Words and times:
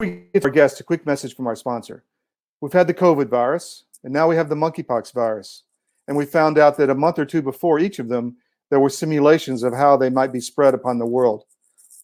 we 0.00 0.24
get 0.32 0.44
our 0.44 0.50
guest, 0.50 0.80
a 0.80 0.84
quick 0.84 1.06
message 1.06 1.36
from 1.36 1.46
our 1.46 1.54
sponsor. 1.54 2.04
We've 2.60 2.72
had 2.72 2.88
the 2.88 2.94
COVID 2.94 3.28
virus, 3.28 3.84
and 4.02 4.12
now 4.12 4.28
we 4.28 4.36
have 4.36 4.48
the 4.48 4.54
monkeypox 4.56 5.12
virus. 5.12 5.62
And 6.08 6.16
we 6.16 6.26
found 6.26 6.58
out 6.58 6.76
that 6.78 6.90
a 6.90 6.94
month 6.94 7.18
or 7.18 7.24
two 7.24 7.42
before 7.42 7.78
each 7.78 7.98
of 7.98 8.08
them, 8.08 8.36
there 8.70 8.80
were 8.80 8.90
simulations 8.90 9.62
of 9.62 9.72
how 9.72 9.96
they 9.96 10.10
might 10.10 10.32
be 10.32 10.40
spread 10.40 10.74
upon 10.74 10.98
the 10.98 11.06
world. 11.06 11.44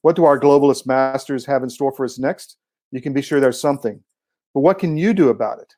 What 0.03 0.16
do 0.16 0.25
our 0.25 0.39
globalist 0.39 0.87
masters 0.87 1.45
have 1.46 1.62
in 1.62 1.71
store 1.71 1.93
for 1.93 2.05
us 2.05 2.18
next? 2.18 2.57
You 2.93 3.00
can 3.00 3.12
be 3.12 3.23
sure 3.23 3.41
there's 3.41 3.61
something. 3.61 4.00
But 4.54 4.61
what 4.61 4.79
can 4.79 4.96
you 4.96 5.12
do 5.12 5.29
about 5.29 5.59
it? 5.59 5.75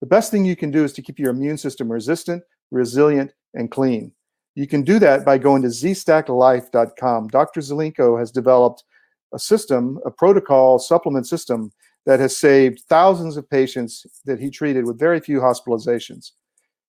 The 0.00 0.06
best 0.06 0.30
thing 0.30 0.44
you 0.44 0.56
can 0.56 0.70
do 0.70 0.84
is 0.84 0.92
to 0.94 1.02
keep 1.02 1.18
your 1.18 1.30
immune 1.30 1.58
system 1.58 1.90
resistant, 1.90 2.44
resilient, 2.70 3.32
and 3.54 3.70
clean. 3.70 4.12
You 4.54 4.66
can 4.66 4.82
do 4.82 4.98
that 5.00 5.24
by 5.24 5.38
going 5.38 5.62
to 5.62 5.68
zstacklife.com. 5.68 7.28
Dr. 7.28 7.60
Zelenko 7.60 8.18
has 8.18 8.30
developed 8.30 8.84
a 9.32 9.38
system, 9.38 9.98
a 10.04 10.10
protocol 10.10 10.78
supplement 10.78 11.26
system 11.26 11.72
that 12.06 12.20
has 12.20 12.36
saved 12.36 12.80
thousands 12.88 13.36
of 13.36 13.48
patients 13.50 14.06
that 14.24 14.40
he 14.40 14.50
treated 14.50 14.84
with 14.86 14.98
very 14.98 15.20
few 15.20 15.40
hospitalizations. 15.40 16.32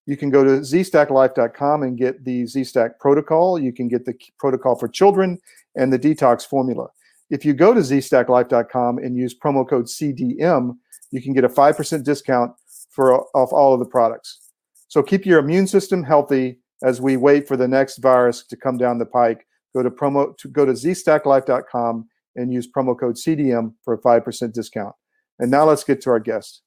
You 0.06 0.18
can 0.18 0.30
go 0.30 0.44
to 0.44 0.62
zstacklife.com 0.62 1.84
and 1.84 1.98
get 1.98 2.24
the 2.24 2.44
zstack 2.44 2.98
protocol. 3.00 3.60
You 3.60 3.72
can 3.72 3.88
get 3.88 4.06
the 4.06 4.16
protocol 4.40 4.76
for 4.76 4.88
children 4.88 5.38
and 5.76 5.94
the 5.94 6.00
detox 6.00 6.48
formula. 6.48 6.88
If 7.30 7.46
you 7.46 7.54
go 7.54 7.74
to 7.74 7.82
zstacklife.com 7.82 8.98
and 8.98 9.16
use 9.16 9.38
promo 9.38 9.70
code 9.70 9.86
CDM, 9.86 10.78
you 11.12 11.22
can 11.22 11.34
get 11.34 11.44
a 11.44 11.50
5% 11.50 12.04
discount 12.04 12.54
for 12.90 13.24
off 13.36 13.54
all 13.54 13.74
of 13.74 13.80
the 13.80 13.86
products. 13.86 14.50
So 14.88 15.04
keep 15.04 15.26
your 15.26 15.40
immune 15.40 15.68
system 15.68 16.04
healthy 16.04 16.60
as 16.84 17.00
we 17.00 17.18
wait 17.18 17.48
for 17.48 17.56
the 17.56 17.68
next 17.68 17.98
virus 17.98 18.44
to 18.48 18.56
come 18.58 18.78
down 18.78 18.98
the 18.98 19.06
pike. 19.06 19.46
Go 19.76 19.84
to 19.84 19.92
promo 19.92 20.36
to 20.38 20.48
go 20.48 20.66
to 20.66 20.72
zstacklife.com 20.72 22.09
and 22.36 22.54
use 22.54 22.68
promo 22.70 23.00
code 23.00 23.16
CDM 23.16 23.74
for 23.84 23.94
a 23.94 24.02
5% 24.02 24.54
discount. 24.54 24.96
And 25.40 25.50
now 25.50 25.66
let's 25.66 25.84
get 25.84 26.02
to 26.02 26.10
our 26.10 26.20
guest. 26.20 26.62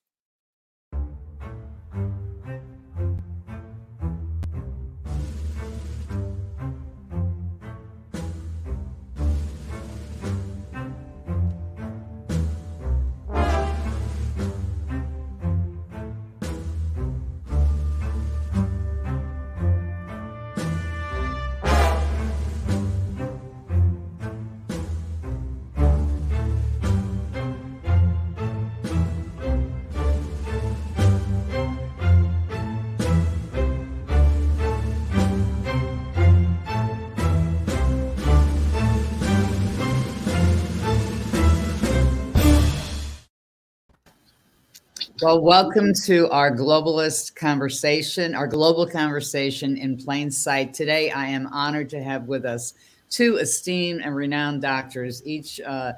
Well, 45.22 45.40
welcome 45.40 45.94
to 46.06 46.28
our 46.30 46.50
globalist 46.50 47.36
conversation, 47.36 48.34
our 48.34 48.48
global 48.48 48.88
conversation 48.88 49.76
in 49.76 49.96
plain 49.96 50.32
sight. 50.32 50.74
Today, 50.74 51.12
I 51.12 51.26
am 51.26 51.46
honored 51.46 51.88
to 51.90 52.02
have 52.02 52.26
with 52.26 52.44
us 52.44 52.74
two 53.08 53.36
esteemed 53.36 54.02
and 54.02 54.16
renowned 54.16 54.62
doctors, 54.62 55.24
each 55.24 55.60
uh, 55.60 55.92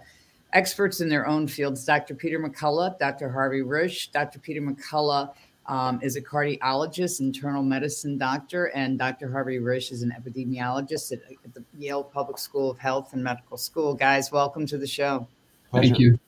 experts 0.52 1.00
in 1.00 1.08
their 1.08 1.26
own 1.26 1.48
fields 1.48 1.86
Dr. 1.86 2.14
Peter 2.14 2.38
McCullough, 2.38 2.98
Dr. 2.98 3.30
Harvey 3.30 3.62
Risch. 3.62 4.12
Dr. 4.12 4.40
Peter 4.40 4.60
McCullough 4.60 5.32
um, 5.68 6.00
is 6.02 6.16
a 6.16 6.20
cardiologist, 6.20 7.20
internal 7.20 7.62
medicine 7.62 8.18
doctor, 8.18 8.66
and 8.74 8.98
Dr. 8.98 9.32
Harvey 9.32 9.58
Risch 9.58 9.90
is 9.90 10.02
an 10.02 10.12
epidemiologist 10.20 11.12
at, 11.12 11.20
at 11.46 11.54
the 11.54 11.64
Yale 11.78 12.04
Public 12.04 12.36
School 12.36 12.70
of 12.70 12.78
Health 12.78 13.14
and 13.14 13.24
Medical 13.24 13.56
School. 13.56 13.94
Guys, 13.94 14.30
welcome 14.30 14.66
to 14.66 14.76
the 14.76 14.86
show. 14.86 15.26
Thank 15.72 15.98
you. 15.98 16.18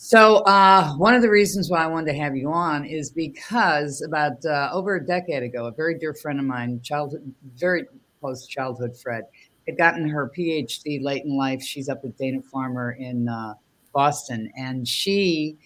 So, 0.00 0.36
uh, 0.44 0.92
one 0.92 1.16
of 1.16 1.22
the 1.22 1.28
reasons 1.28 1.70
why 1.70 1.82
I 1.82 1.88
wanted 1.88 2.12
to 2.12 2.18
have 2.20 2.36
you 2.36 2.52
on 2.52 2.84
is 2.84 3.10
because 3.10 4.00
about 4.00 4.44
uh, 4.46 4.70
over 4.72 4.94
a 4.94 5.04
decade 5.04 5.42
ago, 5.42 5.66
a 5.66 5.72
very 5.72 5.98
dear 5.98 6.14
friend 6.14 6.38
of 6.38 6.46
mine, 6.46 6.80
childhood, 6.82 7.34
very 7.56 7.84
close 8.20 8.46
childhood 8.46 8.96
Fred, 8.96 9.24
had 9.66 9.76
gotten 9.76 10.08
her 10.08 10.30
PhD 10.38 11.02
late 11.02 11.24
in 11.24 11.36
life. 11.36 11.60
She's 11.60 11.88
up 11.88 12.04
at 12.04 12.16
Dana 12.16 12.38
Farber 12.42 12.96
in 12.96 13.28
uh, 13.28 13.54
Boston, 13.92 14.52
and 14.56 14.86
she 14.86 15.56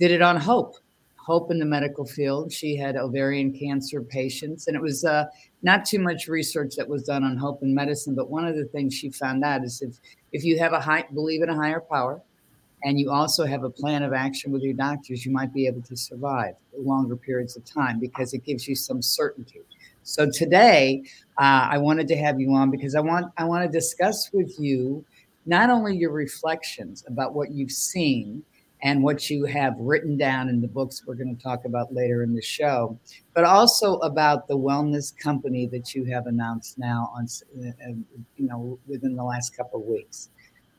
did 0.00 0.10
it 0.10 0.22
on 0.22 0.38
hope, 0.38 0.76
hope 1.16 1.50
in 1.50 1.58
the 1.58 1.66
medical 1.66 2.06
field. 2.06 2.50
She 2.50 2.76
had 2.76 2.96
ovarian 2.96 3.52
cancer 3.52 4.00
patients, 4.00 4.66
and 4.66 4.74
it 4.74 4.82
was 4.82 5.04
uh, 5.04 5.26
not 5.62 5.84
too 5.84 5.98
much 5.98 6.26
research 6.26 6.74
that 6.76 6.88
was 6.88 7.02
done 7.02 7.22
on 7.22 7.36
hope 7.36 7.62
in 7.62 7.74
medicine. 7.74 8.14
But 8.14 8.30
one 8.30 8.46
of 8.46 8.56
the 8.56 8.64
things 8.64 8.94
she 8.94 9.10
found 9.10 9.44
out 9.44 9.62
is 9.62 9.82
if 9.82 9.98
if 10.32 10.42
you 10.42 10.58
have 10.58 10.72
a 10.72 10.80
high 10.80 11.04
believe 11.12 11.42
in 11.42 11.50
a 11.50 11.54
higher 11.54 11.80
power 11.80 12.22
and 12.84 13.00
you 13.00 13.10
also 13.10 13.46
have 13.46 13.64
a 13.64 13.70
plan 13.70 14.02
of 14.02 14.12
action 14.12 14.52
with 14.52 14.62
your 14.62 14.74
doctors, 14.74 15.24
you 15.24 15.32
might 15.32 15.52
be 15.52 15.66
able 15.66 15.80
to 15.82 15.96
survive 15.96 16.54
longer 16.76 17.16
periods 17.16 17.56
of 17.56 17.64
time 17.64 17.98
because 17.98 18.34
it 18.34 18.44
gives 18.44 18.68
you 18.68 18.74
some 18.74 19.00
certainty. 19.00 19.60
So 20.02 20.30
today, 20.30 21.02
uh, 21.38 21.68
I 21.70 21.78
wanted 21.78 22.06
to 22.08 22.16
have 22.16 22.38
you 22.38 22.52
on 22.52 22.70
because 22.70 22.94
I 22.94 23.00
want 23.00 23.32
I 23.38 23.44
want 23.44 23.64
to 23.64 23.70
discuss 23.70 24.30
with 24.32 24.60
you 24.60 25.04
not 25.46 25.70
only 25.70 25.96
your 25.96 26.12
reflections 26.12 27.04
about 27.08 27.34
what 27.34 27.50
you've 27.52 27.70
seen 27.70 28.42
and 28.82 29.02
what 29.02 29.30
you 29.30 29.46
have 29.46 29.74
written 29.78 30.18
down 30.18 30.50
in 30.50 30.60
the 30.60 30.68
books 30.68 31.04
we're 31.06 31.14
going 31.14 31.34
to 31.34 31.42
talk 31.42 31.64
about 31.64 31.94
later 31.94 32.22
in 32.22 32.34
the 32.34 32.42
show, 32.42 32.98
but 33.34 33.44
also 33.44 33.96
about 34.00 34.46
the 34.46 34.56
wellness 34.56 35.16
company 35.16 35.66
that 35.66 35.94
you 35.94 36.04
have 36.04 36.26
announced 36.26 36.78
now 36.78 37.10
on 37.16 37.26
uh, 37.66 37.88
you 38.36 38.46
know 38.46 38.78
within 38.86 39.16
the 39.16 39.24
last 39.24 39.56
couple 39.56 39.80
of 39.80 39.86
weeks. 39.86 40.28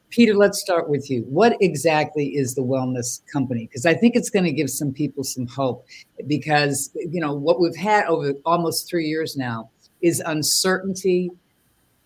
Peter, 0.10 0.34
let's 0.34 0.60
start 0.60 0.90
with 0.90 1.10
you. 1.10 1.24
What 1.24 1.58
exactly 1.62 2.28
is 2.28 2.56
the 2.56 2.62
wellness 2.62 3.22
company? 3.32 3.66
Because 3.66 3.86
I 3.86 3.94
think 3.94 4.16
it's 4.16 4.30
going 4.30 4.46
to 4.46 4.52
give 4.52 4.70
some 4.70 4.94
people 4.94 5.24
some 5.24 5.48
hope 5.48 5.86
because, 6.28 6.92
you 6.96 7.20
know, 7.20 7.34
what 7.34 7.60
we've 7.60 7.76
had 7.76 8.06
over 8.06 8.34
almost 8.46 8.90
three 8.90 9.06
years 9.06 9.36
now 9.36 9.70
is 10.02 10.22
uncertainty, 10.26 11.32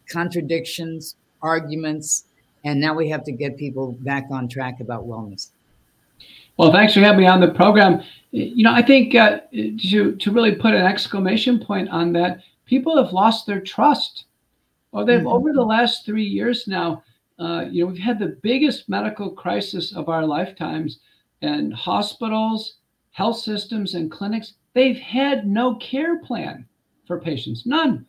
contradictions, 0.09 1.15
arguments, 1.41 2.25
and 2.65 2.79
now 2.79 2.93
we 2.93 3.09
have 3.09 3.23
to 3.25 3.31
get 3.31 3.57
people 3.57 3.93
back 4.01 4.25
on 4.31 4.47
track 4.47 4.79
about 4.79 5.05
wellness. 5.05 5.51
Well, 6.57 6.71
thanks 6.71 6.93
for 6.93 6.99
having 6.99 7.21
me 7.21 7.27
on 7.27 7.39
the 7.39 7.51
program. 7.51 8.03
You 8.31 8.63
know, 8.63 8.73
I 8.73 8.81
think 8.81 9.15
uh, 9.15 9.39
to, 9.51 10.15
to 10.15 10.31
really 10.31 10.55
put 10.55 10.73
an 10.73 10.85
exclamation 10.85 11.59
point 11.59 11.89
on 11.89 12.11
that, 12.13 12.41
people 12.65 13.01
have 13.01 13.13
lost 13.13 13.47
their 13.47 13.61
trust. 13.61 14.25
Or 14.91 15.05
they've, 15.05 15.19
mm-hmm. 15.19 15.27
over 15.27 15.53
the 15.53 15.63
last 15.63 16.05
three 16.05 16.25
years 16.25 16.67
now, 16.67 17.03
uh, 17.39 17.65
you 17.69 17.83
know, 17.83 17.91
we've 17.91 18.01
had 18.01 18.19
the 18.19 18.37
biggest 18.43 18.89
medical 18.89 19.31
crisis 19.31 19.95
of 19.95 20.09
our 20.09 20.25
lifetimes, 20.25 20.99
and 21.41 21.73
hospitals, 21.73 22.75
health 23.11 23.37
systems, 23.37 23.95
and 23.95 24.11
clinics, 24.11 24.55
they've 24.73 24.99
had 24.99 25.47
no 25.47 25.75
care 25.75 26.19
plan 26.19 26.65
for 27.07 27.19
patients, 27.19 27.65
none. 27.65 28.05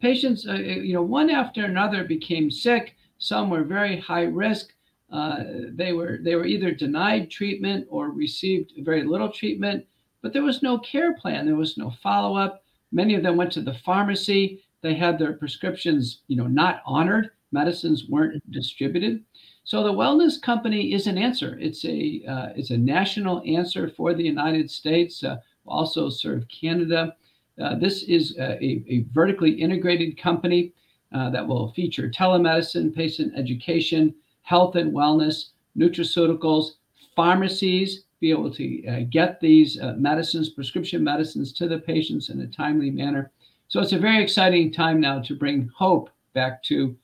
Patients, 0.00 0.46
uh, 0.46 0.52
uh, 0.52 0.56
you 0.56 0.94
know, 0.94 1.02
one 1.02 1.28
after 1.28 1.64
another 1.64 2.04
became 2.04 2.50
sick. 2.50 2.94
Some 3.18 3.50
were 3.50 3.64
very 3.64 3.98
high 3.98 4.22
risk. 4.22 4.72
Uh, 5.10 5.42
they 5.70 5.92
were 5.92 6.18
they 6.22 6.36
were 6.36 6.46
either 6.46 6.70
denied 6.70 7.30
treatment 7.30 7.86
or 7.90 8.10
received 8.10 8.72
very 8.78 9.02
little 9.02 9.30
treatment, 9.30 9.84
but 10.22 10.32
there 10.32 10.42
was 10.42 10.62
no 10.62 10.78
care 10.78 11.14
plan. 11.14 11.46
There 11.46 11.56
was 11.56 11.78
no 11.78 11.90
follow 12.02 12.36
up. 12.36 12.62
Many 12.92 13.14
of 13.14 13.22
them 13.24 13.36
went 13.36 13.50
to 13.52 13.60
the 13.60 13.74
pharmacy. 13.74 14.62
They 14.82 14.94
had 14.94 15.18
their 15.18 15.32
prescriptions, 15.32 16.20
you 16.28 16.36
know, 16.36 16.46
not 16.46 16.82
honored 16.86 17.30
medicines 17.52 18.06
weren't 18.08 18.42
distributed. 18.50 19.24
So 19.64 19.82
the 19.82 19.92
wellness 19.92 20.40
company 20.40 20.92
is 20.92 21.06
an 21.06 21.18
answer. 21.18 21.58
It's 21.60 21.84
a 21.84 22.22
uh, 22.28 22.48
it's 22.56 22.70
a 22.70 22.78
national 22.78 23.42
answer 23.46 23.88
for 23.88 24.14
the 24.14 24.24
United 24.24 24.70
States. 24.70 25.22
Uh, 25.22 25.36
also 25.66 26.08
serve 26.08 26.46
Canada. 26.48 27.14
Uh, 27.60 27.74
this 27.74 28.04
is 28.04 28.36
a, 28.38 28.62
a, 28.62 29.04
vertically 29.12 29.50
integrated 29.50 30.16
company 30.16 30.72
uh, 31.12 31.28
that 31.30 31.46
will 31.46 31.72
feature 31.72 32.08
telemedicine, 32.08 32.94
patient 32.94 33.32
education, 33.36 34.14
health 34.42 34.76
and 34.76 34.92
wellness, 34.92 35.50
nutraceuticals, 35.76 36.72
pharmacies, 37.16 38.04
be 38.20 38.30
able 38.30 38.52
to 38.52 38.86
uh, 38.86 39.00
get 39.10 39.40
these 39.40 39.80
uh, 39.80 39.94
medicines, 39.96 40.50
prescription 40.50 41.02
medicines 41.02 41.52
to 41.52 41.68
the 41.68 41.78
patients 41.78 42.30
in 42.30 42.40
a 42.40 42.46
timely 42.46 42.90
manner. 42.90 43.30
So 43.68 43.80
it's 43.80 43.92
a 43.92 43.98
very 43.98 44.22
exciting 44.22 44.72
time 44.72 45.00
now 45.00 45.20
to 45.20 45.36
bring 45.36 45.70
hope 45.74 46.10
back 46.34 46.62
to 46.64 46.96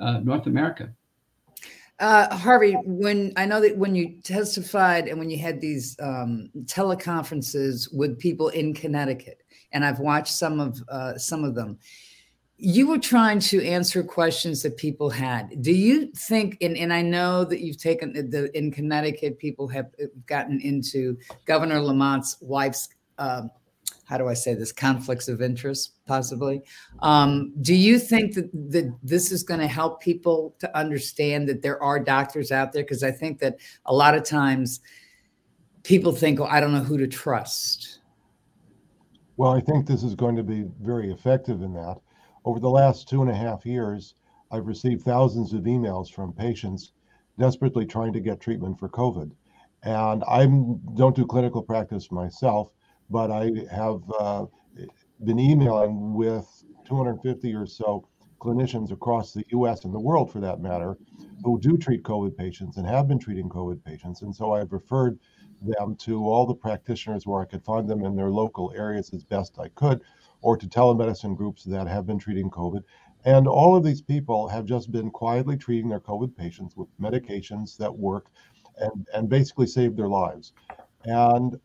uh, 0.00 0.20
North 0.20 0.46
America. 0.46 0.90
Uh, 1.98 2.34
Harvey, 2.34 2.72
when 2.84 3.30
I 3.36 3.44
know 3.44 3.60
that 3.60 3.76
when 3.76 3.94
you 3.94 4.20
testified 4.22 5.06
and 5.06 5.18
when 5.18 5.28
you 5.28 5.38
had 5.38 5.60
these 5.60 5.96
um, 6.00 6.48
teleconferences 6.64 7.94
with 7.94 8.18
people 8.18 8.48
in 8.48 8.72
Connecticut, 8.72 9.42
and 9.72 9.84
I've 9.84 9.98
watched 9.98 10.32
some 10.32 10.60
of 10.60 10.82
uh, 10.88 11.18
some 11.18 11.44
of 11.44 11.54
them, 11.54 11.78
you 12.56 12.86
were 12.86 12.98
trying 12.98 13.38
to 13.40 13.64
answer 13.64 14.02
questions 14.02 14.62
that 14.62 14.76
people 14.76 15.10
had. 15.10 15.62
Do 15.62 15.72
you 15.72 16.10
think, 16.16 16.56
and, 16.60 16.76
and 16.76 16.92
I 16.92 17.02
know 17.02 17.44
that 17.44 17.60
you've 17.60 17.78
taken 17.78 18.12
the 18.12 18.50
in 18.56 18.70
Connecticut, 18.70 19.38
people 19.38 19.68
have 19.68 19.86
uh, 20.02 20.06
gotten 20.26 20.60
into 20.60 21.18
Governor 21.44 21.80
Lamont's 21.80 22.36
wife's, 22.40 22.88
um, 23.18 23.50
how 24.10 24.18
do 24.18 24.28
I 24.28 24.34
say 24.34 24.54
this, 24.54 24.72
conflicts 24.72 25.28
of 25.28 25.40
interest, 25.40 25.94
possibly. 26.04 26.62
Um, 26.98 27.54
do 27.62 27.74
you 27.74 27.98
think 27.98 28.34
that, 28.34 28.50
that 28.52 28.92
this 29.02 29.30
is 29.30 29.42
going 29.42 29.60
to 29.60 29.68
help 29.68 30.02
people 30.02 30.54
to 30.58 30.76
understand 30.76 31.48
that 31.48 31.62
there 31.62 31.82
are 31.82 31.98
doctors 31.98 32.50
out 32.50 32.72
there? 32.72 32.82
Because 32.82 33.04
I 33.04 33.12
think 33.12 33.38
that 33.38 33.58
a 33.86 33.94
lot 33.94 34.16
of 34.16 34.24
times 34.24 34.80
people 35.84 36.12
think, 36.12 36.40
oh, 36.40 36.44
I 36.44 36.60
don't 36.60 36.72
know 36.72 36.80
who 36.80 36.98
to 36.98 37.06
trust. 37.06 38.00
Well, 39.36 39.52
I 39.52 39.60
think 39.60 39.86
this 39.86 40.02
is 40.02 40.14
going 40.14 40.36
to 40.36 40.42
be 40.42 40.66
very 40.82 41.10
effective 41.12 41.62
in 41.62 41.72
that 41.74 41.96
over 42.44 42.60
the 42.60 42.70
last 42.70 43.08
two 43.08 43.22
and 43.22 43.30
a 43.30 43.34
half 43.34 43.66
years, 43.66 44.14
I've 44.50 44.66
received 44.66 45.02
thousands 45.02 45.52
of 45.52 45.62
emails 45.62 46.12
from 46.12 46.32
patients 46.32 46.92
desperately 47.38 47.86
trying 47.86 48.12
to 48.12 48.20
get 48.20 48.40
treatment 48.40 48.78
for 48.78 48.88
COVID. 48.88 49.30
And 49.82 50.24
I 50.28 50.46
don't 50.94 51.16
do 51.16 51.26
clinical 51.26 51.62
practice 51.62 52.10
myself, 52.10 52.70
but 53.10 53.30
I 53.30 53.50
have 53.70 54.02
uh, 54.18 54.46
been 55.24 55.38
emailing 55.38 56.14
with 56.14 56.46
250 56.86 57.54
or 57.54 57.66
so 57.66 58.06
clinicians 58.40 58.90
across 58.90 59.32
the 59.32 59.44
US 59.50 59.84
and 59.84 59.94
the 59.94 60.00
world, 60.00 60.32
for 60.32 60.40
that 60.40 60.60
matter, 60.60 60.96
who 61.44 61.60
do 61.60 61.76
treat 61.76 62.02
COVID 62.02 62.36
patients 62.36 62.78
and 62.78 62.86
have 62.86 63.06
been 63.06 63.18
treating 63.18 63.48
COVID 63.48 63.84
patients. 63.84 64.22
And 64.22 64.34
so 64.34 64.52
I've 64.52 64.72
referred 64.72 65.18
them 65.60 65.94
to 65.96 66.24
all 66.26 66.46
the 66.46 66.54
practitioners 66.54 67.26
where 67.26 67.42
I 67.42 67.44
could 67.44 67.62
find 67.62 67.88
them 67.88 68.04
in 68.04 68.16
their 68.16 68.30
local 68.30 68.72
areas 68.74 69.12
as 69.12 69.24
best 69.24 69.58
I 69.58 69.68
could 69.68 70.00
or 70.40 70.56
to 70.56 70.66
telemedicine 70.66 71.36
groups 71.36 71.64
that 71.64 71.86
have 71.86 72.06
been 72.06 72.18
treating 72.18 72.50
COVID. 72.50 72.82
And 73.26 73.46
all 73.46 73.76
of 73.76 73.84
these 73.84 74.00
people 74.00 74.48
have 74.48 74.64
just 74.64 74.90
been 74.90 75.10
quietly 75.10 75.58
treating 75.58 75.90
their 75.90 76.00
COVID 76.00 76.34
patients 76.34 76.76
with 76.76 76.88
medications 76.98 77.76
that 77.76 77.94
work 77.94 78.30
and, 78.78 79.06
and 79.12 79.28
basically 79.28 79.66
save 79.66 79.96
their 79.96 80.08
lives. 80.08 80.54
And 81.04 81.60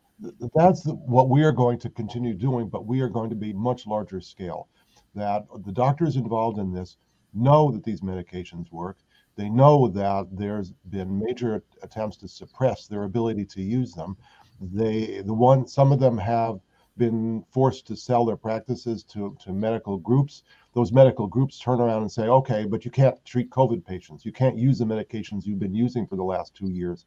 that's 0.55 0.85
what 0.85 1.29
we 1.29 1.43
are 1.43 1.51
going 1.51 1.79
to 1.79 1.89
continue 1.89 2.33
doing, 2.33 2.69
but 2.69 2.85
we 2.85 3.01
are 3.01 3.09
going 3.09 3.29
to 3.29 3.35
be 3.35 3.53
much 3.53 3.85
larger 3.85 4.21
scale. 4.21 4.69
That 5.13 5.45
the 5.65 5.71
doctors 5.71 6.15
involved 6.15 6.57
in 6.57 6.73
this 6.73 6.97
know 7.33 7.71
that 7.71 7.83
these 7.83 8.01
medications 8.01 8.71
work. 8.71 8.97
They 9.35 9.49
know 9.49 9.87
that 9.89 10.27
there's 10.31 10.71
been 10.89 11.19
major 11.19 11.63
attempts 11.81 12.17
to 12.17 12.27
suppress 12.27 12.87
their 12.87 13.03
ability 13.03 13.45
to 13.45 13.61
use 13.61 13.93
them. 13.93 14.15
They, 14.61 15.21
the 15.21 15.33
one, 15.33 15.67
some 15.67 15.91
of 15.91 15.99
them 15.99 16.17
have 16.17 16.59
been 16.97 17.43
forced 17.51 17.85
to 17.87 17.97
sell 17.97 18.25
their 18.25 18.37
practices 18.37 19.03
to, 19.03 19.35
to 19.41 19.51
medical 19.51 19.97
groups. 19.97 20.43
Those 20.73 20.93
medical 20.93 21.27
groups 21.27 21.59
turn 21.59 21.81
around 21.81 22.03
and 22.03 22.11
say, 22.11 22.27
okay, 22.27 22.65
but 22.65 22.85
you 22.85 22.91
can't 22.91 23.23
treat 23.25 23.49
COVID 23.49 23.85
patients. 23.85 24.25
You 24.25 24.31
can't 24.31 24.57
use 24.57 24.79
the 24.79 24.85
medications 24.85 25.45
you've 25.45 25.59
been 25.59 25.75
using 25.75 26.07
for 26.07 26.15
the 26.15 26.23
last 26.23 26.55
two 26.55 26.69
years, 26.69 27.05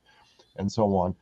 and 0.57 0.71
so 0.71 0.95
on. 0.95 1.15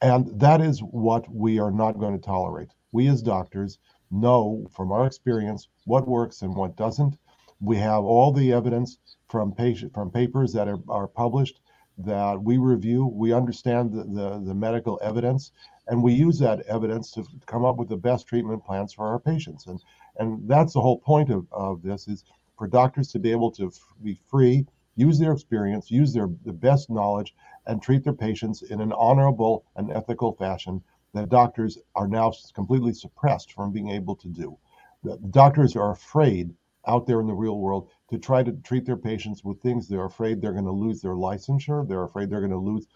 And 0.00 0.38
that 0.40 0.60
is 0.60 0.80
what 0.80 1.32
we 1.32 1.58
are 1.58 1.70
not 1.70 1.98
going 1.98 2.18
to 2.18 2.24
tolerate. 2.24 2.68
We 2.92 3.08
as 3.08 3.22
doctors 3.22 3.78
know 4.10 4.66
from 4.74 4.92
our 4.92 5.06
experience 5.06 5.68
what 5.84 6.06
works 6.06 6.42
and 6.42 6.54
what 6.54 6.76
doesn't. 6.76 7.18
We 7.60 7.76
have 7.78 8.04
all 8.04 8.32
the 8.32 8.52
evidence 8.52 8.98
from 9.28 9.52
patient 9.52 9.94
from 9.94 10.10
papers 10.10 10.52
that 10.52 10.68
are, 10.68 10.78
are 10.88 11.08
published 11.08 11.60
that 11.98 12.42
we 12.42 12.58
review. 12.58 13.06
We 13.06 13.32
understand 13.32 13.92
the, 13.92 14.04
the, 14.04 14.42
the 14.44 14.54
medical 14.54 15.00
evidence 15.02 15.52
and 15.88 16.02
we 16.02 16.12
use 16.12 16.38
that 16.38 16.60
evidence 16.62 17.10
to 17.12 17.24
come 17.46 17.64
up 17.64 17.76
with 17.76 17.88
the 17.88 17.96
best 17.96 18.26
treatment 18.26 18.64
plans 18.64 18.92
for 18.92 19.06
our 19.06 19.18
patients 19.18 19.66
and 19.66 19.80
and 20.18 20.48
that's 20.48 20.72
the 20.72 20.80
whole 20.80 20.98
point 20.98 21.30
of, 21.30 21.46
of 21.52 21.82
this 21.82 22.08
is 22.08 22.24
for 22.58 22.66
doctors 22.66 23.08
to 23.12 23.18
be 23.18 23.30
able 23.30 23.50
to 23.52 23.66
f- 23.66 23.94
be 24.02 24.18
free 24.28 24.66
use 24.96 25.18
their 25.18 25.32
experience 25.32 25.90
use 25.90 26.12
their 26.12 26.28
the 26.44 26.52
best 26.52 26.90
knowledge 26.90 27.34
and 27.66 27.82
treat 27.82 28.04
their 28.04 28.12
patients 28.12 28.62
in 28.62 28.80
an 28.80 28.92
honorable 28.92 29.64
and 29.76 29.90
ethical 29.90 30.32
fashion 30.32 30.82
that 31.14 31.28
doctors 31.28 31.78
are 31.94 32.06
now 32.06 32.32
completely 32.54 32.92
suppressed 32.92 33.52
from 33.52 33.72
being 33.72 33.90
able 33.90 34.14
to 34.16 34.28
do. 34.28 34.56
The 35.02 35.16
doctors 35.30 35.76
are 35.76 35.92
afraid 35.92 36.54
out 36.86 37.06
there 37.06 37.20
in 37.20 37.26
the 37.26 37.34
real 37.34 37.58
world 37.58 37.88
to 38.10 38.18
try 38.18 38.42
to 38.42 38.52
treat 38.52 38.86
their 38.86 38.96
patients 38.96 39.44
with 39.44 39.60
things. 39.60 39.88
They're 39.88 40.04
afraid 40.04 40.40
they're 40.40 40.52
going 40.52 40.64
to 40.64 40.70
lose 40.70 41.00
their 41.00 41.14
licensure. 41.14 41.86
They're 41.88 42.04
afraid 42.04 42.30
they're 42.30 42.40
going 42.40 42.50
to 42.52 42.58
lose 42.58 42.86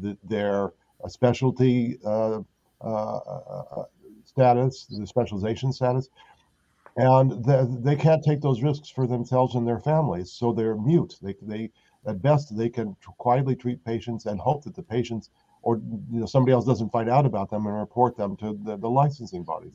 the, 0.00 0.16
their 0.22 0.72
a 1.04 1.10
specialty 1.10 1.98
uh, 2.04 2.40
uh, 2.80 3.16
uh, 3.16 3.84
status, 4.24 4.86
the 4.86 5.06
specialization 5.06 5.72
status, 5.72 6.08
and 6.96 7.44
they 7.84 7.96
can't 7.96 8.22
take 8.22 8.40
those 8.40 8.62
risks 8.62 8.90
for 8.90 9.06
themselves 9.06 9.54
and 9.54 9.66
their 9.66 9.80
families. 9.80 10.32
So 10.32 10.52
they're 10.52 10.76
mute. 10.76 11.16
They, 11.22 11.34
they 11.42 11.70
at 12.06 12.20
best 12.20 12.56
they 12.56 12.68
can 12.68 12.96
quietly 13.18 13.54
treat 13.56 13.84
patients 13.84 14.26
and 14.26 14.40
hope 14.40 14.64
that 14.64 14.74
the 14.74 14.82
patients 14.82 15.30
or 15.62 15.76
you 16.10 16.20
know 16.20 16.26
somebody 16.26 16.52
else 16.52 16.66
doesn't 16.66 16.90
find 16.90 17.08
out 17.08 17.24
about 17.24 17.50
them 17.50 17.66
and 17.66 17.76
report 17.78 18.16
them 18.16 18.36
to 18.36 18.58
the, 18.64 18.76
the 18.76 18.90
licensing 18.90 19.44
bodies. 19.44 19.72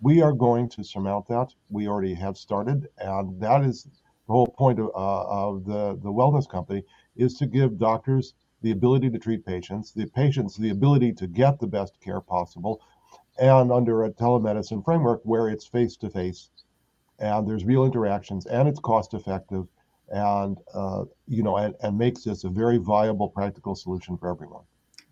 We 0.00 0.22
are 0.22 0.32
going 0.32 0.68
to 0.70 0.84
surmount 0.84 1.26
that. 1.28 1.52
We 1.70 1.88
already 1.88 2.14
have 2.14 2.36
started, 2.36 2.88
and 2.98 3.40
that 3.40 3.64
is 3.64 3.84
the 3.84 4.32
whole 4.32 4.46
point 4.46 4.78
of, 4.78 4.90
uh, 4.94 5.24
of 5.24 5.64
the 5.64 5.98
the 6.02 6.12
wellness 6.12 6.48
company 6.48 6.84
is 7.16 7.34
to 7.38 7.46
give 7.46 7.78
doctors 7.78 8.34
the 8.62 8.70
ability 8.70 9.10
to 9.10 9.18
treat 9.18 9.44
patients, 9.44 9.92
the 9.92 10.06
patients 10.06 10.56
the 10.56 10.70
ability 10.70 11.12
to 11.12 11.26
get 11.26 11.58
the 11.58 11.66
best 11.66 12.00
care 12.00 12.20
possible, 12.20 12.80
and 13.38 13.70
under 13.70 14.04
a 14.04 14.10
telemedicine 14.10 14.84
framework 14.84 15.20
where 15.24 15.48
it's 15.48 15.66
face 15.66 15.96
to 15.96 16.10
face 16.10 16.50
and 17.18 17.48
there's 17.48 17.64
real 17.64 17.84
interactions 17.84 18.46
and 18.46 18.68
it's 18.68 18.80
cost 18.80 19.14
effective 19.14 19.66
and 20.10 20.58
uh, 20.74 21.04
you 21.26 21.42
know 21.42 21.56
and, 21.56 21.74
and 21.82 21.96
makes 21.96 22.24
this 22.24 22.44
a 22.44 22.48
very 22.48 22.78
viable 22.78 23.28
practical 23.28 23.74
solution 23.74 24.16
for 24.16 24.30
everyone. 24.30 24.62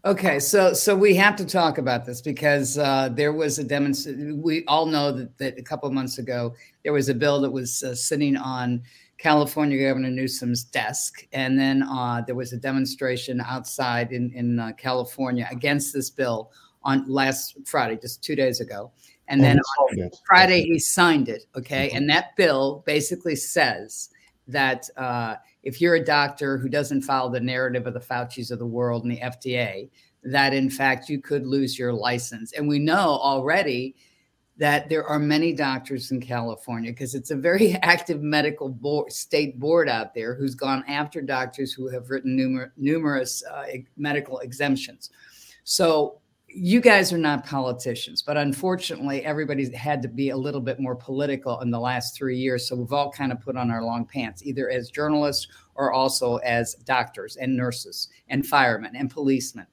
Okay 0.05 0.39
so 0.39 0.73
so 0.73 0.95
we 0.95 1.15
have 1.15 1.35
to 1.37 1.45
talk 1.45 1.79
about 1.79 2.05
this 2.05 2.21
because 2.21 2.79
uh, 2.79 3.09
there 3.11 3.33
was 3.33 3.59
a 3.59 3.65
demonstration 3.65 4.41
we 4.43 4.65
all 4.67 4.87
know 4.87 5.11
that, 5.13 5.37
that 5.39 5.59
a 5.59 5.63
couple 5.63 5.89
of 5.89 5.95
months 5.95 6.19
ago 6.19 6.55
there 6.83 6.93
was 6.93 7.09
a 7.09 7.15
bill 7.15 7.41
that 7.41 7.51
was 7.51 7.83
uh, 7.83 7.95
sitting 7.95 8.37
on 8.37 8.83
California 9.19 9.87
Governor 9.89 10.11
Newsom's 10.11 10.65
desk, 10.65 11.27
and 11.33 11.59
then 11.59 11.85
uh, 11.85 12.21
there 12.27 12.35
was 12.35 12.53
a 12.53 12.57
demonstration 12.57 13.41
outside 13.41 14.13
in 14.13 14.31
in 14.33 14.59
uh, 14.59 14.73
California 14.77 15.49
against 15.51 15.93
this 15.93 16.11
bill 16.11 16.51
on 16.85 17.09
last 17.09 17.57
Friday, 17.65 17.99
just 18.01 18.23
two 18.23 18.37
days 18.37 18.61
ago. 18.61 18.93
And 19.29 19.43
then 19.43 19.59
on 19.59 20.11
Friday 20.27 20.63
he 20.63 20.79
signed 20.79 21.29
it. 21.29 21.47
Okay, 21.57 21.89
mm-hmm. 21.89 21.97
and 21.97 22.11
that 22.11 22.37
bill 22.37 22.83
basically 22.87 23.37
says 23.37 24.11
that 24.49 24.89
uh, 24.97 25.37
if 25.63 25.81
you're 25.81 25.95
a 25.95 26.05
doctor 26.05 26.59
who 26.59 26.69
doesn't 26.69 27.03
follow 27.03 27.31
the 27.31 27.41
narrative 27.41 27.87
of 27.87 27.95
the 27.95 28.01
Fauci's 28.01 28.51
of 28.51 28.59
the 28.59 28.67
world 28.67 29.05
and 29.05 29.13
the 29.13 29.21
FDA, 29.21 29.89
that 30.25 30.53
in 30.53 30.69
fact 30.69 31.09
you 31.09 31.21
could 31.21 31.47
lose 31.47 31.79
your 31.79 31.93
license. 31.93 32.53
And 32.53 32.69
we 32.69 32.79
know 32.79 33.19
already 33.23 33.97
that 34.57 34.89
there 34.89 35.05
are 35.05 35.19
many 35.19 35.53
doctors 35.53 36.13
in 36.13 36.21
California 36.21 36.93
because 36.93 37.15
it's 37.15 37.31
a 37.31 37.37
very 37.37 37.73
active 37.83 38.23
medical 38.23 38.69
board, 38.69 39.13
state 39.13 39.59
board 39.59 39.89
out 39.89 40.15
there 40.15 40.35
who's 40.35 40.55
gone 40.55 40.85
after 40.87 41.21
doctors 41.21 41.73
who 41.73 41.89
have 41.89 42.11
written 42.11 42.37
numer- 42.37 42.71
numerous 42.77 43.43
uh, 43.45 43.67
medical 43.97 44.39
exemptions. 44.41 45.11
So 45.65 46.21
you 46.57 46.81
guys 46.81 47.13
are 47.13 47.19
not 47.19 47.45
politicians, 47.45 48.23
but 48.23 48.37
unfortunately, 48.37 49.25
everybody's 49.25 49.75
had 49.75 50.01
to 50.03 50.09
be 50.09 50.31
a 50.31 50.37
little 50.37 50.61
bit 50.61 50.79
more 50.79 50.95
political 50.95 51.61
in 51.61 51.71
the 51.71 51.81
last 51.81 52.17
three 52.17 52.39
years. 52.39 52.69
So 52.69 52.77
we've 52.77 52.93
all 52.93 53.11
kind 53.11 53.33
of 53.33 53.41
put 53.41 53.57
on 53.57 53.71
our 53.71 53.83
long 53.83 54.07
pants, 54.07 54.45
either 54.45 54.71
as 54.71 54.89
journalists 54.89 55.49
or 55.75 55.93
also 55.93 56.37
as 56.39 56.75
doctors 56.85 57.37
and 57.37 57.57
nurses 57.57 58.09
and 58.29 58.47
firemen 58.47 58.95
and 58.95 59.11
policemen. 59.11 59.67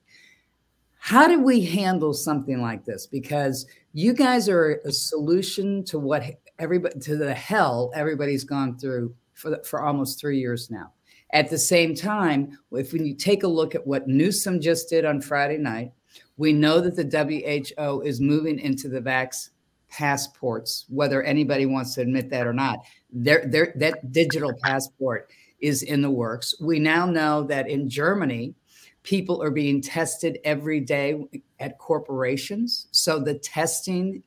How 0.98 1.28
do 1.28 1.40
we 1.40 1.64
handle 1.64 2.14
something 2.14 2.60
like 2.60 2.84
this? 2.84 3.06
Because 3.06 3.66
you 3.92 4.12
guys 4.12 4.48
are 4.48 4.80
a 4.84 4.92
solution 4.92 5.84
to 5.84 5.98
what 5.98 6.24
everybody 6.58 6.98
to 7.00 7.16
the 7.16 7.34
hell 7.34 7.92
everybody's 7.94 8.44
gone 8.44 8.76
through 8.78 9.14
for 9.34 9.62
for 9.64 9.82
almost 9.82 10.20
three 10.20 10.38
years 10.38 10.70
now. 10.70 10.92
At 11.32 11.48
the 11.48 11.58
same 11.58 11.94
time, 11.94 12.58
if 12.72 12.92
you 12.92 13.14
take 13.14 13.42
a 13.42 13.48
look 13.48 13.74
at 13.74 13.86
what 13.86 14.06
Newsom 14.06 14.60
just 14.60 14.90
did 14.90 15.04
on 15.04 15.20
Friday 15.20 15.58
night, 15.58 15.92
we 16.36 16.52
know 16.52 16.80
that 16.80 16.96
the 16.96 17.74
WHO 17.76 18.00
is 18.02 18.20
moving 18.20 18.58
into 18.58 18.88
the 18.88 19.00
vax 19.00 19.50
passports, 19.88 20.86
whether 20.88 21.22
anybody 21.22 21.66
wants 21.66 21.94
to 21.94 22.00
admit 22.00 22.30
that 22.30 22.46
or 22.46 22.54
not. 22.54 22.80
They're, 23.12 23.74
that 23.76 24.12
digital 24.12 24.52
passport 24.62 25.30
is 25.60 25.82
in 25.82 26.02
the 26.02 26.10
works. 26.10 26.54
We 26.60 26.78
now 26.78 27.06
know 27.06 27.42
that 27.44 27.68
in 27.68 27.88
Germany, 27.88 28.54
people 29.02 29.42
are 29.42 29.50
being 29.50 29.80
tested 29.82 30.38
every 30.44 30.80
day 30.80 31.24
at 31.60 31.78
corporations. 31.78 32.88
So 32.90 33.18
the 33.18 33.34
testing 33.34 34.22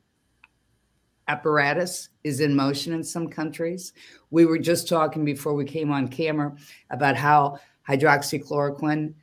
apparatus 1.27 2.09
is 2.23 2.39
in 2.39 2.55
motion 2.55 2.93
in 2.93 3.03
some 3.03 3.27
countries. 3.27 3.93
We 4.29 4.45
were 4.45 4.59
just 4.59 4.87
talking 4.87 5.25
before 5.25 5.55
we 5.55 5.65
came 5.65 5.91
on 5.91 6.07
camera 6.07 6.55
about 6.91 7.15
how 7.15 7.59
hydroxychloroquine 7.87 9.13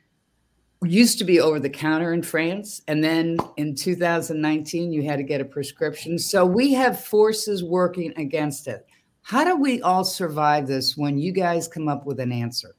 used 0.85 1.17
to 1.19 1.23
be 1.23 1.39
over 1.39 1.59
the 1.59 1.69
counter 1.69 2.13
in 2.13 2.23
France. 2.23 2.81
And 2.87 3.03
then 3.03 3.37
in 3.57 3.75
2019, 3.75 4.91
you 4.91 5.03
had 5.03 5.17
to 5.17 5.23
get 5.23 5.41
a 5.41 5.45
prescription. 5.45 6.17
So 6.17 6.45
we 6.45 6.73
have 6.73 7.03
forces 7.03 7.63
working 7.63 8.13
against 8.17 8.67
it. 8.67 8.85
How 9.21 9.43
do 9.45 9.55
we 9.55 9.81
all 9.81 10.03
survive 10.03 10.67
this 10.67 10.97
when 10.97 11.17
you 11.17 11.31
guys 11.31 11.67
come 11.67 11.87
up 11.87 12.05
with 12.05 12.19
an 12.19 12.31
answer? 12.31 12.75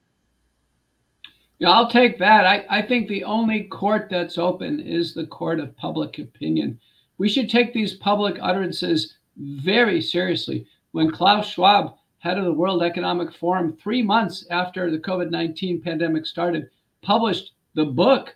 Yeah, 1.59 1.71
I'll 1.71 1.89
take 1.89 2.19
that. 2.19 2.45
I, 2.47 2.67
I 2.69 2.83
think 2.83 3.09
the 3.09 3.25
only 3.25 3.65
court 3.65 4.09
that's 4.11 4.37
open 4.39 4.81
is 4.81 5.15
the 5.15 5.27
court 5.27 5.61
of 5.61 5.77
public 5.77 6.19
opinion. 6.19 6.79
We 7.17 7.29
should 7.29 7.49
take 7.49 7.73
these 7.73 7.95
public 7.95 8.37
utterances 8.43 9.15
very 9.37 10.03
seriously. 10.03 10.67
When 10.93 11.11
Klaus 11.11 11.47
Schwab, 11.47 11.97
head 12.19 12.39
of 12.39 12.45
the 12.45 12.53
World 12.53 12.83
Economic 12.83 13.33
Forum, 13.33 13.77
three 13.83 14.03
months 14.03 14.47
after 14.51 14.91
the 14.91 14.99
COVID 14.99 15.31
19 15.31 15.81
pandemic 15.81 16.27
started, 16.27 16.69
published 17.03 17.54
the 17.75 17.85
book, 17.85 18.35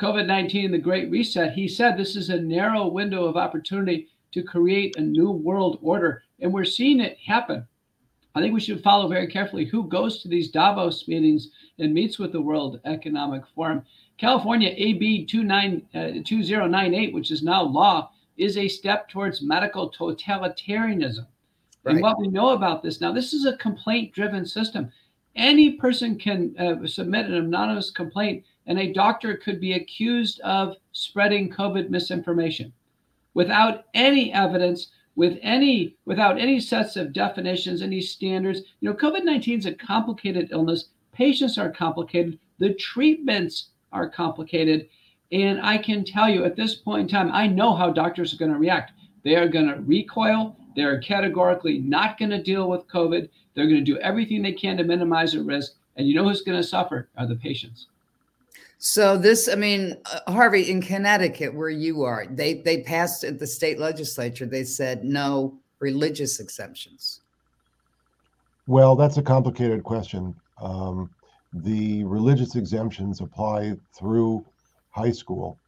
COVID 0.00 0.26
19 0.26 0.70
The 0.72 0.78
Great 0.78 1.10
Reset, 1.10 1.52
he 1.52 1.68
said 1.68 1.96
this 1.96 2.16
is 2.16 2.30
a 2.30 2.40
narrow 2.40 2.86
window 2.86 3.24
of 3.24 3.36
opportunity 3.36 4.08
to 4.32 4.42
create 4.42 4.96
a 4.96 5.02
new 5.02 5.30
world 5.30 5.78
order. 5.82 6.22
And 6.40 6.52
we're 6.52 6.64
seeing 6.64 7.00
it 7.00 7.18
happen. 7.24 7.66
I 8.34 8.40
think 8.40 8.54
we 8.54 8.60
should 8.60 8.82
follow 8.82 9.08
very 9.08 9.26
carefully 9.26 9.64
who 9.64 9.88
goes 9.88 10.22
to 10.22 10.28
these 10.28 10.50
Davos 10.50 11.08
meetings 11.08 11.50
and 11.78 11.92
meets 11.92 12.18
with 12.18 12.32
the 12.32 12.40
World 12.40 12.80
Economic 12.84 13.42
Forum. 13.54 13.82
California 14.18 14.72
AB 14.76 15.26
29, 15.26 15.82
uh, 15.94 16.10
2098, 16.24 17.12
which 17.12 17.30
is 17.30 17.42
now 17.42 17.62
law, 17.62 18.10
is 18.36 18.56
a 18.56 18.68
step 18.68 19.08
towards 19.08 19.42
medical 19.42 19.90
totalitarianism. 19.90 21.26
Right. 21.82 21.94
And 21.94 22.02
what 22.02 22.18
we 22.18 22.28
know 22.28 22.50
about 22.50 22.82
this 22.82 23.00
now, 23.00 23.12
this 23.12 23.32
is 23.32 23.46
a 23.46 23.56
complaint 23.56 24.12
driven 24.12 24.46
system. 24.46 24.92
Any 25.36 25.72
person 25.72 26.18
can 26.18 26.54
uh, 26.58 26.86
submit 26.86 27.26
an 27.26 27.34
anonymous 27.34 27.90
complaint, 27.90 28.44
and 28.70 28.78
a 28.78 28.92
doctor 28.92 29.36
could 29.36 29.60
be 29.60 29.72
accused 29.72 30.38
of 30.42 30.76
spreading 30.92 31.50
COVID 31.50 31.90
misinformation. 31.90 32.72
Without 33.34 33.86
any 33.94 34.32
evidence 34.32 34.92
with 35.16 35.40
any 35.42 35.96
without 36.04 36.38
any 36.38 36.60
sets 36.60 36.94
of 36.94 37.12
definitions 37.12 37.82
any 37.82 38.00
standards 38.00 38.60
you 38.78 38.88
know 38.88 38.94
covid-19 38.94 39.58
is 39.58 39.66
a 39.66 39.74
complicated 39.74 40.50
illness. 40.52 40.90
Patients 41.12 41.58
are 41.58 41.68
complicated. 41.72 42.38
The 42.58 42.74
treatments 42.74 43.70
are 43.90 44.08
complicated. 44.08 44.88
And 45.32 45.60
i 45.62 45.76
can 45.76 46.04
tell 46.04 46.30
you 46.30 46.44
at 46.44 46.54
this 46.54 46.76
point 46.76 47.02
in 47.02 47.08
time 47.08 47.32
i 47.32 47.48
know 47.48 47.74
how 47.74 47.90
doctors 47.90 48.32
are 48.32 48.38
going 48.38 48.52
to 48.52 48.58
react. 48.58 48.92
They 49.24 49.34
are 49.34 49.48
going 49.48 49.66
to 49.66 49.80
recoil 49.80 50.56
they're 50.76 51.00
categorically 51.00 51.80
not 51.80 52.18
going 52.20 52.30
to 52.30 52.40
deal 52.40 52.70
with 52.70 52.86
covid. 52.86 53.30
They're 53.54 53.66
going 53.66 53.84
to 53.84 53.92
do 53.92 53.98
everything 53.98 54.42
they 54.42 54.52
can 54.52 54.76
to 54.76 54.84
minimize 54.84 55.32
the 55.32 55.42
risk. 55.42 55.72
And 55.96 56.06
you 56.06 56.14
know 56.14 56.22
who's 56.22 56.42
going 56.42 56.56
to 56.56 56.62
suffer? 56.62 57.08
Are 57.18 57.26
the 57.26 57.34
patients 57.34 57.86
so 58.82 59.18
this, 59.18 59.46
I 59.46 59.56
mean, 59.56 59.94
uh, 60.10 60.32
Harvey, 60.32 60.70
in 60.70 60.80
Connecticut, 60.80 61.54
where 61.54 61.68
you 61.68 62.02
are, 62.02 62.26
they 62.30 62.54
they 62.54 62.80
passed 62.82 63.24
at 63.24 63.38
the 63.38 63.46
state 63.46 63.78
legislature. 63.78 64.46
They 64.46 64.64
said 64.64 65.04
no 65.04 65.58
religious 65.80 66.40
exemptions. 66.40 67.20
Well, 68.66 68.96
that's 68.96 69.18
a 69.18 69.22
complicated 69.22 69.84
question. 69.84 70.34
Um, 70.62 71.10
the 71.52 72.04
religious 72.04 72.56
exemptions 72.56 73.20
apply 73.20 73.76
through 73.98 74.46
high 74.92 75.12
school, 75.12 75.58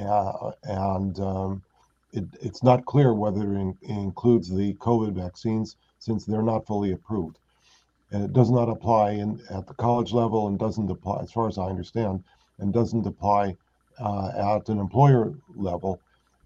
uh, 0.00 0.52
and 0.62 1.20
um, 1.20 1.62
it, 2.14 2.24
it's 2.40 2.62
not 2.62 2.86
clear 2.86 3.12
whether 3.12 3.54
it 3.54 3.76
includes 3.82 4.48
the 4.48 4.72
COVID 4.74 5.12
vaccines 5.12 5.76
since 5.98 6.24
they're 6.24 6.42
not 6.42 6.66
fully 6.66 6.92
approved. 6.92 7.38
And 8.12 8.24
it 8.24 8.32
does 8.32 8.50
not 8.50 8.70
apply 8.70 9.10
in, 9.10 9.42
at 9.50 9.66
the 9.66 9.74
college 9.74 10.12
level 10.12 10.48
and 10.48 10.58
doesn't 10.58 10.90
apply, 10.90 11.20
as 11.22 11.32
far 11.32 11.48
as 11.48 11.58
I 11.58 11.64
understand, 11.64 12.24
and 12.62 12.72
doesn't 12.72 13.06
apply 13.06 13.56
uh, 14.00 14.56
at 14.56 14.68
an 14.68 14.78
employer 14.78 15.34
level. 15.54 16.00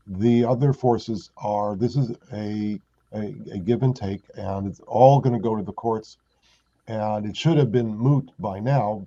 The 0.07 0.45
other 0.45 0.73
forces 0.73 1.31
are 1.37 1.77
this 1.77 1.95
is 1.97 2.17
a, 2.33 2.81
a, 3.13 3.35
a 3.53 3.59
give 3.59 3.83
and 3.83 3.95
take, 3.95 4.23
and 4.35 4.67
it's 4.67 4.81
all 4.81 5.21
going 5.21 5.35
to 5.35 5.41
go 5.41 5.55
to 5.55 5.63
the 5.63 5.73
courts. 5.73 6.17
And 6.89 7.27
it 7.27 7.37
should 7.37 7.57
have 7.57 7.71
been 7.71 7.97
moot 7.97 8.31
by 8.39 8.61
now 8.61 9.07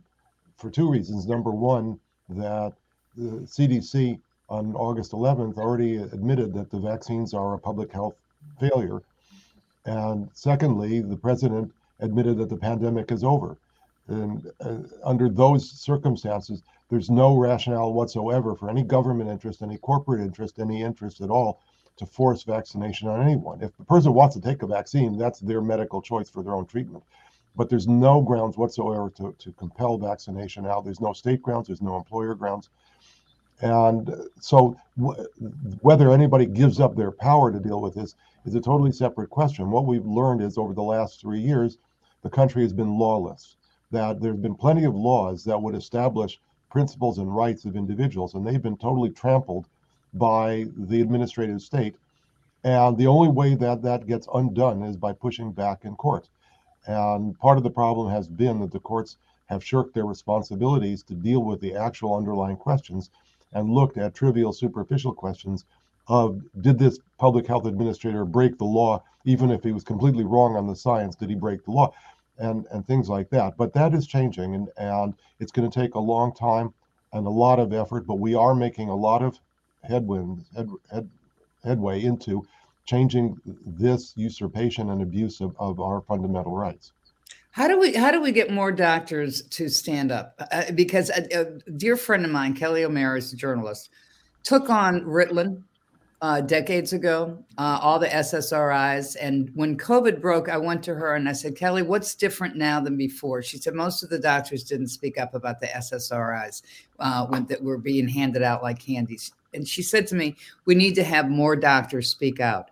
for 0.57 0.69
two 0.69 0.89
reasons. 0.89 1.25
Number 1.27 1.51
one, 1.51 1.99
that 2.29 2.73
the 3.17 3.41
CDC 3.45 4.19
on 4.49 4.75
August 4.75 5.11
11th 5.11 5.57
already 5.57 5.97
admitted 5.97 6.53
that 6.53 6.69
the 6.69 6.79
vaccines 6.79 7.33
are 7.33 7.53
a 7.53 7.59
public 7.59 7.91
health 7.91 8.15
failure. 8.59 9.01
And 9.85 10.29
secondly, 10.33 11.01
the 11.01 11.15
president 11.15 11.71
admitted 11.99 12.37
that 12.37 12.49
the 12.49 12.57
pandemic 12.57 13.11
is 13.11 13.23
over. 13.23 13.57
And 14.09 14.51
uh, 14.59 14.79
under 15.03 15.29
those 15.29 15.69
circumstances, 15.69 16.63
there's 16.89 17.09
no 17.09 17.37
rationale 17.37 17.93
whatsoever 17.93 18.55
for 18.55 18.69
any 18.69 18.83
government 18.83 19.29
interest, 19.29 19.61
any 19.61 19.77
corporate 19.77 20.21
interest, 20.21 20.59
any 20.59 20.81
interest 20.81 21.21
at 21.21 21.29
all 21.29 21.61
to 21.97 22.05
force 22.05 22.43
vaccination 22.43 23.07
on 23.07 23.21
anyone. 23.21 23.61
If 23.61 23.75
the 23.77 23.83
person 23.83 24.13
wants 24.13 24.35
to 24.35 24.41
take 24.41 24.63
a 24.63 24.67
vaccine, 24.67 25.17
that's 25.17 25.39
their 25.39 25.61
medical 25.61 26.01
choice 26.01 26.29
for 26.29 26.41
their 26.41 26.53
own 26.53 26.65
treatment. 26.65 27.03
But 27.55 27.69
there's 27.69 27.87
no 27.87 28.21
grounds 28.21 28.57
whatsoever 28.57 29.11
to, 29.17 29.35
to 29.37 29.51
compel 29.53 29.97
vaccination 29.97 30.63
now. 30.63 30.81
There's 30.81 31.01
no 31.01 31.13
state 31.13 31.41
grounds, 31.41 31.67
there's 31.67 31.81
no 31.81 31.97
employer 31.97 32.33
grounds. 32.33 32.69
And 33.61 34.09
so, 34.39 34.77
w- 34.97 35.27
whether 35.81 36.11
anybody 36.11 36.45
gives 36.45 36.79
up 36.79 36.95
their 36.95 37.11
power 37.11 37.51
to 37.51 37.59
deal 37.59 37.81
with 37.81 37.95
this 37.95 38.15
is 38.45 38.55
a 38.55 38.61
totally 38.61 38.93
separate 38.93 39.29
question. 39.29 39.69
What 39.69 39.85
we've 39.85 40.05
learned 40.05 40.41
is 40.41 40.57
over 40.57 40.73
the 40.73 40.81
last 40.81 41.19
three 41.19 41.41
years, 41.41 41.77
the 42.23 42.29
country 42.29 42.63
has 42.63 42.71
been 42.71 42.97
lawless, 42.97 43.57
that 43.91 44.22
there's 44.22 44.38
been 44.38 44.55
plenty 44.55 44.86
of 44.86 44.96
laws 44.96 45.43
that 45.46 45.62
would 45.62 45.75
establish 45.75 46.39
principles 46.69 47.17
and 47.17 47.36
rights 47.36 47.65
of 47.65 47.75
individuals, 47.75 48.34
and 48.34 48.46
they've 48.46 48.62
been 48.62 48.77
totally 48.77 49.10
trampled 49.10 49.67
by 50.13 50.65
the 50.77 51.01
administrative 51.01 51.62
state. 51.62 51.96
And 52.63 52.98
the 52.98 53.08
only 53.08 53.29
way 53.29 53.55
that 53.55 53.81
that 53.84 54.05
gets 54.05 54.27
undone 54.34 54.84
is 54.84 54.98
by 54.98 55.13
pushing 55.13 55.51
back 55.51 55.86
in 55.86 55.96
court. 55.96 56.27
And 56.86 57.38
part 57.39 57.58
of 57.58 57.63
the 57.63 57.69
problem 57.69 58.10
has 58.12 58.27
been 58.27 58.60
that 58.60 58.72
the 58.72 58.79
courts 58.79 59.17
have 59.48 59.63
shirked 59.63 59.96
their 59.96 60.05
responsibilities 60.05 61.01
to 61.03 61.13
deal 61.15 61.43
with 61.43 61.60
the 61.62 61.75
actual 61.75 62.15
underlying 62.15 62.58
questions 62.58 63.10
and 63.53 63.69
looked 63.69 63.98
at 63.98 64.13
trivial, 64.13 64.53
superficial 64.53 65.13
questions 65.13 65.65
of 66.08 66.41
did 66.62 66.77
this 66.77 67.00
public 67.17 67.48
health 67.48 67.65
administrator 67.65 68.25
break 68.25 68.58
the 68.58 68.65
law, 68.65 69.01
even 69.25 69.51
if 69.51 69.63
he 69.63 69.72
was 69.72 69.84
completely 69.84 70.24
wrong 70.24 70.55
on 70.55 70.67
the 70.67 70.75
science? 70.75 71.15
Did 71.15 71.29
he 71.29 71.36
break 71.36 71.63
the 71.65 71.72
law? 71.72 71.93
And 72.39 72.65
and 72.72 72.88
things 72.88 73.10
like 73.10 73.29
that. 73.31 73.58
But 73.58 73.74
that 73.74 73.93
is 73.93 74.08
changing, 74.08 74.55
and 74.55 74.69
and 74.77 75.13
it's 75.39 75.51
going 75.51 75.69
to 75.69 75.79
take 75.79 75.96
a 75.96 76.00
long 76.00 76.34
time 76.34 76.74
and 77.13 77.27
a 77.27 77.29
lot 77.29 77.60
of 77.60 77.74
effort. 77.74 78.08
But 78.08 78.15
we 78.15 78.34
are 78.34 78.55
making 78.55 78.89
a 78.89 78.96
lot 78.96 79.22
of 79.22 79.38
headwinds 79.84 80.46
head, 80.55 80.69
head, 80.91 81.10
headway 81.63 82.03
into 82.03 82.46
changing 82.86 83.39
this 83.46 84.13
usurpation 84.15 84.89
and 84.89 85.01
abuse 85.01 85.41
of, 85.41 85.55
of 85.60 85.79
our 85.79 86.01
fundamental 86.01 86.55
rights. 86.55 86.91
How 87.51 87.67
do 87.67 87.79
we 87.79 87.93
how 87.93 88.12
do 88.12 88.22
we 88.22 88.31
get 88.31 88.51
more 88.51 88.72
doctors 88.72 89.41
to 89.41 89.69
stand 89.69 90.12
up? 90.12 90.36
Uh, 90.39 90.46
uh 90.51 90.72
because 90.72 91.10
a, 91.10 91.41
a, 91.41 91.72
dear 91.72 91.98
friend 91.98 92.25
of 92.25 92.31
mine, 92.31 92.53
Kelly 92.53 92.84
O'Meara, 92.84 93.17
is 93.17 93.34
a 93.34 93.36
journalist, 93.36 93.89
took 94.43 94.69
on 94.69 95.01
Ritalin 95.01 95.63
uh, 96.21 96.41
decades 96.41 96.91
ago, 96.91 97.38
uh, 97.57 97.79
all 97.81 97.97
the 97.97 98.07
SSRIs. 98.07 99.15
And 99.21 99.49
when 99.55 99.77
COVID 99.77 100.19
broke, 100.19 100.49
I 100.49 100.57
went 100.57 100.83
to 100.83 100.95
her 100.95 101.15
and 101.15 101.29
I 101.29 101.33
said, 101.33 101.55
Kelly, 101.55 101.81
what's 101.81 102.13
different 102.13 102.57
now 102.57 102.81
than 102.81 102.97
before? 102.97 103.41
She 103.41 103.57
said, 103.57 103.73
most 103.73 104.03
of 104.03 104.09
the 104.09 104.19
doctors 104.19 104.63
didn't 104.63 104.88
speak 104.88 105.17
up 105.17 105.33
about 105.33 105.61
the 105.61 105.67
SSRIs 105.67 106.61
uh, 106.99 107.25
when 107.27 107.45
that 107.45 107.63
were 107.63 107.77
being 107.77 108.07
handed 108.07 108.43
out 108.43 108.63
like 108.63 108.79
candies. 108.79 109.31
And 109.53 109.67
she 109.67 109.81
said 109.81 110.07
to 110.07 110.15
me, 110.15 110.35
we 110.65 110.75
need 110.75 110.93
to 110.95 111.03
have 111.03 111.29
more 111.29 111.55
doctors 111.55 112.09
speak 112.09 112.39
out. 112.39 112.69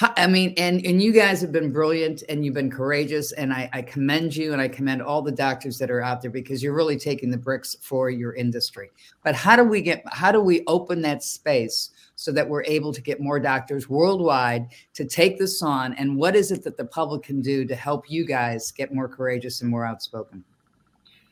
I 0.00 0.26
mean, 0.26 0.52
and 0.58 0.84
and 0.84 1.02
you 1.02 1.12
guys 1.12 1.40
have 1.40 1.50
been 1.50 1.72
brilliant 1.72 2.22
and 2.28 2.44
you've 2.44 2.54
been 2.54 2.70
courageous, 2.70 3.32
and 3.32 3.52
I, 3.52 3.70
I 3.72 3.80
commend 3.80 4.36
you 4.36 4.52
and 4.52 4.60
I 4.60 4.68
commend 4.68 5.00
all 5.00 5.22
the 5.22 5.32
doctors 5.32 5.78
that 5.78 5.90
are 5.90 6.02
out 6.02 6.20
there 6.20 6.30
because 6.30 6.62
you're 6.62 6.74
really 6.74 6.98
taking 6.98 7.30
the 7.30 7.38
bricks 7.38 7.74
for 7.80 8.10
your 8.10 8.34
industry. 8.34 8.90
But 9.24 9.34
how 9.34 9.56
do 9.56 9.64
we 9.64 9.80
get? 9.80 10.02
How 10.12 10.30
do 10.30 10.42
we 10.42 10.62
open 10.66 11.00
that 11.02 11.22
space 11.22 11.90
so 12.18 12.32
that 12.32 12.48
we're 12.48 12.64
able 12.64 12.92
to 12.92 13.00
get 13.00 13.20
more 13.20 13.38
doctors 13.38 13.88
worldwide 13.88 14.66
to 14.92 15.04
take 15.04 15.38
this 15.38 15.62
on? 15.62 15.94
And 15.94 16.16
what 16.16 16.34
is 16.34 16.50
it 16.50 16.64
that 16.64 16.76
the 16.76 16.84
public 16.84 17.22
can 17.22 17.40
do 17.40 17.64
to 17.64 17.76
help 17.76 18.10
you 18.10 18.26
guys 18.26 18.72
get 18.72 18.92
more 18.92 19.08
courageous 19.08 19.62
and 19.62 19.70
more 19.70 19.86
outspoken? 19.86 20.42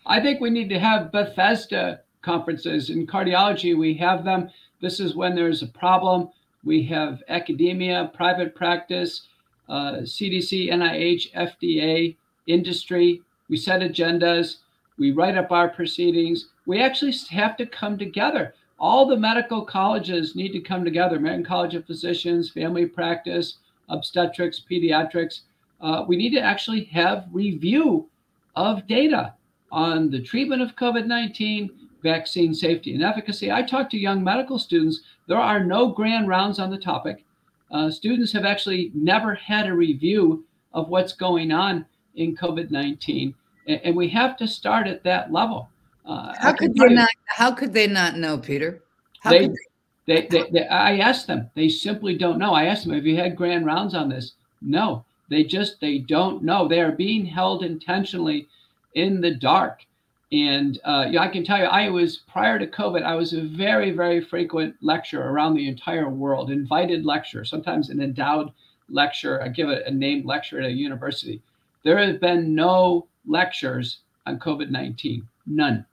I 0.06 0.20
think 0.20 0.40
we 0.40 0.48
need 0.48 0.68
to 0.68 0.78
have 0.78 1.10
Bethesda 1.10 2.02
conferences 2.22 2.90
in 2.90 3.04
cardiology. 3.04 3.76
We 3.76 3.94
have 3.94 4.24
them. 4.24 4.48
This 4.80 5.00
is 5.00 5.16
when 5.16 5.34
there's 5.34 5.64
a 5.64 5.66
problem 5.66 6.28
we 6.62 6.84
have 6.84 7.20
academia, 7.28 8.12
private 8.14 8.54
practice, 8.54 9.26
uh, 9.68 10.02
CDC, 10.02 10.70
NIH, 10.70 11.32
FDA, 11.34 12.14
industry. 12.46 13.22
We 13.48 13.56
set 13.56 13.80
agendas. 13.80 14.58
We 14.98 15.10
write 15.10 15.36
up 15.36 15.50
our 15.50 15.68
proceedings. 15.68 16.50
We 16.64 16.80
actually 16.80 17.14
have 17.30 17.56
to 17.56 17.66
come 17.66 17.98
together. 17.98 18.54
All 18.78 19.06
the 19.06 19.16
medical 19.16 19.64
colleges 19.64 20.36
need 20.36 20.52
to 20.52 20.60
come 20.60 20.84
together 20.84 21.16
American 21.16 21.44
College 21.44 21.74
of 21.74 21.86
Physicians, 21.86 22.50
family 22.50 22.86
practice, 22.86 23.58
obstetrics, 23.88 24.60
pediatrics. 24.70 25.40
Uh, 25.80 26.04
we 26.06 26.16
need 26.16 26.30
to 26.30 26.40
actually 26.40 26.84
have 26.84 27.26
review 27.32 28.08
of 28.54 28.86
data 28.86 29.34
on 29.72 30.10
the 30.10 30.20
treatment 30.20 30.62
of 30.62 30.76
COVID 30.76 31.06
19, 31.06 31.70
vaccine 32.02 32.54
safety 32.54 32.94
and 32.94 33.02
efficacy. 33.02 33.50
I 33.50 33.62
talk 33.62 33.90
to 33.90 33.98
young 33.98 34.22
medical 34.22 34.58
students. 34.58 35.00
There 35.26 35.38
are 35.38 35.64
no 35.64 35.88
grand 35.88 36.28
rounds 36.28 36.58
on 36.58 36.70
the 36.70 36.78
topic. 36.78 37.24
Uh, 37.70 37.90
students 37.90 38.32
have 38.32 38.44
actually 38.44 38.92
never 38.94 39.34
had 39.34 39.66
a 39.66 39.74
review 39.74 40.44
of 40.72 40.88
what's 40.88 41.12
going 41.12 41.50
on 41.50 41.84
in 42.14 42.36
COVID 42.36 42.70
19. 42.70 43.34
And, 43.66 43.80
and, 43.82 43.96
we 43.96 44.08
have 44.10 44.36
to 44.36 44.46
start 44.46 44.86
at 44.86 45.02
that 45.02 45.32
level. 45.32 45.68
Uh, 46.06 46.32
how 46.38 46.52
could 46.52 46.74
they 46.74 46.88
not? 46.88 47.08
How 47.26 47.50
could 47.52 47.72
they 47.72 47.86
not 47.86 48.16
know, 48.16 48.38
Peter? 48.38 48.82
How 49.20 49.30
they, 49.30 49.48
they, 50.06 50.26
they, 50.30 50.44
they, 50.52 50.66
I 50.68 50.98
asked 50.98 51.26
them. 51.26 51.50
They 51.54 51.68
simply 51.68 52.16
don't 52.16 52.38
know. 52.38 52.54
I 52.54 52.66
asked 52.66 52.84
them, 52.84 52.94
"Have 52.94 53.06
you 53.06 53.16
had 53.16 53.36
grand 53.36 53.66
rounds 53.66 53.94
on 53.94 54.08
this?" 54.08 54.34
No, 54.62 55.04
they 55.28 55.42
just 55.42 55.80
they 55.80 55.98
don't 55.98 56.42
know. 56.42 56.68
They 56.68 56.80
are 56.80 56.92
being 56.92 57.26
held 57.26 57.64
intentionally 57.64 58.48
in 58.94 59.20
the 59.20 59.32
dark. 59.32 59.84
And 60.32 60.80
uh, 60.84 61.06
yeah, 61.10 61.22
I 61.22 61.28
can 61.28 61.44
tell 61.44 61.58
you, 61.58 61.64
I 61.64 61.88
was 61.88 62.18
prior 62.28 62.58
to 62.58 62.66
COVID, 62.66 63.04
I 63.04 63.14
was 63.14 63.32
a 63.32 63.42
very, 63.42 63.92
very 63.92 64.20
frequent 64.20 64.74
lecturer 64.80 65.32
around 65.32 65.54
the 65.54 65.68
entire 65.68 66.08
world, 66.08 66.50
invited 66.50 67.04
lecturer, 67.04 67.44
sometimes 67.44 67.90
an 67.90 68.02
endowed 68.02 68.52
lecture. 68.88 69.40
I 69.40 69.48
give 69.48 69.68
a, 69.68 69.84
a 69.86 69.90
named 69.90 70.24
lecture 70.24 70.60
at 70.60 70.66
a 70.66 70.72
university. 70.72 71.42
There 71.84 71.98
have 71.98 72.20
been 72.20 72.54
no 72.54 73.06
lectures 73.24 73.98
on 74.26 74.40
COVID 74.40 74.70
19, 74.70 75.26
none. 75.46 75.86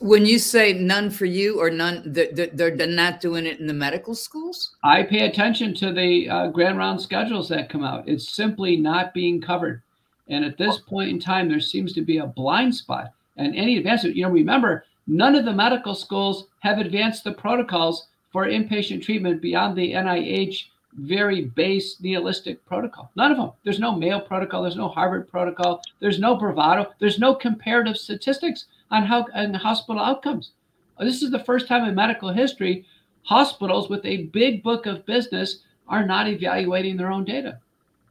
When 0.00 0.26
you 0.26 0.38
say 0.38 0.72
none 0.72 1.10
for 1.10 1.24
you 1.24 1.60
or 1.60 1.70
none, 1.70 2.02
they're, 2.06 2.50
they're 2.52 2.86
not 2.86 3.20
doing 3.20 3.46
it 3.46 3.58
in 3.60 3.66
the 3.66 3.74
medical 3.74 4.14
schools? 4.14 4.76
I 4.82 5.02
pay 5.02 5.26
attention 5.26 5.74
to 5.76 5.92
the 5.92 6.28
uh, 6.28 6.46
grand 6.48 6.78
round 6.78 7.00
schedules 7.00 7.48
that 7.48 7.68
come 7.68 7.82
out. 7.82 8.08
It's 8.08 8.34
simply 8.34 8.76
not 8.76 9.14
being 9.14 9.40
covered. 9.40 9.82
And 10.28 10.44
at 10.44 10.58
this 10.58 10.78
point 10.78 11.10
in 11.10 11.18
time, 11.18 11.48
there 11.48 11.60
seems 11.60 11.92
to 11.94 12.02
be 12.02 12.18
a 12.18 12.26
blind 12.26 12.74
spot 12.74 13.12
and 13.36 13.56
any 13.56 13.78
advancement. 13.78 14.16
You 14.16 14.24
know, 14.24 14.30
remember, 14.30 14.84
none 15.06 15.34
of 15.34 15.44
the 15.44 15.52
medical 15.52 15.94
schools 15.94 16.46
have 16.60 16.78
advanced 16.78 17.24
the 17.24 17.32
protocols 17.32 18.06
for 18.32 18.46
inpatient 18.46 19.02
treatment 19.02 19.42
beyond 19.42 19.76
the 19.76 19.92
NIH 19.92 20.66
very 20.94 21.44
base 21.44 21.96
nihilistic 22.00 22.64
protocol. 22.66 23.10
None 23.16 23.30
of 23.30 23.38
them. 23.38 23.52
There's 23.64 23.78
no 23.78 23.94
Mayo 23.94 24.20
protocol. 24.20 24.62
There's 24.62 24.76
no 24.76 24.88
Harvard 24.88 25.28
protocol. 25.28 25.82
There's 26.00 26.18
no 26.18 26.36
bravado. 26.36 26.92
There's 26.98 27.18
no 27.18 27.34
comparative 27.34 27.96
statistics 27.96 28.66
on 28.90 29.04
how 29.04 29.26
on 29.34 29.54
hospital 29.54 30.02
outcomes. 30.02 30.52
This 30.98 31.22
is 31.22 31.30
the 31.30 31.44
first 31.44 31.66
time 31.66 31.88
in 31.88 31.94
medical 31.94 32.30
history 32.30 32.84
hospitals 33.22 33.88
with 33.88 34.04
a 34.04 34.24
big 34.26 34.62
book 34.62 34.86
of 34.86 35.06
business 35.06 35.60
are 35.88 36.06
not 36.06 36.28
evaluating 36.28 36.96
their 36.96 37.10
own 37.10 37.24
data. 37.24 37.58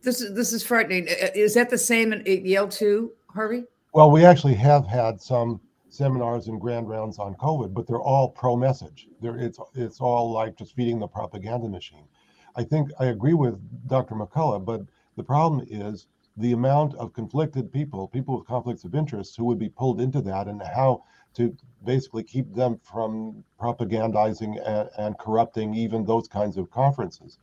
This 0.01 0.21
is 0.21 0.33
this 0.33 0.53
is 0.53 0.63
frightening. 0.63 1.07
Is 1.07 1.53
that 1.55 1.69
the 1.69 1.77
same 1.77 2.13
at 2.13 2.25
Yale 2.25 2.67
too, 2.67 3.11
Harvey? 3.27 3.65
Well, 3.93 4.11
we 4.11 4.23
actually 4.23 4.53
have 4.55 4.85
had 4.85 5.19
some 5.21 5.59
seminars 5.89 6.47
and 6.47 6.61
grand 6.61 6.87
rounds 6.87 7.19
on 7.19 7.35
COVID, 7.35 7.73
but 7.73 7.87
they're 7.87 8.01
all 8.01 8.29
pro 8.29 8.55
message. 8.55 9.07
They're, 9.21 9.37
it's 9.37 9.59
it's 9.75 9.99
all 9.99 10.31
like 10.31 10.57
just 10.57 10.75
feeding 10.75 10.99
the 10.99 11.07
propaganda 11.07 11.67
machine. 11.67 12.05
I 12.55 12.63
think 12.63 12.91
I 12.99 13.05
agree 13.05 13.33
with 13.33 13.59
Dr. 13.87 14.15
McCullough, 14.15 14.65
but 14.65 14.81
the 15.17 15.23
problem 15.23 15.65
is 15.69 16.07
the 16.37 16.53
amount 16.53 16.95
of 16.95 17.13
conflicted 17.13 17.71
people, 17.71 18.07
people 18.07 18.37
with 18.37 18.47
conflicts 18.47 18.83
of 18.83 18.95
interest, 18.95 19.35
who 19.35 19.45
would 19.45 19.59
be 19.59 19.69
pulled 19.69 19.99
into 19.99 20.21
that, 20.21 20.47
and 20.47 20.61
how 20.61 21.03
to 21.33 21.55
basically 21.85 22.23
keep 22.23 22.53
them 22.53 22.79
from 22.83 23.43
propagandizing 23.59 24.59
and, 24.65 24.89
and 24.97 25.17
corrupting 25.17 25.73
even 25.73 26.05
those 26.05 26.27
kinds 26.27 26.57
of 26.57 26.71
conferences. 26.71 27.37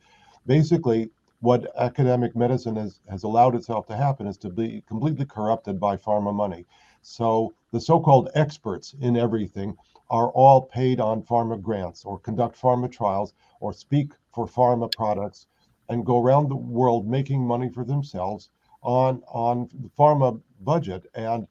Basically, 0.45 1.09
what 1.39 1.71
academic 1.77 2.35
medicine 2.35 2.75
has, 2.75 2.99
has 3.09 3.23
allowed 3.23 3.55
itself 3.55 3.85
to 3.87 3.95
happen 3.95 4.25
is 4.25 4.37
to 4.37 4.49
be 4.49 4.83
completely 4.87 5.25
corrupted 5.25 5.79
by 5.79 5.95
pharma 5.95 6.33
money. 6.33 6.65
So 7.01 7.53
the 7.71 7.79
so-called 7.79 8.29
experts 8.33 8.95
in 8.99 9.15
everything 9.15 9.77
are 10.09 10.29
all 10.29 10.61
paid 10.61 10.99
on 10.99 11.21
pharma 11.21 11.61
grants 11.61 12.05
or 12.05 12.17
conduct 12.19 12.59
pharma 12.59 12.91
trials 12.91 13.33
or 13.59 13.73
speak 13.73 14.13
for 14.33 14.47
pharma 14.47 14.91
products 14.95 15.47
and 15.89 16.05
go 16.05 16.21
around 16.21 16.49
the 16.49 16.55
world 16.55 17.07
making 17.07 17.45
money 17.45 17.69
for 17.69 17.83
themselves 17.83 18.49
on 18.87 19.21
on 19.27 19.69
the 19.81 19.89
pharma 19.99 20.41
budget 20.61 21.05
and 21.13 21.45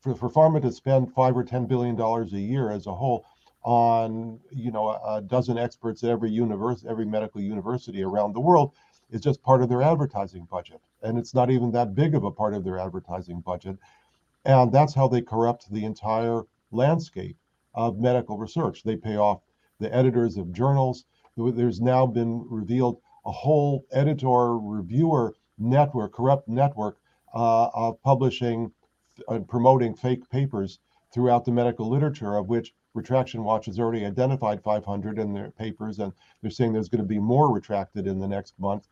for, 0.00 0.14
for 0.14 0.30
pharma 0.30 0.60
to 0.60 0.72
spend 0.72 1.12
five 1.12 1.36
or 1.36 1.44
ten 1.44 1.66
billion 1.66 1.94
dollars 1.94 2.32
a 2.32 2.40
year 2.40 2.70
as 2.70 2.86
a 2.86 2.94
whole 2.94 3.26
on 3.62 4.40
you 4.50 4.70
know 4.70 4.88
a, 4.88 5.20
dozen 5.20 5.58
experts 5.58 6.02
at 6.02 6.10
every 6.10 6.30
university 6.30 6.88
every 6.88 7.04
medical 7.04 7.40
university 7.40 8.02
around 8.02 8.32
the 8.32 8.40
world 8.40 8.72
is 9.10 9.20
just 9.20 9.42
part 9.42 9.62
of 9.62 9.68
their 9.68 9.82
advertising 9.82 10.46
budget. 10.50 10.80
And 11.02 11.18
it's 11.18 11.34
not 11.34 11.50
even 11.50 11.70
that 11.72 11.94
big 11.94 12.14
of 12.14 12.24
a 12.24 12.30
part 12.30 12.54
of 12.54 12.64
their 12.64 12.78
advertising 12.78 13.40
budget. 13.40 13.76
And 14.44 14.72
that's 14.72 14.94
how 14.94 15.08
they 15.08 15.20
corrupt 15.20 15.70
the 15.70 15.84
entire 15.84 16.42
landscape 16.70 17.36
of 17.74 17.98
medical 17.98 18.38
research. 18.38 18.82
They 18.82 18.96
pay 18.96 19.16
off 19.16 19.42
the 19.78 19.94
editors 19.94 20.36
of 20.36 20.52
journals. 20.52 21.04
There's 21.36 21.80
now 21.80 22.06
been 22.06 22.46
revealed 22.48 23.00
a 23.26 23.32
whole 23.32 23.84
editor 23.92 24.58
reviewer 24.58 25.34
network, 25.58 26.12
corrupt 26.12 26.48
network 26.48 26.98
uh, 27.34 27.68
of 27.74 28.02
publishing 28.02 28.72
and 29.28 29.48
promoting 29.48 29.94
fake 29.94 30.28
papers 30.30 30.78
throughout 31.12 31.44
the 31.44 31.52
medical 31.52 31.88
literature, 31.88 32.36
of 32.36 32.48
which 32.48 32.74
Retraction 32.94 33.44
Watch 33.44 33.66
has 33.66 33.78
already 33.78 34.04
identified 34.04 34.62
500 34.62 35.18
in 35.18 35.32
their 35.32 35.50
papers, 35.50 35.98
and 35.98 36.12
they're 36.40 36.50
saying 36.50 36.72
there's 36.72 36.88
going 36.88 37.02
to 37.02 37.08
be 37.08 37.18
more 37.18 37.52
retracted 37.52 38.06
in 38.06 38.18
the 38.18 38.28
next 38.28 38.58
month 38.58 38.88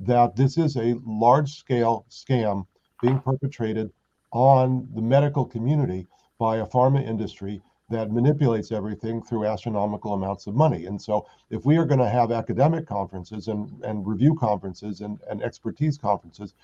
that 0.00 0.34
this 0.34 0.58
is 0.58 0.76
a 0.76 0.98
large 1.04 1.52
scale 1.52 2.06
scam 2.10 2.66
being 3.00 3.20
perpetrated 3.20 3.92
on 4.32 4.88
the 4.94 5.02
medical 5.02 5.44
community 5.44 6.06
by 6.38 6.58
a 6.58 6.66
pharma 6.66 7.06
industry 7.06 7.62
that 7.88 8.10
manipulates 8.10 8.72
everything 8.72 9.22
through 9.22 9.46
astronomical 9.46 10.14
amounts 10.14 10.46
of 10.46 10.54
money. 10.54 10.86
And 10.86 11.00
so, 11.00 11.26
if 11.50 11.64
we 11.64 11.76
are 11.76 11.84
going 11.84 12.00
to 12.00 12.08
have 12.08 12.32
academic 12.32 12.86
conferences 12.86 13.48
and, 13.48 13.70
and 13.84 14.06
review 14.06 14.34
conferences 14.34 15.00
and, 15.00 15.20
and 15.28 15.42
expertise 15.42 15.98
conferences, 15.98 16.54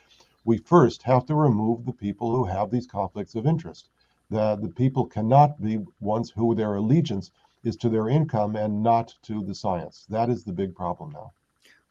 we 0.44 0.58
first 0.58 1.02
have 1.02 1.26
to 1.26 1.34
remove 1.34 1.84
the 1.84 1.92
people 1.92 2.34
who 2.34 2.44
have 2.44 2.70
these 2.70 2.86
conflicts 2.86 3.34
of 3.34 3.46
interest. 3.46 3.90
The, 4.30 4.56
the 4.56 4.68
people 4.68 5.06
cannot 5.06 5.60
be 5.60 5.80
ones 6.00 6.30
who 6.30 6.54
their 6.54 6.74
allegiance 6.74 7.30
is 7.64 7.76
to 7.76 7.88
their 7.88 8.08
income 8.08 8.56
and 8.56 8.82
not 8.82 9.14
to 9.22 9.42
the 9.42 9.54
science. 9.54 10.06
That 10.08 10.30
is 10.30 10.44
the 10.44 10.52
big 10.52 10.74
problem 10.74 11.10
now. 11.12 11.32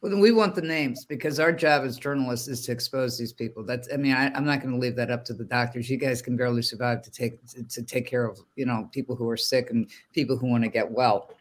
Well, 0.01 0.15
we 0.19 0.31
want 0.31 0.53
the 0.53 0.61
names 0.61 1.05
because 1.05 1.39
our 1.39 1.51
job 1.51 1.83
as 1.83 1.97
journalists 1.97 2.47
is 2.47 2.63
to 2.65 2.71
expose 2.71 3.17
these 3.17 3.33
people. 3.33 3.63
That's, 3.63 3.89
I 3.91 3.97
mean, 3.97 4.13
I, 4.13 4.27
am 4.37 4.45
not 4.45 4.61
going 4.61 4.73
to 4.73 4.79
leave 4.79 4.95
that 4.95 5.09
up 5.09 5.25
to 5.25 5.33
the 5.33 5.43
doctors. 5.43 5.89
You 5.89 5.97
guys 5.97 6.21
can 6.21 6.37
barely 6.37 6.61
survive 6.61 7.01
to 7.01 7.09
take 7.09 7.43
to, 7.47 7.63
to 7.63 7.81
take 7.81 8.05
care 8.05 8.25
of, 8.25 8.39
you 8.55 8.67
know, 8.67 8.87
people 8.93 9.15
who 9.15 9.27
are 9.27 9.37
sick 9.37 9.71
and 9.71 9.89
people 10.13 10.37
who 10.37 10.47
want 10.47 10.63
to 10.63 10.69
get 10.69 10.89
well. 10.89 11.31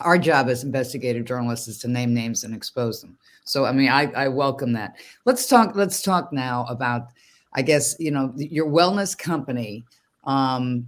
Our 0.00 0.16
job 0.16 0.48
as 0.48 0.62
investigative 0.62 1.24
journalists 1.24 1.66
is 1.66 1.78
to 1.78 1.88
name 1.88 2.14
names 2.14 2.44
and 2.44 2.54
expose 2.54 3.00
them. 3.00 3.18
So, 3.44 3.64
I 3.64 3.72
mean, 3.72 3.88
I, 3.88 4.12
I 4.12 4.28
welcome 4.28 4.72
that. 4.74 4.96
Let's 5.24 5.48
talk. 5.48 5.74
Let's 5.74 6.02
talk 6.02 6.32
now 6.32 6.64
about, 6.68 7.08
I 7.52 7.62
guess, 7.62 7.96
you 7.98 8.12
know, 8.12 8.32
your 8.36 8.68
wellness 8.68 9.18
company. 9.18 9.84
Um, 10.22 10.86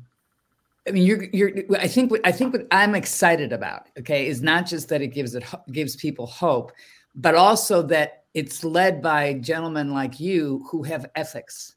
I 0.86 0.90
mean, 0.90 1.06
you're, 1.06 1.24
you're, 1.32 1.50
I 1.78 1.88
think 1.88 2.10
what 2.10 2.20
I 2.24 2.32
think 2.32 2.52
what 2.52 2.66
I'm 2.70 2.94
excited 2.94 3.52
about, 3.52 3.88
okay, 3.98 4.26
is 4.26 4.42
not 4.42 4.66
just 4.66 4.88
that 4.90 5.00
it 5.00 5.08
gives 5.08 5.34
it 5.34 5.44
gives 5.72 5.96
people 5.96 6.26
hope, 6.26 6.72
but 7.14 7.34
also 7.34 7.80
that 7.82 8.24
it's 8.34 8.64
led 8.64 9.00
by 9.00 9.34
gentlemen 9.34 9.92
like 9.92 10.20
you 10.20 10.66
who 10.70 10.82
have 10.82 11.06
ethics, 11.14 11.76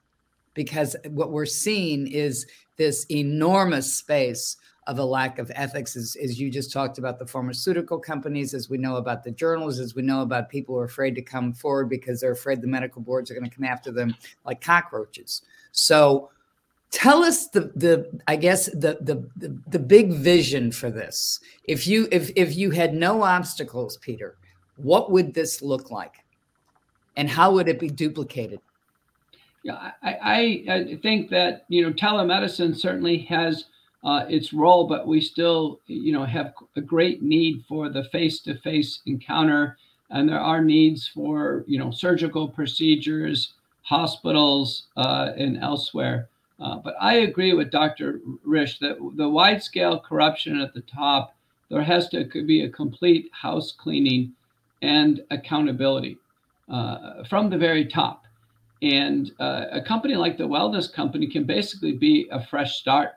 because 0.53 0.95
what 1.09 1.31
we're 1.31 1.45
seeing 1.45 2.07
is 2.07 2.45
this 2.77 3.05
enormous 3.09 3.93
space 3.93 4.57
of 4.87 4.99
a 4.99 5.03
lack 5.03 5.37
of 5.37 5.51
ethics, 5.53 5.95
as, 5.95 6.15
as 6.23 6.39
you 6.39 6.49
just 6.49 6.71
talked 6.71 6.97
about 6.97 7.19
the 7.19 7.27
pharmaceutical 7.27 7.99
companies, 7.99 8.53
as 8.53 8.69
we 8.69 8.77
know 8.77 8.95
about 8.95 9.23
the 9.23 9.31
journals, 9.31 9.79
as 9.79 9.95
we 9.95 10.01
know 10.01 10.21
about 10.21 10.49
people 10.49 10.75
who 10.75 10.79
are 10.79 10.85
afraid 10.85 11.13
to 11.13 11.21
come 11.21 11.53
forward 11.53 11.89
because 11.89 12.21
they're 12.21 12.31
afraid 12.31 12.61
the 12.61 12.67
medical 12.67 13.01
boards 13.01 13.29
are 13.29 13.33
going 13.33 13.49
to 13.49 13.55
come 13.55 13.65
after 13.65 13.91
them 13.91 14.15
like 14.45 14.61
cockroaches. 14.61 15.41
So 15.71 16.29
tell 16.91 17.23
us 17.23 17.47
the 17.49 17.71
the 17.75 18.19
i 18.27 18.35
guess 18.35 18.67
the, 18.67 18.97
the 19.01 19.27
the 19.35 19.57
the 19.67 19.79
big 19.79 20.13
vision 20.13 20.71
for 20.71 20.89
this. 20.89 21.39
If 21.65 21.87
you 21.87 22.07
if 22.11 22.31
if 22.35 22.55
you 22.55 22.71
had 22.71 22.93
no 22.93 23.23
obstacles 23.23 23.97
peter 23.97 24.37
what 24.77 25.11
would 25.11 25.33
this 25.33 25.61
look 25.63 25.89
like? 25.89 26.13
And 27.15 27.27
how 27.27 27.51
would 27.51 27.67
it 27.67 27.79
be 27.79 27.89
duplicated? 27.89 28.59
Yeah 29.63 29.91
i 30.03 30.13
i, 30.13 30.73
I 30.73 30.99
think 31.01 31.29
that 31.29 31.65
you 31.67 31.83
know 31.83 31.93
telemedicine 31.93 32.75
certainly 32.75 33.17
has 33.29 33.65
uh, 34.03 34.25
its 34.29 34.53
role 34.53 34.87
but 34.87 35.07
we 35.07 35.19
still 35.19 35.81
you 35.87 36.13
know 36.13 36.23
have 36.23 36.53
a 36.75 36.81
great 36.81 37.21
need 37.21 37.65
for 37.67 37.89
the 37.89 38.03
face-to-face 38.05 39.01
encounter. 39.05 39.77
And 40.09 40.29
there 40.29 40.39
are 40.39 40.63
needs 40.63 41.09
for 41.09 41.65
you 41.67 41.79
know 41.79 41.91
surgical 41.91 42.47
procedures 42.47 43.53
hospitals 43.81 44.87
uh, 44.97 45.31
and 45.37 45.57
elsewhere 45.57 46.29
uh, 46.59 46.77
but 46.77 46.95
I 46.99 47.15
agree 47.15 47.53
with 47.53 47.71
Dr. 47.71 48.19
Risch 48.45 48.79
that 48.79 48.97
the 49.15 49.29
wide 49.29 49.61
scale 49.61 49.99
corruption 49.99 50.59
at 50.59 50.73
the 50.73 50.81
top, 50.81 51.35
there 51.69 51.83
has 51.83 52.09
to 52.09 52.25
be 52.25 52.63
a 52.63 52.69
complete 52.69 53.29
house 53.31 53.71
cleaning 53.71 54.33
and 54.81 55.21
accountability 55.31 56.17
uh, 56.69 57.23
from 57.25 57.49
the 57.49 57.57
very 57.57 57.85
top. 57.85 58.25
And 58.81 59.31
uh, 59.39 59.65
a 59.71 59.81
company 59.81 60.15
like 60.15 60.37
the 60.37 60.47
Wellness 60.47 60.91
Company 60.91 61.27
can 61.27 61.43
basically 61.43 61.93
be 61.93 62.27
a 62.31 62.43
fresh 62.45 62.77
start 62.77 63.15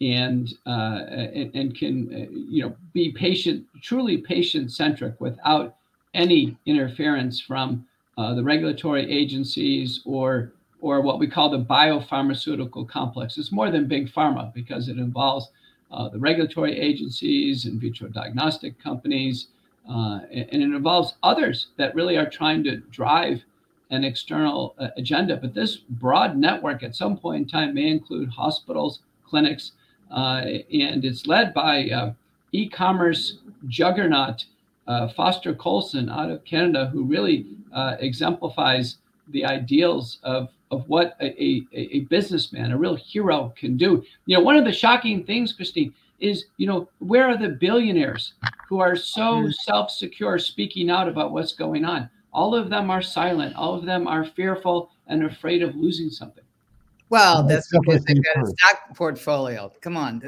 and, 0.00 0.52
uh, 0.66 1.00
and, 1.08 1.54
and, 1.54 1.76
can, 1.76 2.08
uh, 2.12 2.30
you 2.30 2.64
know, 2.64 2.76
be 2.92 3.12
patient, 3.12 3.64
truly 3.80 4.18
patient 4.18 4.72
centric 4.72 5.20
without 5.20 5.76
any 6.14 6.56
interference 6.66 7.40
from 7.40 7.86
uh, 8.18 8.34
the 8.34 8.42
regulatory 8.42 9.10
agencies 9.10 10.02
or 10.04 10.52
or 10.82 11.00
what 11.00 11.20
we 11.20 11.28
call 11.28 11.48
the 11.48 11.60
biopharmaceutical 11.60 12.86
complex. 12.86 13.38
It's 13.38 13.52
more 13.52 13.70
than 13.70 13.86
big 13.86 14.12
pharma 14.12 14.52
because 14.52 14.88
it 14.88 14.98
involves 14.98 15.48
uh, 15.92 16.08
the 16.08 16.18
regulatory 16.18 16.78
agencies, 16.78 17.66
in 17.66 17.78
vitro 17.78 18.08
diagnostic 18.08 18.82
companies, 18.82 19.46
uh, 19.88 20.20
and, 20.32 20.48
and, 20.50 20.62
it 20.62 20.76
involves 20.76 21.14
others 21.22 21.68
that 21.76 21.94
really 21.94 22.16
are 22.16 22.28
trying 22.28 22.64
to 22.64 22.78
drive 22.90 23.42
an 23.90 24.02
external 24.02 24.74
uh, 24.78 24.88
agenda. 24.96 25.36
But 25.36 25.54
this 25.54 25.76
broad 25.76 26.36
network 26.36 26.82
at 26.82 26.96
some 26.96 27.16
point 27.16 27.42
in 27.42 27.48
time 27.48 27.74
may 27.74 27.88
include 27.88 28.30
hospitals, 28.30 29.00
clinics, 29.24 29.72
uh, 30.10 30.42
and 30.72 31.04
it's 31.04 31.26
led 31.26 31.54
by 31.54 31.90
uh, 31.90 32.12
e 32.50 32.68
commerce 32.68 33.38
juggernaut 33.68 34.46
uh, 34.88 35.08
Foster 35.08 35.54
Coulson 35.54 36.08
out 36.08 36.30
of 36.30 36.44
Canada, 36.44 36.90
who 36.92 37.04
really 37.04 37.46
exemplifies 38.00 38.96
the 39.28 39.44
ideals 39.44 40.18
of 40.22 40.48
of 40.72 40.88
what 40.88 41.16
a, 41.20 41.26
a, 41.26 41.66
a, 41.74 42.00
businessman, 42.00 42.72
a 42.72 42.78
real 42.78 42.96
hero 42.96 43.52
can 43.56 43.76
do. 43.76 44.02
You 44.24 44.38
know, 44.38 44.42
one 44.42 44.56
of 44.56 44.64
the 44.64 44.72
shocking 44.72 45.22
things, 45.22 45.52
Christine, 45.52 45.92
is, 46.18 46.46
you 46.56 46.66
know, 46.66 46.88
where 46.98 47.28
are 47.28 47.36
the 47.36 47.50
billionaires 47.50 48.32
who 48.68 48.80
are 48.80 48.96
so 48.96 49.20
mm-hmm. 49.20 49.50
self 49.50 49.90
secure 49.90 50.38
speaking 50.38 50.88
out 50.88 51.08
about 51.08 51.32
what's 51.32 51.52
going 51.52 51.84
on? 51.84 52.08
All 52.32 52.54
of 52.54 52.70
them 52.70 52.90
are 52.90 53.02
silent. 53.02 53.54
All 53.54 53.74
of 53.74 53.84
them 53.84 54.08
are 54.08 54.24
fearful 54.24 54.90
and 55.08 55.24
afraid 55.24 55.62
of 55.62 55.76
losing 55.76 56.08
something. 56.08 56.44
Well, 57.12 57.42
that's 57.46 57.68
because 57.70 58.02
they've 58.04 58.24
got 58.24 58.42
a 58.42 58.46
stock 58.46 58.96
portfolio. 58.96 59.70
Come 59.82 59.98
on, 59.98 60.18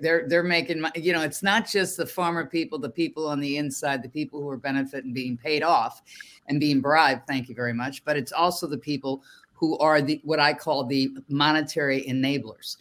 they're 0.00 0.26
they're 0.26 0.42
making 0.42 0.84
you 0.96 1.12
know 1.12 1.22
it's 1.22 1.40
not 1.40 1.68
just 1.68 1.96
the 1.96 2.04
pharma 2.04 2.50
people, 2.50 2.80
the 2.80 2.90
people 2.90 3.28
on 3.28 3.38
the 3.38 3.58
inside, 3.58 4.02
the 4.02 4.08
people 4.08 4.42
who 4.42 4.48
are 4.48 4.56
benefiting, 4.56 5.12
being 5.12 5.36
paid 5.36 5.62
off, 5.62 6.02
and 6.48 6.58
being 6.58 6.80
bribed. 6.80 7.28
Thank 7.28 7.48
you 7.48 7.54
very 7.54 7.72
much. 7.72 8.04
But 8.04 8.16
it's 8.16 8.32
also 8.32 8.66
the 8.66 8.76
people 8.76 9.22
who 9.60 9.76
are 9.76 10.00
the 10.00 10.20
what 10.24 10.40
I 10.40 10.54
call 10.54 10.84
the 10.84 11.10
monetary 11.28 12.02
enablers, 12.08 12.78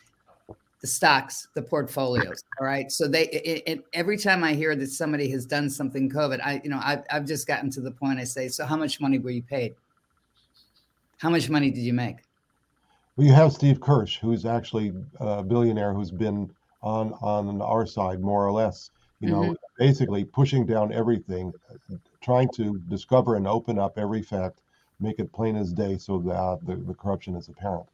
the 0.80 0.88
stocks, 0.88 1.50
the 1.54 1.62
portfolios. 1.62 2.42
All 2.60 2.66
right. 2.66 2.90
So 2.90 3.06
they 3.06 3.28
it, 3.28 3.64
it, 3.68 3.86
every 3.92 4.18
time 4.18 4.46
I 4.46 4.54
hear 4.54 4.78
that 4.78 4.88
somebody 4.88 5.30
has 5.32 5.46
done 5.46 5.70
something 5.70 6.10
COVID, 6.10 6.40
I 6.42 6.62
you 6.64 6.70
know 6.70 6.80
I've, 6.82 7.04
I've 7.12 7.26
just 7.26 7.46
gotten 7.48 7.70
to 7.72 7.82
the 7.82 7.92
point 7.92 8.18
I 8.18 8.24
say, 8.24 8.48
so 8.48 8.66
how 8.66 8.78
much 8.78 9.02
money 9.02 9.20
were 9.20 9.30
you 9.30 9.44
paid? 9.44 9.76
How 11.18 11.30
much 11.30 11.50
money 11.50 11.70
did 11.70 11.82
you 11.82 11.94
make? 11.94 12.16
Well, 13.18 13.28
you 13.28 13.34
have 13.34 13.52
Steve 13.52 13.82
Kirsch, 13.82 14.18
who's 14.20 14.46
actually 14.46 14.94
a 15.20 15.44
billionaire 15.44 15.94
who's 15.94 16.12
been 16.12 16.50
on 16.82 17.12
on 17.22 17.62
our 17.62 17.86
side 17.86 18.22
more 18.22 18.48
or 18.48 18.54
less. 18.54 18.92
You 19.20 19.32
know, 19.32 19.42
mm-hmm. 19.42 19.54
basically 19.78 20.24
pushing 20.24 20.66
down 20.66 20.94
everything, 20.94 21.52
trying 22.22 22.48
to 22.56 22.80
discover 22.88 23.36
and 23.36 23.46
open 23.46 23.78
up 23.78 23.98
every 23.98 24.22
fact 24.22 24.62
make 25.00 25.20
it 25.20 25.32
plain 25.32 25.56
as 25.56 25.74
day 25.74 25.98
so 25.98 26.20
that 26.20 26.60
the, 26.66 26.76
the 26.76 26.94
corruption 26.94 27.36
is 27.36 27.48
apparent. 27.48 27.88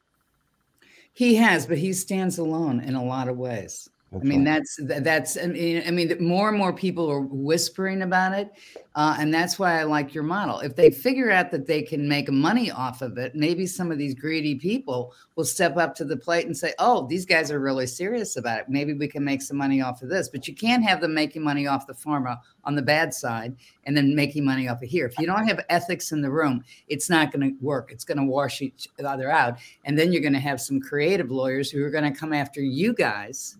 He 1.12 1.36
has, 1.36 1.66
but 1.66 1.78
he 1.78 1.92
stands 1.92 2.36
alone 2.38 2.80
in 2.80 2.94
a 2.94 3.04
lot 3.04 3.28
of 3.28 3.38
ways. 3.38 3.88
That's 4.12 4.24
I 4.24 4.28
mean, 4.28 4.46
right. 4.46 4.62
that's 4.78 5.02
that's. 5.02 5.36
I 5.36 5.46
mean, 5.46 5.82
I 5.84 5.90
mean, 5.90 6.16
more 6.20 6.48
and 6.48 6.56
more 6.56 6.72
people 6.72 7.10
are 7.10 7.22
whispering 7.22 8.02
about 8.02 8.34
it, 8.34 8.52
uh, 8.94 9.16
and 9.18 9.34
that's 9.34 9.58
why 9.58 9.80
I 9.80 9.82
like 9.82 10.14
your 10.14 10.22
model. 10.22 10.60
If 10.60 10.76
they 10.76 10.90
figure 10.90 11.32
out 11.32 11.50
that 11.50 11.66
they 11.66 11.82
can 11.82 12.08
make 12.08 12.30
money 12.30 12.70
off 12.70 13.02
of 13.02 13.18
it, 13.18 13.34
maybe 13.34 13.66
some 13.66 13.90
of 13.90 13.98
these 13.98 14.14
greedy 14.14 14.54
people 14.54 15.12
will 15.34 15.44
step 15.44 15.76
up 15.76 15.92
to 15.96 16.04
the 16.04 16.16
plate 16.16 16.46
and 16.46 16.56
say, 16.56 16.72
"Oh, 16.78 17.08
these 17.08 17.26
guys 17.26 17.50
are 17.50 17.58
really 17.58 17.88
serious 17.88 18.36
about 18.36 18.60
it. 18.60 18.66
Maybe 18.68 18.94
we 18.94 19.08
can 19.08 19.24
make 19.24 19.42
some 19.42 19.56
money 19.56 19.82
off 19.82 20.02
of 20.02 20.08
this." 20.08 20.28
But 20.28 20.46
you 20.46 20.54
can't 20.54 20.84
have 20.84 21.00
them 21.00 21.12
making 21.12 21.42
money 21.42 21.66
off 21.66 21.88
the 21.88 21.92
pharma 21.92 22.38
on 22.62 22.76
the 22.76 22.82
bad 22.82 23.12
side 23.12 23.56
and 23.84 23.96
then 23.96 24.14
making 24.14 24.44
money 24.44 24.68
off 24.68 24.82
of 24.82 24.88
here. 24.88 25.06
If 25.06 25.18
you 25.18 25.26
don't 25.26 25.48
have 25.48 25.64
ethics 25.68 26.12
in 26.12 26.22
the 26.22 26.30
room, 26.30 26.62
it's 26.86 27.10
not 27.10 27.32
going 27.32 27.50
to 27.50 27.56
work. 27.60 27.90
It's 27.90 28.04
going 28.04 28.18
to 28.18 28.24
wash 28.24 28.62
each 28.62 28.86
other 29.04 29.32
out, 29.32 29.58
and 29.84 29.98
then 29.98 30.12
you're 30.12 30.22
going 30.22 30.32
to 30.32 30.38
have 30.38 30.60
some 30.60 30.80
creative 30.80 31.32
lawyers 31.32 31.72
who 31.72 31.84
are 31.84 31.90
going 31.90 32.10
to 32.10 32.16
come 32.16 32.32
after 32.32 32.60
you 32.60 32.94
guys 32.94 33.56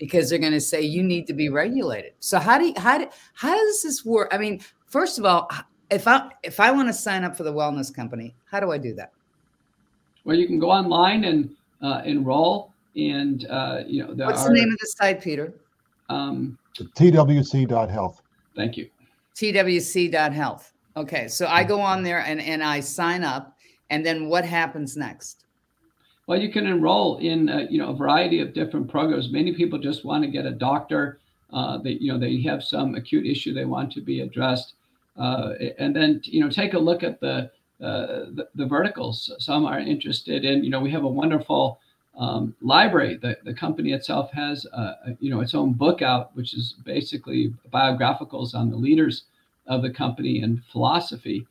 because 0.00 0.30
they're 0.30 0.38
going 0.38 0.52
to 0.52 0.60
say 0.60 0.80
you 0.80 1.02
need 1.02 1.26
to 1.26 1.34
be 1.34 1.50
regulated. 1.50 2.14
So 2.20 2.38
how 2.38 2.58
do 2.58 2.68
you, 2.68 2.74
how 2.78 2.98
do, 2.98 3.06
how 3.34 3.54
does 3.54 3.82
this 3.82 4.04
work? 4.04 4.28
I 4.32 4.38
mean, 4.38 4.60
first 4.86 5.18
of 5.18 5.26
all, 5.26 5.48
if 5.90 6.08
I 6.08 6.30
if 6.42 6.58
I 6.58 6.70
want 6.72 6.88
to 6.88 6.92
sign 6.92 7.22
up 7.22 7.36
for 7.36 7.44
the 7.44 7.52
wellness 7.52 7.94
company, 7.94 8.34
how 8.50 8.58
do 8.58 8.72
I 8.72 8.78
do 8.78 8.94
that? 8.94 9.12
Well, 10.24 10.36
you 10.36 10.46
can 10.46 10.58
go 10.58 10.70
online 10.70 11.24
and 11.24 11.50
uh, 11.82 12.02
enroll, 12.04 12.72
and 12.96 13.46
uh, 13.48 13.82
you 13.86 14.02
know 14.02 14.26
what's 14.26 14.42
are, 14.42 14.48
the 14.48 14.54
name 14.54 14.72
of 14.72 14.78
the 14.78 14.86
site, 14.86 15.20
Peter? 15.20 15.52
Um, 16.08 16.58
TWC.health. 16.78 18.22
Thank 18.56 18.76
you. 18.76 18.88
TWC.health. 19.36 20.72
Okay, 20.96 21.28
so 21.28 21.46
I 21.46 21.62
go 21.62 21.80
on 21.80 22.02
there 22.02 22.20
and 22.20 22.40
and 22.40 22.62
I 22.62 22.80
sign 22.80 23.22
up, 23.22 23.56
and 23.90 24.06
then 24.06 24.28
what 24.28 24.44
happens 24.44 24.96
next? 24.96 25.44
Well, 26.30 26.40
you 26.40 26.52
can 26.52 26.68
enroll 26.68 27.18
in 27.18 27.48
uh, 27.48 27.66
you 27.68 27.78
know 27.78 27.88
a 27.88 27.92
variety 27.92 28.40
of 28.40 28.54
different 28.54 28.88
programs. 28.88 29.32
Many 29.32 29.52
people 29.52 29.80
just 29.80 30.04
want 30.04 30.22
to 30.22 30.30
get 30.30 30.46
a 30.46 30.52
doctor. 30.52 31.18
Uh, 31.52 31.78
they 31.78 31.98
you 32.00 32.12
know 32.12 32.20
they 32.20 32.40
have 32.42 32.62
some 32.62 32.94
acute 32.94 33.26
issue 33.26 33.52
they 33.52 33.64
want 33.64 33.90
to 33.94 34.00
be 34.00 34.20
addressed, 34.20 34.74
uh, 35.16 35.54
and 35.80 35.94
then 35.96 36.20
you 36.22 36.40
know 36.40 36.48
take 36.48 36.74
a 36.74 36.78
look 36.78 37.02
at 37.02 37.18
the, 37.18 37.50
uh, 37.82 38.30
the, 38.36 38.48
the 38.54 38.64
verticals. 38.64 39.32
Some 39.40 39.66
are 39.66 39.80
interested 39.80 40.44
in 40.44 40.62
you 40.62 40.70
know 40.70 40.78
we 40.78 40.92
have 40.92 41.02
a 41.02 41.08
wonderful 41.08 41.80
um, 42.16 42.54
library. 42.60 43.16
The 43.16 43.36
the 43.42 43.52
company 43.52 43.92
itself 43.92 44.30
has 44.30 44.64
uh, 44.72 44.92
you 45.18 45.32
know 45.32 45.40
its 45.40 45.56
own 45.56 45.72
book 45.72 46.00
out, 46.00 46.30
which 46.36 46.54
is 46.54 46.76
basically 46.84 47.52
biographicals 47.72 48.54
on 48.54 48.70
the 48.70 48.76
leaders 48.76 49.24
of 49.66 49.82
the 49.82 49.90
company 49.90 50.42
and 50.42 50.62
philosophy. 50.70 51.44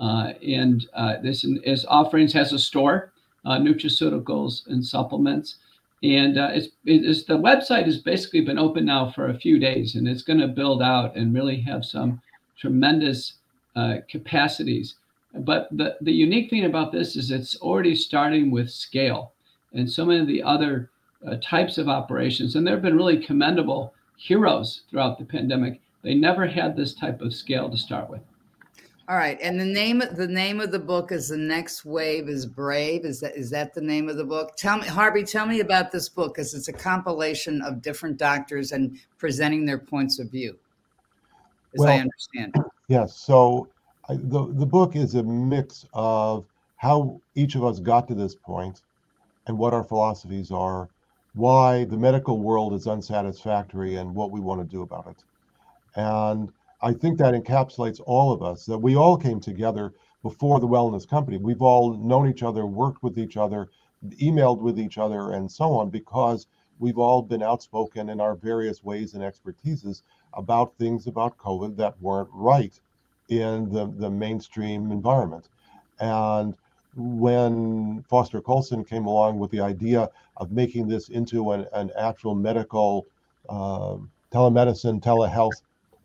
Uh, 0.00 0.34
and 0.46 0.86
this 1.20 1.42
is 1.64 1.84
offerings 1.86 2.32
has 2.32 2.52
a 2.52 2.60
store 2.60 3.10
uh, 3.44 3.58
nutraceuticals 3.58 4.66
and 4.66 4.84
supplements. 4.84 5.56
And 6.02 6.38
uh, 6.38 6.50
it's, 6.52 6.68
it's 6.84 7.24
the 7.24 7.34
website 7.38 7.84
has 7.84 7.98
basically 7.98 8.40
been 8.40 8.58
open 8.58 8.86
now 8.86 9.10
for 9.10 9.28
a 9.28 9.38
few 9.38 9.58
days, 9.58 9.96
and 9.96 10.08
it's 10.08 10.22
going 10.22 10.40
to 10.40 10.48
build 10.48 10.82
out 10.82 11.14
and 11.14 11.34
really 11.34 11.60
have 11.60 11.84
some 11.84 12.22
tremendous 12.58 13.34
uh, 13.76 13.96
capacities. 14.08 14.96
But 15.34 15.68
the, 15.70 15.96
the 16.00 16.12
unique 16.12 16.50
thing 16.50 16.64
about 16.64 16.90
this 16.90 17.16
is 17.16 17.30
it's 17.30 17.56
already 17.56 17.94
starting 17.94 18.50
with 18.50 18.70
scale, 18.70 19.32
and 19.74 19.90
so 19.90 20.06
many 20.06 20.20
of 20.20 20.26
the 20.26 20.42
other 20.42 20.90
uh, 21.26 21.36
types 21.42 21.76
of 21.76 21.88
operations, 21.88 22.56
and 22.56 22.66
there 22.66 22.74
have 22.74 22.82
been 22.82 22.96
really 22.96 23.22
commendable 23.22 23.92
heroes 24.16 24.82
throughout 24.90 25.18
the 25.18 25.24
pandemic. 25.24 25.80
They 26.02 26.14
never 26.14 26.46
had 26.46 26.76
this 26.76 26.94
type 26.94 27.20
of 27.20 27.34
scale 27.34 27.68
to 27.70 27.76
start 27.76 28.08
with. 28.08 28.22
All 29.10 29.16
right, 29.16 29.36
and 29.42 29.58
the 29.58 29.64
name 29.64 30.04
the 30.12 30.28
name 30.28 30.60
of 30.60 30.70
the 30.70 30.78
book 30.78 31.10
is 31.10 31.30
the 31.30 31.36
next 31.36 31.84
wave 31.84 32.28
is 32.28 32.46
brave. 32.46 33.04
Is 33.04 33.18
that 33.18 33.34
is 33.34 33.50
that 33.50 33.74
the 33.74 33.80
name 33.80 34.08
of 34.08 34.16
the 34.16 34.24
book? 34.24 34.54
Tell 34.56 34.78
me, 34.78 34.86
Harvey, 34.86 35.24
tell 35.24 35.46
me 35.46 35.58
about 35.58 35.90
this 35.90 36.08
book 36.08 36.36
because 36.36 36.54
it's 36.54 36.68
a 36.68 36.72
compilation 36.72 37.60
of 37.62 37.82
different 37.82 38.18
doctors 38.18 38.70
and 38.70 38.96
presenting 39.18 39.66
their 39.66 39.78
points 39.78 40.20
of 40.20 40.30
view, 40.30 40.56
as 41.74 41.80
well, 41.80 41.88
I 41.88 41.98
understand. 41.98 42.54
Yes. 42.86 43.16
So 43.16 43.66
I, 44.08 44.14
the 44.14 44.46
the 44.52 44.66
book 44.66 44.94
is 44.94 45.16
a 45.16 45.24
mix 45.24 45.84
of 45.92 46.46
how 46.76 47.20
each 47.34 47.56
of 47.56 47.64
us 47.64 47.80
got 47.80 48.06
to 48.06 48.14
this 48.14 48.36
point, 48.36 48.82
and 49.48 49.58
what 49.58 49.74
our 49.74 49.82
philosophies 49.82 50.52
are, 50.52 50.88
why 51.34 51.82
the 51.82 51.96
medical 51.96 52.38
world 52.38 52.74
is 52.74 52.86
unsatisfactory, 52.86 53.96
and 53.96 54.14
what 54.14 54.30
we 54.30 54.38
want 54.38 54.60
to 54.60 54.64
do 54.64 54.82
about 54.82 55.08
it, 55.08 55.24
and 55.96 56.52
I 56.82 56.92
think 56.92 57.18
that 57.18 57.34
encapsulates 57.34 58.00
all 58.06 58.32
of 58.32 58.42
us 58.42 58.64
that 58.66 58.78
we 58.78 58.96
all 58.96 59.16
came 59.16 59.40
together 59.40 59.92
before 60.22 60.60
the 60.60 60.68
wellness 60.68 61.08
company. 61.08 61.36
We've 61.36 61.62
all 61.62 61.94
known 61.94 62.28
each 62.28 62.42
other, 62.42 62.66
worked 62.66 63.02
with 63.02 63.18
each 63.18 63.36
other, 63.36 63.68
emailed 64.20 64.60
with 64.60 64.78
each 64.78 64.98
other, 64.98 65.32
and 65.32 65.50
so 65.50 65.72
on 65.74 65.90
because 65.90 66.46
we've 66.78 66.98
all 66.98 67.22
been 67.22 67.42
outspoken 67.42 68.08
in 68.08 68.20
our 68.20 68.34
various 68.34 68.82
ways 68.82 69.14
and 69.14 69.22
expertises 69.22 70.02
about 70.34 70.76
things 70.78 71.06
about 71.06 71.36
COVID 71.36 71.76
that 71.76 72.00
weren't 72.00 72.30
right 72.32 72.78
in 73.28 73.70
the, 73.70 73.86
the 73.98 74.10
mainstream 74.10 74.90
environment. 74.90 75.48
And 75.98 76.54
when 76.96 78.02
Foster 78.08 78.40
Coulson 78.40 78.84
came 78.84 79.06
along 79.06 79.38
with 79.38 79.50
the 79.50 79.60
idea 79.60 80.08
of 80.38 80.50
making 80.50 80.88
this 80.88 81.10
into 81.10 81.52
an, 81.52 81.66
an 81.72 81.90
actual 81.96 82.34
medical 82.34 83.06
uh, 83.48 83.96
telemedicine, 84.32 85.02
telehealth 85.02 85.60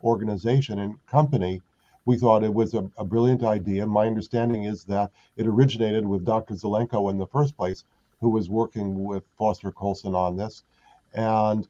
organization 0.05 0.79
and 0.79 1.05
company, 1.07 1.61
we 2.05 2.17
thought 2.17 2.43
it 2.43 2.53
was 2.53 2.73
a, 2.73 2.89
a, 2.97 3.03
brilliant 3.03 3.43
idea. 3.43 3.85
My 3.85 4.05
understanding 4.05 4.65
is 4.65 4.83
that 4.85 5.11
it 5.37 5.47
originated 5.47 6.05
with 6.05 6.23
Dr. 6.23 6.53
Zelenko 6.53 7.09
in 7.09 7.17
the 7.17 7.25
first 7.25 7.57
place, 7.57 7.83
who 8.21 8.29
was 8.29 8.49
working 8.49 9.03
with 9.03 9.23
Foster 9.37 9.71
Coulson 9.71 10.13
on 10.13 10.37
this. 10.37 10.63
And 11.15 11.67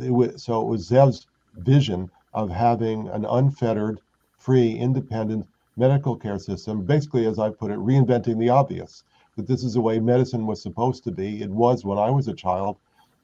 it 0.00 0.10
was, 0.10 0.42
so 0.42 0.60
it 0.60 0.66
was 0.66 0.86
Zev's 0.86 1.26
vision 1.58 2.10
of 2.34 2.50
having 2.50 3.08
an 3.08 3.24
unfettered, 3.24 4.00
free, 4.36 4.76
independent 4.76 5.46
medical 5.76 6.16
care 6.16 6.38
system, 6.38 6.82
basically, 6.84 7.26
as 7.26 7.38
I 7.38 7.50
put 7.50 7.70
it, 7.70 7.78
reinventing 7.78 8.38
the 8.38 8.48
obvious. 8.48 9.04
That 9.36 9.46
this 9.46 9.64
is 9.64 9.74
the 9.74 9.80
way 9.80 9.98
medicine 9.98 10.46
was 10.46 10.60
supposed 10.60 11.04
to 11.04 11.10
be. 11.10 11.42
It 11.42 11.50
was 11.50 11.84
when 11.84 11.98
I 11.98 12.10
was 12.10 12.28
a 12.28 12.34
child, 12.34 12.76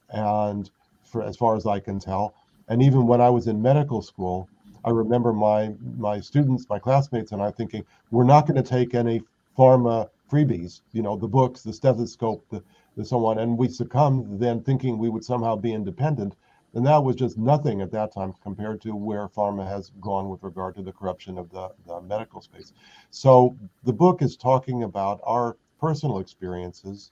and 0.09 0.71
for 1.05 1.23
as 1.23 1.37
far 1.37 1.55
as 1.55 1.67
I 1.67 1.81
can 1.81 1.99
tell, 1.99 2.35
and 2.69 2.83
even 2.83 3.07
when 3.07 3.21
I 3.21 3.31
was 3.31 3.47
in 3.47 3.61
medical 3.61 4.03
school, 4.03 4.49
I 4.85 4.91
remember 4.91 5.33
my 5.33 5.75
my 5.97 6.21
students, 6.21 6.69
my 6.69 6.79
classmates, 6.79 7.33
and 7.33 7.43
I 7.43 7.51
thinking, 7.51 7.85
we're 8.11 8.25
not 8.25 8.47
going 8.47 8.63
to 8.63 8.69
take 8.69 8.95
any 8.95 9.23
pharma 9.57 10.09
freebies, 10.31 10.83
you 10.93 11.03
know, 11.03 11.17
the 11.17 11.27
books, 11.27 11.63
the 11.63 11.73
stethoscope, 11.73 12.45
the, 12.51 12.63
the 12.97 13.05
so 13.05 13.25
on, 13.27 13.39
and 13.39 13.57
we 13.57 13.69
succumbed 13.69 14.39
then 14.39 14.63
thinking 14.63 14.99
we 14.99 15.09
would 15.09 15.25
somehow 15.25 15.57
be 15.57 15.73
independent. 15.73 16.37
And 16.75 16.87
that 16.87 17.03
was 17.03 17.17
just 17.17 17.39
nothing 17.39 17.81
at 17.81 17.91
that 17.93 18.13
time 18.13 18.35
compared 18.43 18.83
to 18.83 18.95
where 18.95 19.27
pharma 19.29 19.67
has 19.67 19.91
gone 20.01 20.29
with 20.29 20.43
regard 20.43 20.77
to 20.77 20.83
the 20.83 20.93
corruption 20.93 21.39
of 21.39 21.51
the, 21.51 21.71
the 21.87 22.01
medical 22.03 22.43
space. 22.43 22.75
So 23.11 23.57
the 23.85 23.93
book 23.93 24.21
is 24.21 24.37
talking 24.37 24.83
about 24.83 25.21
our 25.25 25.57
personal 25.81 26.19
experiences 26.19 27.11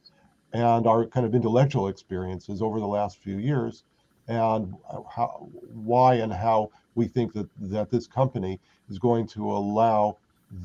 and 0.53 0.87
our 0.87 1.07
kind 1.07 1.25
of 1.25 1.35
intellectual 1.35 1.88
experiences 1.88 2.61
over 2.61 2.79
the 2.81 2.87
last 2.87 3.19
few 3.19 3.38
years 3.38 3.85
and 4.29 4.75
how, 5.15 5.49
why 5.73 6.15
and 6.15 6.33
how 6.33 6.71
we 6.95 7.07
think 7.07 7.33
that, 7.35 7.49
that 7.61 7.91
this 7.91 8.07
company 8.07 8.59
is 8.91 8.99
going 8.99 9.27
to 9.29 9.51
allow 9.51 10.17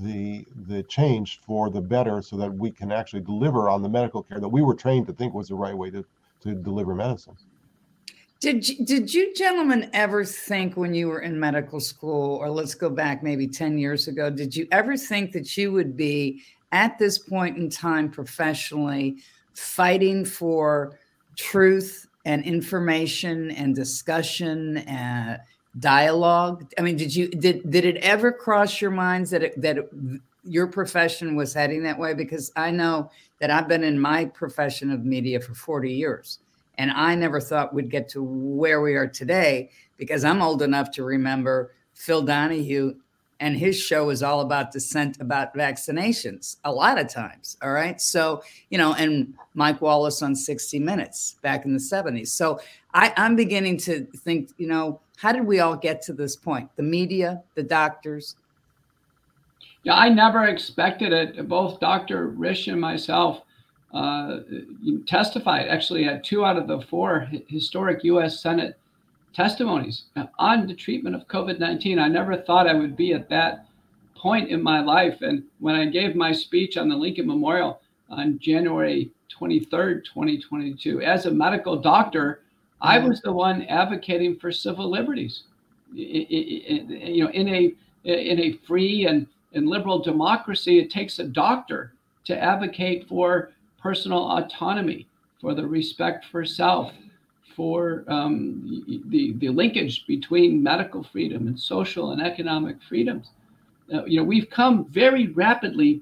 the 0.01 0.45
the 0.67 0.83
change 0.83 1.39
for 1.45 1.69
the 1.69 1.81
better 1.81 2.21
so 2.21 2.37
that 2.37 2.53
we 2.53 2.69
can 2.69 2.91
actually 2.91 3.21
deliver 3.21 3.67
on 3.67 3.81
the 3.81 3.89
medical 3.89 4.21
care 4.21 4.39
that 4.39 4.47
we 4.47 4.61
were 4.61 4.75
trained 4.75 5.07
to 5.07 5.13
think 5.13 5.33
was 5.33 5.47
the 5.47 5.55
right 5.55 5.75
way 5.75 5.89
to, 5.89 6.05
to 6.39 6.53
deliver 6.53 6.93
medicine. 6.93 7.35
Did 8.39 8.67
you, 8.67 8.85
did 8.85 9.13
you 9.13 9.33
gentlemen 9.35 9.89
ever 9.93 10.25
think 10.25 10.75
when 10.75 10.93
you 10.93 11.07
were 11.07 11.21
in 11.21 11.39
medical 11.39 11.79
school, 11.79 12.37
or 12.37 12.49
let's 12.49 12.73
go 12.73 12.89
back 12.89 13.21
maybe 13.21 13.47
10 13.47 13.77
years 13.77 14.07
ago, 14.07 14.31
did 14.31 14.55
you 14.55 14.67
ever 14.71 14.97
think 14.97 15.31
that 15.33 15.55
you 15.57 15.71
would 15.71 15.95
be 15.95 16.41
at 16.71 16.97
this 16.97 17.19
point 17.19 17.57
in 17.57 17.69
time 17.69 18.09
professionally 18.09 19.17
fighting 19.53 20.25
for 20.25 20.99
truth 21.35 22.07
and 22.25 22.43
information 22.43 23.51
and 23.51 23.75
discussion 23.75 24.77
and 24.79 25.39
dialogue? 25.79 26.71
I 26.77 26.81
mean, 26.81 26.97
did 26.97 27.15
you 27.15 27.29
did 27.29 27.69
did 27.69 27.85
it 27.85 27.97
ever 27.97 28.31
cross 28.31 28.81
your 28.81 28.91
minds 28.91 29.29
that 29.31 29.43
it, 29.43 29.61
that 29.61 29.77
it, 29.77 29.91
your 30.43 30.67
profession 30.67 31.35
was 31.35 31.53
heading 31.53 31.83
that 31.83 31.97
way? 31.97 32.13
Because 32.13 32.51
I 32.55 32.71
know 32.71 33.11
that 33.39 33.49
I've 33.49 33.67
been 33.67 33.83
in 33.83 33.99
my 33.99 34.25
profession 34.25 34.91
of 34.91 35.03
media 35.03 35.39
for 35.39 35.53
40 35.53 35.91
years 35.91 36.39
and 36.77 36.91
I 36.91 37.15
never 37.15 37.39
thought 37.39 37.73
we'd 37.73 37.89
get 37.89 38.09
to 38.09 38.23
where 38.23 38.81
we 38.81 38.95
are 38.95 39.07
today 39.07 39.69
because 39.97 40.23
I'm 40.23 40.41
old 40.41 40.61
enough 40.61 40.91
to 40.91 41.03
remember 41.03 41.73
Phil 41.93 42.23
Donahue 42.23 42.95
and 43.41 43.57
his 43.57 43.77
show 43.77 44.11
is 44.11 44.21
all 44.21 44.41
about 44.41 44.71
dissent 44.71 45.19
about 45.19 45.53
vaccinations 45.55 46.57
a 46.63 46.71
lot 46.71 46.99
of 46.99 47.07
times. 47.07 47.57
All 47.61 47.71
right. 47.71 47.99
So, 47.99 48.43
you 48.69 48.77
know, 48.77 48.93
and 48.93 49.33
Mike 49.55 49.81
Wallace 49.81 50.21
on 50.21 50.35
60 50.35 50.79
Minutes 50.79 51.37
back 51.41 51.65
in 51.65 51.73
the 51.73 51.79
70s. 51.79 52.27
So 52.27 52.59
I, 52.93 53.11
I'm 53.17 53.35
beginning 53.35 53.77
to 53.79 54.05
think, 54.17 54.51
you 54.57 54.67
know, 54.67 55.01
how 55.17 55.31
did 55.31 55.45
we 55.45 55.59
all 55.59 55.75
get 55.75 56.03
to 56.03 56.13
this 56.13 56.35
point? 56.35 56.69
The 56.75 56.83
media, 56.83 57.41
the 57.55 57.63
doctors. 57.63 58.35
Yeah, 59.83 59.95
I 59.95 60.09
never 60.09 60.45
expected 60.45 61.11
it. 61.11 61.47
Both 61.49 61.79
Dr. 61.79 62.29
Risch 62.29 62.71
and 62.71 62.79
myself 62.79 63.41
uh, 63.91 64.37
testified 65.07 65.67
actually 65.67 66.05
at 66.05 66.23
two 66.23 66.45
out 66.45 66.57
of 66.57 66.67
the 66.67 66.81
four 66.81 67.27
historic 67.47 68.03
U.S. 68.03 68.41
Senate 68.41 68.77
testimonies 69.33 70.05
on 70.39 70.67
the 70.67 70.73
treatment 70.73 71.15
of 71.15 71.27
COVID 71.27 71.59
19. 71.59 71.99
I 71.99 72.07
never 72.07 72.37
thought 72.37 72.67
I 72.67 72.73
would 72.73 72.95
be 72.95 73.13
at 73.13 73.29
that 73.29 73.65
point 74.15 74.49
in 74.49 74.61
my 74.61 74.81
life. 74.81 75.21
And 75.21 75.43
when 75.59 75.75
I 75.75 75.85
gave 75.85 76.15
my 76.15 76.31
speech 76.31 76.77
on 76.77 76.89
the 76.89 76.95
Lincoln 76.95 77.27
Memorial 77.27 77.81
on 78.09 78.39
January 78.39 79.11
23rd, 79.39 80.03
2022, 80.05 81.01
as 81.01 81.25
a 81.25 81.31
medical 81.31 81.77
doctor, 81.77 82.41
I 82.81 82.97
mm-hmm. 82.97 83.09
was 83.09 83.21
the 83.21 83.31
one 83.31 83.63
advocating 83.63 84.37
for 84.37 84.51
civil 84.51 84.89
liberties. 84.89 85.43
You 85.93 87.25
know, 87.25 87.31
in 87.31 87.47
a 87.49 87.73
in 88.03 88.39
a 88.39 88.53
free 88.65 89.05
and, 89.05 89.27
and 89.53 89.67
liberal 89.67 89.99
democracy, 89.99 90.79
it 90.79 90.89
takes 90.89 91.19
a 91.19 91.23
doctor 91.23 91.93
to 92.25 92.37
advocate 92.37 93.07
for 93.07 93.51
personal 93.79 94.37
autonomy, 94.37 95.07
for 95.39 95.53
the 95.53 95.65
respect 95.65 96.25
for 96.25 96.45
self, 96.45 96.93
for 97.55 98.03
um, 98.07 98.83
the, 99.09 99.33
the 99.33 99.49
linkage 99.49 100.05
between 100.07 100.61
medical 100.61 101.03
freedom 101.03 101.47
and 101.47 101.59
social 101.59 102.11
and 102.11 102.21
economic 102.21 102.77
freedoms. 102.87 103.31
Uh, 103.93 104.05
you 104.05 104.17
know, 104.17 104.23
we've 104.23 104.49
come 104.49 104.85
very 104.85 105.27
rapidly, 105.27 106.01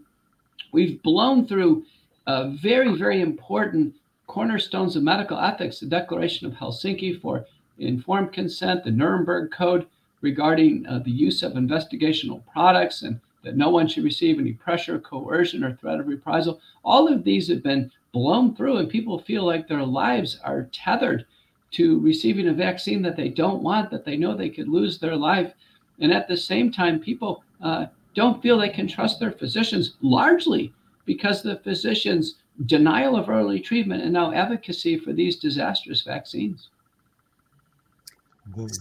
we've 0.71 1.01
blown 1.01 1.47
through 1.47 1.85
uh, 2.27 2.49
very, 2.61 2.95
very 2.95 3.21
important 3.21 3.93
cornerstones 4.27 4.95
of 4.95 5.03
medical 5.03 5.39
ethics, 5.39 5.79
the 5.79 5.87
Declaration 5.87 6.45
of 6.45 6.53
Helsinki 6.53 7.19
for 7.19 7.45
informed 7.79 8.31
consent, 8.31 8.83
the 8.83 8.91
Nuremberg 8.91 9.51
Code 9.51 9.87
regarding 10.21 10.85
uh, 10.85 10.99
the 10.99 11.11
use 11.11 11.41
of 11.43 11.53
investigational 11.53 12.43
products 12.51 13.01
and 13.01 13.19
that 13.43 13.55
no 13.55 13.69
one 13.69 13.87
should 13.87 14.03
receive 14.03 14.37
any 14.37 14.51
pressure, 14.51 14.99
coercion, 14.99 15.63
or 15.63 15.73
threat 15.73 15.99
of 15.99 16.07
reprisal. 16.07 16.59
All 16.83 17.11
of 17.11 17.23
these 17.23 17.47
have 17.47 17.63
been 17.63 17.91
blown 18.11 18.55
through, 18.55 18.77
and 18.77 18.89
people 18.89 19.19
feel 19.19 19.45
like 19.45 19.67
their 19.67 19.83
lives 19.83 20.39
are 20.43 20.69
tethered 20.71 21.25
to 21.71 21.99
receiving 21.99 22.47
a 22.47 22.53
vaccine 22.53 23.01
that 23.03 23.15
they 23.15 23.29
don't 23.29 23.61
want, 23.61 23.91
that 23.91 24.05
they 24.05 24.17
know 24.17 24.35
they 24.35 24.49
could 24.49 24.67
lose 24.67 24.97
their 24.97 25.15
life. 25.15 25.53
And 25.99 26.11
at 26.11 26.27
the 26.27 26.37
same 26.37 26.71
time, 26.71 26.99
people 26.99 27.43
uh, 27.61 27.87
don't 28.15 28.41
feel 28.41 28.57
they 28.57 28.69
can 28.69 28.87
trust 28.87 29.19
their 29.19 29.31
physicians 29.31 29.95
largely 30.01 30.73
because 31.05 31.41
the 31.41 31.57
physicians' 31.57 32.35
denial 32.65 33.15
of 33.15 33.29
early 33.29 33.59
treatment 33.59 34.03
and 34.03 34.13
now 34.13 34.33
advocacy 34.33 34.97
for 34.97 35.13
these 35.13 35.37
disastrous 35.37 36.01
vaccines. 36.01 36.69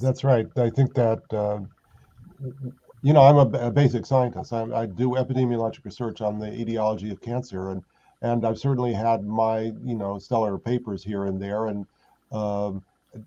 That's 0.00 0.24
right. 0.24 0.46
I 0.56 0.70
think 0.70 0.94
that 0.94 1.22
uh, 1.32 1.60
you 3.02 3.12
know, 3.12 3.22
I'm 3.22 3.36
a, 3.36 3.66
a 3.66 3.70
basic 3.70 4.06
scientist. 4.06 4.52
I, 4.52 4.62
I, 4.74 4.86
do 4.86 5.10
epidemiologic 5.10 5.84
research 5.84 6.20
on 6.20 6.38
the 6.38 6.52
etiology 6.52 7.10
of 7.10 7.20
cancer, 7.20 7.70
and 7.70 7.82
and 8.22 8.44
I've 8.44 8.58
certainly 8.58 8.92
had 8.92 9.24
my 9.24 9.72
you 9.84 9.94
know 9.94 10.18
stellar 10.18 10.58
papers 10.58 11.04
here 11.04 11.26
and 11.26 11.40
there, 11.40 11.66
and 11.66 11.86
um, 12.32 12.82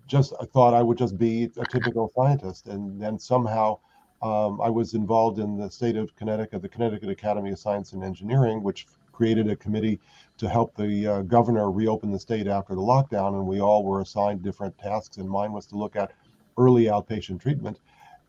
just 0.06 0.32
thought 0.52 0.74
I 0.74 0.82
would 0.82 0.98
just 0.98 1.18
be 1.18 1.50
a 1.56 1.66
typical 1.66 2.10
scientist, 2.14 2.68
and 2.68 3.00
then 3.00 3.18
somehow 3.18 3.78
um, 4.22 4.60
I 4.60 4.70
was 4.70 4.94
involved 4.94 5.38
in 5.38 5.56
the 5.56 5.70
state 5.70 5.96
of 5.96 6.14
Connecticut, 6.16 6.62
the 6.62 6.68
Connecticut 6.68 7.08
Academy 7.08 7.50
of 7.50 7.58
Science 7.58 7.92
and 7.92 8.04
Engineering, 8.04 8.62
which 8.62 8.86
created 9.12 9.50
a 9.50 9.56
committee 9.56 10.00
to 10.38 10.48
help 10.48 10.74
the 10.76 11.06
uh, 11.06 11.22
governor 11.22 11.70
reopen 11.70 12.10
the 12.10 12.18
state 12.18 12.46
after 12.46 12.74
the 12.74 12.80
lockdown, 12.80 13.34
and 13.34 13.46
we 13.46 13.60
all 13.60 13.84
were 13.84 14.00
assigned 14.00 14.42
different 14.42 14.76
tasks, 14.78 15.16
and 15.18 15.28
mine 15.28 15.52
was 15.52 15.66
to 15.66 15.76
look 15.76 15.96
at 15.96 16.12
early 16.56 16.84
outpatient 16.84 17.40
treatment. 17.40 17.78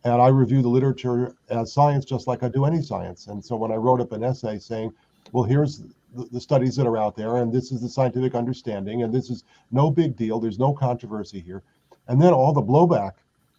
And 0.03 0.21
I 0.21 0.27
review 0.27 0.61
the 0.61 0.69
literature 0.69 1.33
as 1.49 1.71
science 1.71 2.03
just 2.03 2.27
like 2.27 2.43
I 2.43 2.49
do 2.49 2.65
any 2.65 2.81
science. 2.81 3.27
And 3.27 3.43
so 3.43 3.55
when 3.55 3.71
I 3.71 3.75
wrote 3.75 4.01
up 4.01 4.11
an 4.11 4.23
essay 4.23 4.59
saying, 4.59 4.93
well, 5.31 5.45
here's 5.45 5.83
the, 6.31 6.39
studies 6.39 6.75
that 6.75 6.87
are 6.87 6.97
out 6.97 7.15
there, 7.15 7.37
and 7.37 7.51
this 7.51 7.71
is 7.71 7.81
the 7.81 7.89
scientific 7.89 8.35
understanding, 8.35 9.03
and 9.03 9.13
this 9.13 9.29
is 9.29 9.43
no 9.71 9.89
big 9.89 10.15
deal, 10.15 10.39
there's 10.39 10.59
no 10.59 10.73
controversy 10.73 11.39
here. 11.39 11.63
And 12.07 12.21
then 12.21 12.33
all 12.33 12.53
the 12.53 12.61
blowback 12.61 13.13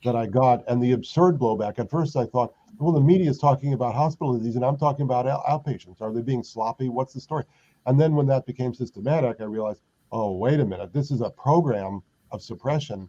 that 0.04 0.14
I 0.14 0.26
got 0.26 0.62
and 0.68 0.82
the 0.82 0.92
absurd 0.92 1.38
blowback. 1.38 1.78
At 1.78 1.90
first, 1.90 2.16
I 2.16 2.26
thought, 2.26 2.54
well, 2.78 2.92
the 2.92 3.00
media 3.00 3.30
is 3.30 3.38
talking 3.38 3.72
about 3.72 3.94
hospital 3.94 4.36
disease, 4.36 4.56
and 4.56 4.64
I'm 4.64 4.76
talking 4.76 5.04
about 5.04 5.26
outpatients. 5.26 6.00
Are 6.00 6.12
they 6.12 6.20
being 6.20 6.42
sloppy? 6.42 6.88
What's 6.88 7.14
the 7.14 7.20
story? 7.20 7.44
And 7.86 8.00
then 8.00 8.14
when 8.14 8.26
that 8.26 8.46
became 8.46 8.74
systematic, 8.74 9.40
I 9.40 9.44
realized, 9.44 9.80
oh, 10.12 10.36
wait 10.36 10.60
a 10.60 10.64
minute, 10.64 10.92
this 10.92 11.10
is 11.10 11.20
a 11.20 11.30
program 11.30 12.02
of 12.30 12.42
suppression 12.42 13.08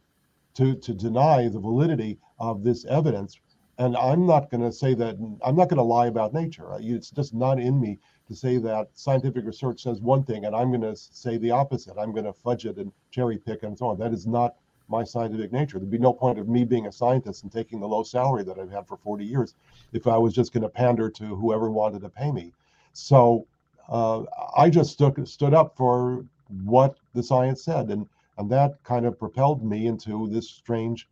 to, 0.55 0.75
to 0.75 0.93
deny 0.93 1.49
the 1.49 1.60
validity 1.60 2.17
of 2.39 2.63
this 2.63 2.86
evidence. 2.86 3.39
And 3.77 3.97
I'm 3.97 4.25
not 4.25 4.49
going 4.49 4.63
to 4.63 4.71
say 4.71 4.93
that, 4.95 5.15
I'm 5.43 5.55
not 5.55 5.69
going 5.69 5.77
to 5.77 5.84
lie 5.84 6.08
about 6.08 6.34
nature. 6.34 6.69
It's 6.79 7.12
just 7.12 7.34
not 7.34 7.60
in 7.60 7.79
me 7.79 7.99
to 8.28 8.36
say 8.36 8.58
that 8.58 8.90
scientific 8.94 9.46
research 9.46 9.84
says 9.84 10.02
one 10.02 10.24
thing 10.24 10.46
and 10.46 10.56
I'm 10.56 10.70
going 10.70 10.82
to 10.82 10.96
say 10.96 11.38
the 11.38 11.52
opposite. 11.52 11.98
I'm 11.98 12.12
going 12.12 12.26
to 12.26 12.34
fudge 12.34 12.66
it 12.66 12.78
and 12.78 12.92
cherry 13.12 13.38
pick 13.38 13.64
and 13.64 13.78
so 13.78 13.88
on. 13.88 14.00
That 14.00 14.14
is 14.14 14.26
not 14.26 14.56
my 14.88 15.04
scientific 15.04 15.52
nature. 15.52 15.80
There'd 15.80 15.92
be 15.92 15.98
no 15.98 16.14
point 16.14 16.40
of 16.40 16.48
me 16.48 16.64
being 16.64 16.88
a 16.88 16.92
scientist 16.92 17.44
and 17.44 17.52
taking 17.52 17.80
the 17.80 17.88
low 17.88 18.04
salary 18.04 18.44
that 18.44 18.60
I've 18.60 18.72
had 18.72 18.88
for 18.88 18.98
40 18.98 19.26
years 19.26 19.56
if 19.94 20.08
I 20.08 20.18
was 20.18 20.34
just 20.34 20.54
going 20.54 20.64
to 20.64 20.70
pander 20.70 21.10
to 21.10 21.36
whoever 21.36 21.70
wanted 21.70 22.02
to 22.02 22.10
pay 22.10 22.32
me. 22.32 22.54
So 22.94 23.48
uh, 23.90 24.24
I 24.56 24.70
just 24.70 24.92
stood, 24.92 25.28
stood 25.28 25.54
up 25.54 25.76
for 25.76 26.26
what 26.64 26.98
the 27.14 27.24
science 27.24 27.64
said. 27.64 27.90
And 27.90 28.08
and 28.38 28.50
that 28.52 28.84
kind 28.84 29.06
of 29.06 29.18
propelled 29.18 29.64
me 29.64 29.88
into 29.88 30.28
this 30.28 30.50
strange 30.50 31.08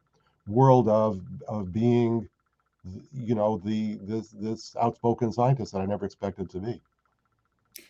world 0.48 0.90
of 0.90 1.22
of 1.48 1.72
being 1.72 2.28
you 3.14 3.36
know 3.36 3.62
the 3.64 3.98
this 4.02 4.30
this 4.30 4.76
outspoken 4.82 5.32
scientist 5.32 5.72
that 5.72 5.80
i 5.80 5.86
never 5.86 6.06
expected 6.06 6.50
to 6.50 6.60
be 6.60 6.82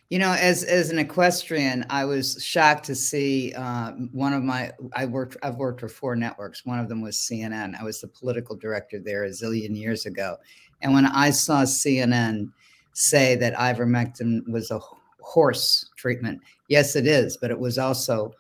you 0.10 0.20
know 0.20 0.34
as 0.34 0.64
as 0.64 0.90
an 0.90 1.00
equestrian 1.00 1.86
i 1.90 2.06
was 2.06 2.44
shocked 2.44 2.86
to 2.86 2.96
see 2.96 3.54
uh, 3.56 3.92
one 4.12 4.34
of 4.34 4.44
my 4.44 4.72
i 4.96 5.06
worked 5.06 5.38
i've 5.44 5.58
worked 5.58 5.80
for 5.80 5.90
four 5.90 6.16
networks. 6.16 6.66
One 6.66 6.80
of 6.80 6.90
them 6.90 7.02
was 7.02 7.18
cnn 7.18 7.80
i 7.80 7.84
was 7.84 8.02
the 8.02 8.08
political 8.08 8.56
director 8.56 9.00
there 9.00 9.24
a 9.24 9.30
zillion 9.30 9.76
years 9.76 10.06
ago. 10.06 10.38
And 10.82 10.94
when 10.94 11.06
i 11.06 11.30
saw 11.30 11.64
cnn 11.64 12.52
say 12.94 13.36
that 13.36 13.54
ivermectin 13.56 14.48
was 14.48 14.72
a 14.72 14.80
horse 15.20 15.90
treatment 15.96 16.42
yes 16.68 16.96
it 16.96 17.08
is 17.08 17.38
but 17.38 17.50
it 17.50 17.58
was 17.58 17.78
also 17.78 18.34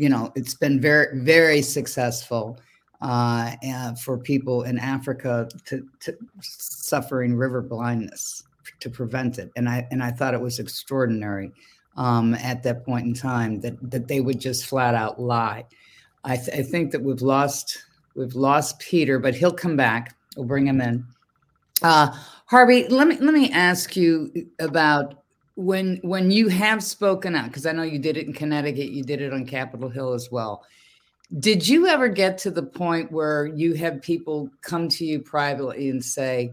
you 0.00 0.08
know, 0.08 0.32
it's 0.34 0.54
been 0.54 0.80
very, 0.80 1.20
very 1.20 1.60
successful 1.60 2.58
uh, 3.02 3.54
for 4.02 4.16
people 4.16 4.62
in 4.62 4.78
Africa 4.78 5.46
to, 5.66 5.86
to 6.00 6.16
suffering 6.40 7.34
river 7.34 7.60
blindness 7.60 8.44
to 8.80 8.90
prevent 8.90 9.38
it. 9.38 9.50
And 9.56 9.68
I 9.68 9.86
and 9.90 10.02
I 10.02 10.10
thought 10.10 10.34
it 10.34 10.40
was 10.40 10.58
extraordinary 10.58 11.52
um, 11.96 12.34
at 12.34 12.62
that 12.62 12.84
point 12.84 13.06
in 13.06 13.14
time 13.14 13.60
that 13.60 13.90
that 13.90 14.08
they 14.08 14.20
would 14.20 14.40
just 14.40 14.66
flat 14.66 14.94
out 14.94 15.20
lie. 15.20 15.64
I, 16.24 16.36
th- 16.36 16.58
I 16.58 16.62
think 16.62 16.92
that 16.92 17.02
we've 17.02 17.22
lost 17.22 17.82
we've 18.14 18.34
lost 18.34 18.78
Peter, 18.78 19.18
but 19.18 19.34
he'll 19.34 19.52
come 19.52 19.76
back. 19.76 20.16
We'll 20.36 20.46
bring 20.46 20.66
him 20.66 20.80
in. 20.80 21.04
Uh, 21.82 22.14
Harvey, 22.46 22.88
let 22.88 23.08
me 23.08 23.16
let 23.18 23.34
me 23.34 23.50
ask 23.50 23.96
you 23.96 24.32
about 24.58 25.22
when 25.56 25.98
when 26.02 26.30
you 26.30 26.48
have 26.48 26.82
spoken 26.82 27.34
out 27.34 27.46
because 27.46 27.66
I 27.66 27.72
know 27.72 27.82
you 27.82 27.98
did 27.98 28.16
it 28.16 28.26
in 28.26 28.32
Connecticut, 28.32 28.90
you 28.90 29.02
did 29.02 29.20
it 29.20 29.32
on 29.32 29.46
Capitol 29.46 29.88
Hill 29.88 30.12
as 30.12 30.30
well. 30.30 30.64
Did 31.38 31.66
you 31.66 31.86
ever 31.86 32.08
get 32.08 32.38
to 32.38 32.50
the 32.50 32.62
point 32.62 33.12
where 33.12 33.46
you 33.46 33.74
have 33.74 34.02
people 34.02 34.50
come 34.62 34.88
to 34.88 35.04
you 35.04 35.20
privately 35.20 35.88
and 35.88 36.04
say, 36.04 36.52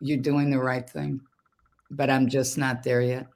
"You're 0.00 0.18
doing 0.18 0.50
the 0.50 0.58
right 0.58 0.88
thing"? 0.88 1.20
but 1.90 2.10
I'm 2.10 2.28
just 2.28 2.58
not 2.58 2.82
there 2.82 3.00
yet. 3.00 3.26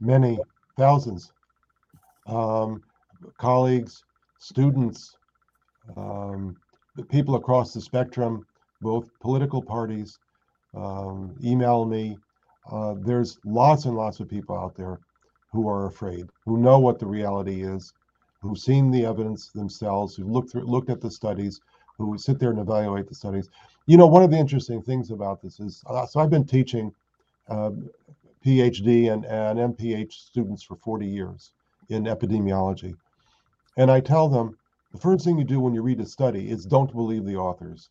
Many 0.00 0.38
thousands, 0.76 1.30
um, 2.26 2.82
colleagues, 3.38 4.02
students, 4.38 5.16
um, 5.96 6.56
people 7.10 7.36
across 7.36 7.72
the 7.72 7.80
spectrum, 7.80 8.46
both 8.80 9.08
political 9.20 9.62
parties, 9.62 10.18
um, 10.74 11.34
email 11.42 11.84
me. 11.84 12.16
Uh, 12.70 12.94
there's 13.02 13.38
lots 13.44 13.84
and 13.84 13.96
lots 13.96 14.20
of 14.20 14.28
people 14.28 14.56
out 14.56 14.74
there 14.76 14.98
who 15.52 15.68
are 15.68 15.86
afraid, 15.86 16.26
who 16.44 16.58
know 16.58 16.78
what 16.78 16.98
the 16.98 17.06
reality 17.06 17.62
is, 17.62 17.92
who've 18.40 18.58
seen 18.58 18.90
the 18.90 19.04
evidence 19.04 19.50
themselves, 19.50 20.16
who've 20.16 20.28
looked 20.28 20.50
through, 20.50 20.64
looked 20.64 20.90
at 20.90 21.00
the 21.00 21.10
studies, 21.10 21.60
who 21.98 22.18
sit 22.18 22.38
there 22.38 22.50
and 22.50 22.58
evaluate 22.58 23.08
the 23.08 23.14
studies. 23.14 23.48
You 23.86 23.96
know, 23.96 24.06
one 24.06 24.22
of 24.22 24.30
the 24.30 24.38
interesting 24.38 24.82
things 24.82 25.10
about 25.10 25.42
this 25.42 25.60
is, 25.60 25.82
uh, 25.86 26.06
so 26.06 26.20
I've 26.20 26.30
been 26.30 26.46
teaching 26.46 26.92
uh, 27.48 27.70
PhD 28.44 29.12
and, 29.12 29.24
and 29.24 29.76
MPH 29.76 30.12
students 30.12 30.62
for 30.62 30.76
40 30.76 31.06
years 31.06 31.52
in 31.88 32.04
epidemiology. 32.04 32.96
And 33.76 33.90
I 33.90 34.00
tell 34.00 34.28
them 34.28 34.56
the 34.92 34.98
first 34.98 35.24
thing 35.24 35.38
you 35.38 35.44
do 35.44 35.60
when 35.60 35.74
you 35.74 35.82
read 35.82 36.00
a 36.00 36.06
study 36.06 36.50
is 36.50 36.64
don't 36.64 36.92
believe 36.92 37.24
the 37.24 37.36
authors. 37.36 37.88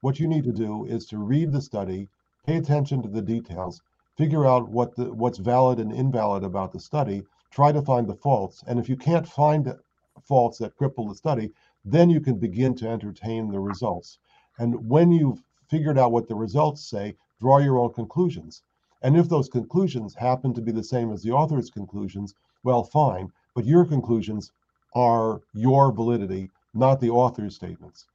What 0.00 0.18
you 0.18 0.26
need 0.26 0.44
to 0.44 0.52
do 0.52 0.84
is 0.86 1.06
to 1.06 1.18
read 1.18 1.52
the 1.52 1.60
study, 1.60 2.08
pay 2.46 2.56
attention 2.56 3.02
to 3.02 3.08
the 3.08 3.22
details, 3.22 3.82
figure 4.16 4.46
out 4.46 4.68
what 4.68 4.94
the 4.96 5.12
what's 5.12 5.38
valid 5.38 5.78
and 5.78 5.92
invalid 5.92 6.44
about 6.44 6.72
the 6.72 6.80
study, 6.80 7.24
try 7.50 7.72
to 7.72 7.82
find 7.82 8.06
the 8.06 8.14
faults. 8.14 8.62
And 8.66 8.78
if 8.78 8.88
you 8.88 8.96
can't 8.96 9.28
find 9.28 9.74
faults 10.22 10.58
that 10.58 10.76
cripple 10.76 11.08
the 11.08 11.14
study, 11.14 11.52
then 11.86 12.10
you 12.10 12.20
can 12.20 12.36
begin 12.36 12.74
to 12.74 12.88
entertain 12.88 13.48
the 13.48 13.60
results. 13.60 14.18
And 14.58 14.88
when 14.88 15.12
you've 15.12 15.42
figured 15.70 15.98
out 15.98 16.12
what 16.12 16.28
the 16.28 16.34
results 16.34 16.90
say, 16.90 17.16
draw 17.40 17.58
your 17.58 17.78
own 17.78 17.92
conclusions. 17.92 18.62
And 19.02 19.16
if 19.16 19.28
those 19.28 19.48
conclusions 19.48 20.14
happen 20.14 20.52
to 20.54 20.60
be 20.60 20.72
the 20.72 20.82
same 20.82 21.12
as 21.12 21.22
the 21.22 21.30
author's 21.30 21.70
conclusions, 21.70 22.34
well, 22.64 22.82
fine. 22.82 23.30
But 23.54 23.66
your 23.66 23.84
conclusions 23.84 24.50
are 24.94 25.40
your 25.54 25.92
validity, 25.92 26.50
not 26.74 27.00
the 27.00 27.10
author's 27.10 27.54
statements. 27.54 28.06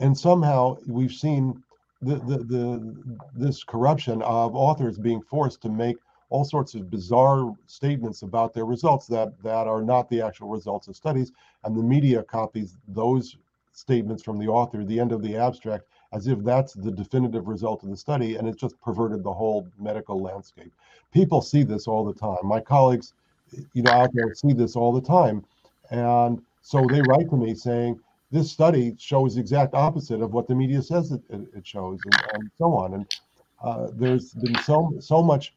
And 0.00 0.18
somehow 0.18 0.78
we've 0.86 1.12
seen 1.12 1.62
the, 2.02 2.16
the, 2.16 2.38
the, 2.38 3.18
this 3.34 3.62
corruption 3.62 4.22
of 4.22 4.56
authors 4.56 4.98
being 4.98 5.22
forced 5.22 5.62
to 5.62 5.68
make 5.68 5.96
all 6.30 6.44
sorts 6.44 6.74
of 6.74 6.90
bizarre 6.90 7.54
statements 7.66 8.22
about 8.22 8.54
their 8.54 8.64
results 8.64 9.06
that, 9.06 9.40
that 9.42 9.66
are 9.66 9.82
not 9.82 10.08
the 10.08 10.20
actual 10.20 10.48
results 10.48 10.88
of 10.88 10.96
studies. 10.96 11.32
And 11.64 11.76
the 11.76 11.82
media 11.82 12.22
copies 12.22 12.76
those 12.88 13.36
statements 13.72 14.22
from 14.22 14.38
the 14.38 14.48
author, 14.48 14.84
the 14.84 15.00
end 15.00 15.12
of 15.12 15.22
the 15.22 15.36
abstract, 15.36 15.84
as 16.12 16.28
if 16.28 16.38
that's 16.44 16.72
the 16.74 16.90
definitive 16.90 17.48
result 17.48 17.82
of 17.82 17.90
the 17.90 17.96
study, 17.96 18.36
and 18.36 18.48
it's 18.48 18.60
just 18.60 18.80
perverted 18.80 19.22
the 19.22 19.32
whole 19.32 19.68
medical 19.78 20.20
landscape. 20.22 20.72
People 21.12 21.42
see 21.42 21.64
this 21.64 21.88
all 21.88 22.04
the 22.04 22.14
time. 22.14 22.38
My 22.44 22.60
colleagues, 22.60 23.14
you 23.72 23.82
know, 23.82 23.90
out 23.90 24.10
there 24.14 24.32
see 24.34 24.52
this 24.52 24.76
all 24.76 24.92
the 24.92 25.00
time, 25.00 25.44
and 25.90 26.40
so 26.62 26.86
they 26.88 27.02
write 27.02 27.28
to 27.30 27.36
me 27.36 27.54
saying 27.54 28.00
this 28.30 28.50
study 28.50 28.94
shows 28.98 29.34
the 29.34 29.40
exact 29.40 29.74
opposite 29.74 30.22
of 30.22 30.32
what 30.32 30.46
the 30.46 30.54
media 30.54 30.82
says 30.82 31.12
it, 31.12 31.20
it 31.30 31.66
shows, 31.66 31.98
and, 32.04 32.14
and, 32.32 32.50
so 32.58 32.72
on. 32.72 32.94
And 32.94 33.06
uh, 33.62 33.88
there's 33.92 34.32
been 34.34 34.58
so 34.62 34.94
so 35.00 35.22
much. 35.22 35.52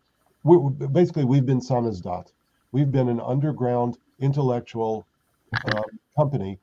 We, 0.48 0.58
basically, 0.88 1.26
we've 1.26 1.46
been 1.46 1.60
samizdat. 1.60 2.32
We've 2.72 2.90
been 2.90 3.10
an 3.10 3.20
underground 3.20 3.98
intellectual 4.20 5.06
uh, 5.54 5.84
company 6.16 6.58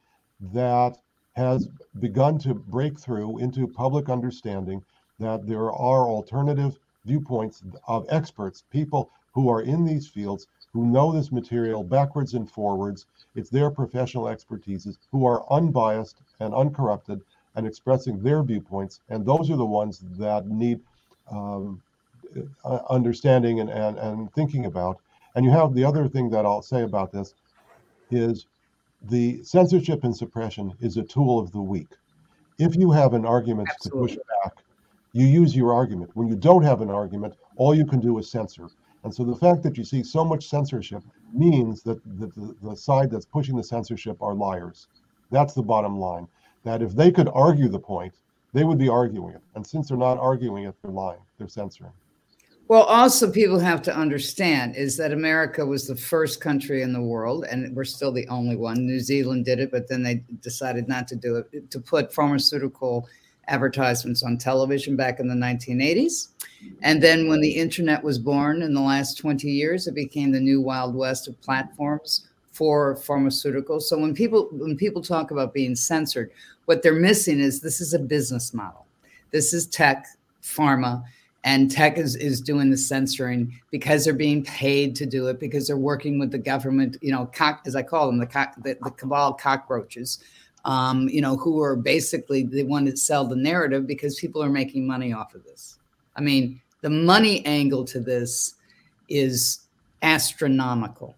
that 0.55 0.97
has 1.35 1.69
begun 2.01 2.39
to 2.39 2.55
break 2.55 2.99
through 2.99 3.41
into 3.41 3.69
public 3.69 4.09
understanding 4.09 4.83
that 5.21 5.47
there 5.47 5.71
are 5.71 6.09
alternative 6.09 6.79
viewpoints 7.05 7.63
of 7.87 8.07
experts, 8.09 8.65
people 8.71 9.11
who 9.33 9.51
are 9.51 9.61
in 9.61 9.85
these 9.85 10.09
fields, 10.09 10.47
who 10.73 10.87
know 10.87 11.13
this 11.13 11.31
material 11.31 11.85
backwards 11.85 12.33
and 12.33 12.51
forwards. 12.51 13.05
It's 13.35 13.51
their 13.51 13.71
professional 13.71 14.25
expertises, 14.25 14.97
who 15.13 15.27
are 15.27 15.45
unbiased 15.51 16.23
and 16.41 16.55
uncorrupted 16.55 17.21
and 17.55 17.67
expressing 17.67 18.23
their 18.23 18.43
viewpoints. 18.43 19.01
And 19.11 19.27
those 19.27 19.51
are 19.51 19.57
the 19.57 19.67
ones 19.67 20.03
that 20.17 20.47
need 20.47 20.81
um, 21.31 21.83
Uh, 22.65 22.79
understanding 22.91 23.61
and, 23.61 23.71
and, 23.71 23.99
and 23.99 24.33
thinking 24.33 24.67
about. 24.67 24.99
And 25.35 25.45
you 25.45 25.51
have 25.51 25.75
the 25.75 25.85
other 25.85 26.09
thing 26.09 26.31
that 26.31 26.45
I'll 26.45 26.63
say 26.63 26.83
about 26.83 27.13
this 27.13 27.35
is 28.11 28.47
the 29.03 29.43
censorship 29.43 30.05
and 30.05 30.17
suppression 30.17 30.73
is 30.81 30.97
a 30.97 31.03
tool 31.03 31.39
of 31.39 31.53
the 31.53 31.61
weak. 31.61 31.93
If 32.59 32.77
you 32.77 32.91
have 32.91 33.15
an 33.15 33.25
argument 33.27 33.69
Absolutely. 33.71 34.09
to 34.09 34.17
push 34.17 34.25
back, 34.43 34.65
you 35.13 35.27
use 35.27 35.55
your 35.55 35.73
argument. 35.73 36.11
When 36.15 36.29
you 36.29 36.37
don't 36.37 36.63
have 36.63 36.81
an 36.81 36.91
argument, 36.91 37.35
all 37.57 37.75
you 37.75 37.87
can 37.87 38.01
do 38.01 38.19
is 38.19 38.31
censor. 38.31 38.69
And 39.05 39.15
so 39.15 39.25
the 39.25 39.37
fact 39.37 39.63
that 39.63 39.77
you 39.77 39.85
see 39.85 40.03
so 40.03 40.25
much 40.25 40.49
censorship 40.49 41.03
means 41.33 41.83
that 41.83 42.03
the, 42.19 42.27
the, 42.29 42.57
the 42.63 42.77
side 42.77 43.11
that's 43.11 43.27
pushing 43.27 43.57
the 43.57 43.63
censorship 43.63 44.21
are 44.23 44.35
liars. 44.35 44.89
That's 45.31 45.55
the 45.55 45.63
bottom 45.63 45.99
line. 45.99 46.27
That 46.65 46.83
if 46.83 46.97
they 46.97 47.13
could 47.13 47.29
argue 47.33 47.69
the 47.69 47.79
point, 47.79 48.15
they 48.55 48.65
would 48.65 48.79
be 48.79 48.89
arguing 48.89 49.35
it. 49.35 49.43
And 49.55 49.67
since 49.67 49.89
they're 49.89 49.97
not 49.99 50.19
arguing 50.19 50.65
it, 50.65 50.75
they're 50.83 50.91
lying, 50.91 51.21
they're 51.39 51.49
censoring. 51.49 51.93
Well, 52.67 52.85
also, 52.85 53.31
people 53.31 53.59
have 53.59 53.83
to 53.83 53.95
understand 53.95 54.75
is 54.75 54.97
that 54.97 55.13
America 55.13 55.65
was 55.67 55.87
the 55.87 55.97
first 55.97 56.41
country 56.41 56.81
in 56.81 56.95
the 56.95 57.03
world, 57.03 57.45
and 57.45 57.77
we're 57.77 57.85
still 57.85 58.11
the 58.11 58.27
only 58.29 58.57
one. 58.57 58.87
New 58.87 59.01
Zealand 59.01 59.45
did 59.45 59.61
it, 59.61 59.71
but 59.71 59.87
then 59.87 60.03
they 60.03 60.23
decided 60.41 60.89
not 60.89 61.07
to 61.09 61.17
do 61.17 61.37
it, 61.37 61.71
to 61.71 61.79
put 61.79 62.15
pharmaceutical 62.15 63.07
advertisements 63.49 64.23
on 64.23 64.39
television 64.39 64.97
back 64.97 65.21
in 65.21 65.29
the 65.29 65.35
1980s. 65.35 66.29
And 66.81 67.03
then 67.03 67.29
when 67.29 67.43
the 67.43 67.51
internet 67.51 68.03
was 68.03 68.19
born 68.19 68.63
in 68.63 68.73
the 68.73 68.81
last 68.81 69.19
20 69.19 69.47
years, 69.51 69.87
it 69.87 69.95
became 69.95 70.33
the 70.33 70.41
new 70.41 70.63
wild 70.63 70.95
west 70.95 71.29
of 71.29 71.39
platforms 71.43 72.29
for 72.51 72.97
pharmaceuticals. 72.97 73.83
So 73.83 73.99
when 73.99 74.15
people 74.15 74.49
when 74.53 74.75
people 74.75 75.03
talk 75.03 75.33
about 75.33 75.53
being 75.53 75.75
censored, 75.75 76.31
what 76.65 76.83
they're 76.83 76.95
missing 76.95 77.41
is 77.41 77.61
this 77.61 77.83
is 77.83 77.93
a 77.93 77.99
business 77.99 78.55
model. 78.55 78.87
This 79.33 79.53
is 79.53 79.67
tech, 79.67 80.07
pharma 80.43 81.05
and 81.45 81.71
tech 81.71 81.99
is, 81.99 82.17
is 82.17 82.41
doing 82.41 82.71
the 82.71 82.77
censoring 82.77 83.61
because 83.71 84.05
they're 84.05 84.15
being 84.15 84.43
paid 84.43 84.97
to 84.97 85.07
do 85.07 85.29
it 85.29 85.39
because 85.39 85.67
they're 85.67 85.77
working 85.77 86.19
with 86.19 86.31
the 86.31 86.39
government 86.39 86.97
you 87.03 87.13
know 87.13 87.27
cock, 87.27 87.63
as 87.67 87.77
i 87.77 87.83
call 87.83 88.07
them 88.07 88.19
the, 88.19 88.27
cock, 88.27 88.55
the, 88.63 88.77
the 88.83 88.91
cabal 88.91 89.33
cockroaches 89.33 90.19
um, 90.65 91.09
you 91.09 91.21
know 91.21 91.37
who 91.37 91.61
are 91.63 91.77
basically 91.77 92.43
they 92.43 92.63
want 92.63 92.87
to 92.87 92.97
sell 92.97 93.27
the 93.27 93.37
narrative 93.37 93.87
because 93.87 94.19
people 94.19 94.43
are 94.43 94.51
making 94.51 94.87
money 94.87 95.13
off 95.13 95.35
of 95.35 95.45
this. 95.45 95.79
I 96.17 96.21
mean 96.21 96.61
the 96.81 96.91
money 96.91 97.45
angle 97.47 97.85
to 97.87 98.01
this 98.01 98.55
is 99.09 99.67
astronomical 100.03 101.15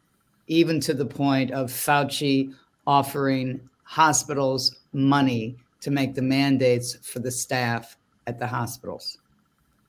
even 0.48 0.80
to 0.80 0.94
the 0.94 1.06
point 1.06 1.50
of 1.52 1.70
fauci 1.70 2.54
offering 2.86 3.60
hospitals 3.84 4.76
money 4.92 5.56
to 5.80 5.90
make 5.90 6.14
the 6.14 6.22
mandates 6.22 6.96
for 7.08 7.20
the 7.20 7.30
staff 7.30 7.96
at 8.26 8.38
the 8.38 8.46
hospitals 8.46 9.18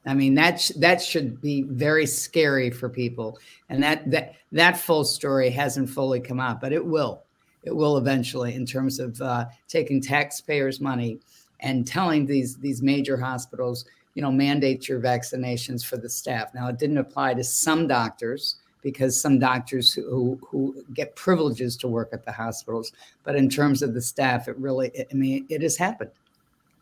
I 0.07 0.13
mean, 0.13 0.33
that 0.35 0.59
sh- 0.61 0.71
that 0.77 1.01
should 1.01 1.41
be 1.41 1.63
very 1.63 2.05
scary 2.05 2.69
for 2.69 2.89
people, 2.89 3.37
and 3.69 3.83
that 3.83 4.09
that 4.11 4.35
that 4.51 4.77
full 4.77 5.03
story 5.03 5.49
hasn't 5.49 5.89
fully 5.89 6.19
come 6.19 6.39
out, 6.39 6.61
but 6.61 6.71
it 6.71 6.85
will. 6.85 7.23
It 7.63 7.75
will 7.75 7.97
eventually, 7.97 8.55
in 8.55 8.65
terms 8.65 8.99
of 8.99 9.21
uh, 9.21 9.45
taking 9.67 10.01
taxpayers' 10.01 10.79
money 10.79 11.19
and 11.59 11.85
telling 11.85 12.25
these 12.25 12.55
these 12.57 12.81
major 12.81 13.17
hospitals, 13.17 13.85
you 14.13 14.21
know, 14.21 14.31
mandate 14.31 14.87
your 14.87 15.01
vaccinations 15.01 15.85
for 15.85 15.97
the 15.97 16.09
staff. 16.09 16.53
Now, 16.53 16.69
it 16.69 16.79
didn't 16.79 16.99
apply 16.99 17.33
to 17.33 17.43
some 17.43 17.87
doctors 17.87 18.55
because 18.81 19.19
some 19.19 19.39
doctors 19.39 19.93
who, 19.93 20.39
who 20.47 20.85
get 20.93 21.15
privileges 21.15 21.75
to 21.77 21.87
work 21.89 22.09
at 22.13 22.23
the 22.23 22.31
hospitals, 22.31 22.93
but 23.23 23.35
in 23.35 23.49
terms 23.49 23.81
of 23.81 23.93
the 23.93 24.01
staff, 24.01 24.47
it 24.47 24.57
really, 24.57 24.91
I 25.11 25.13
mean, 25.13 25.45
it 25.49 25.61
has 25.61 25.75
happened 25.75 26.11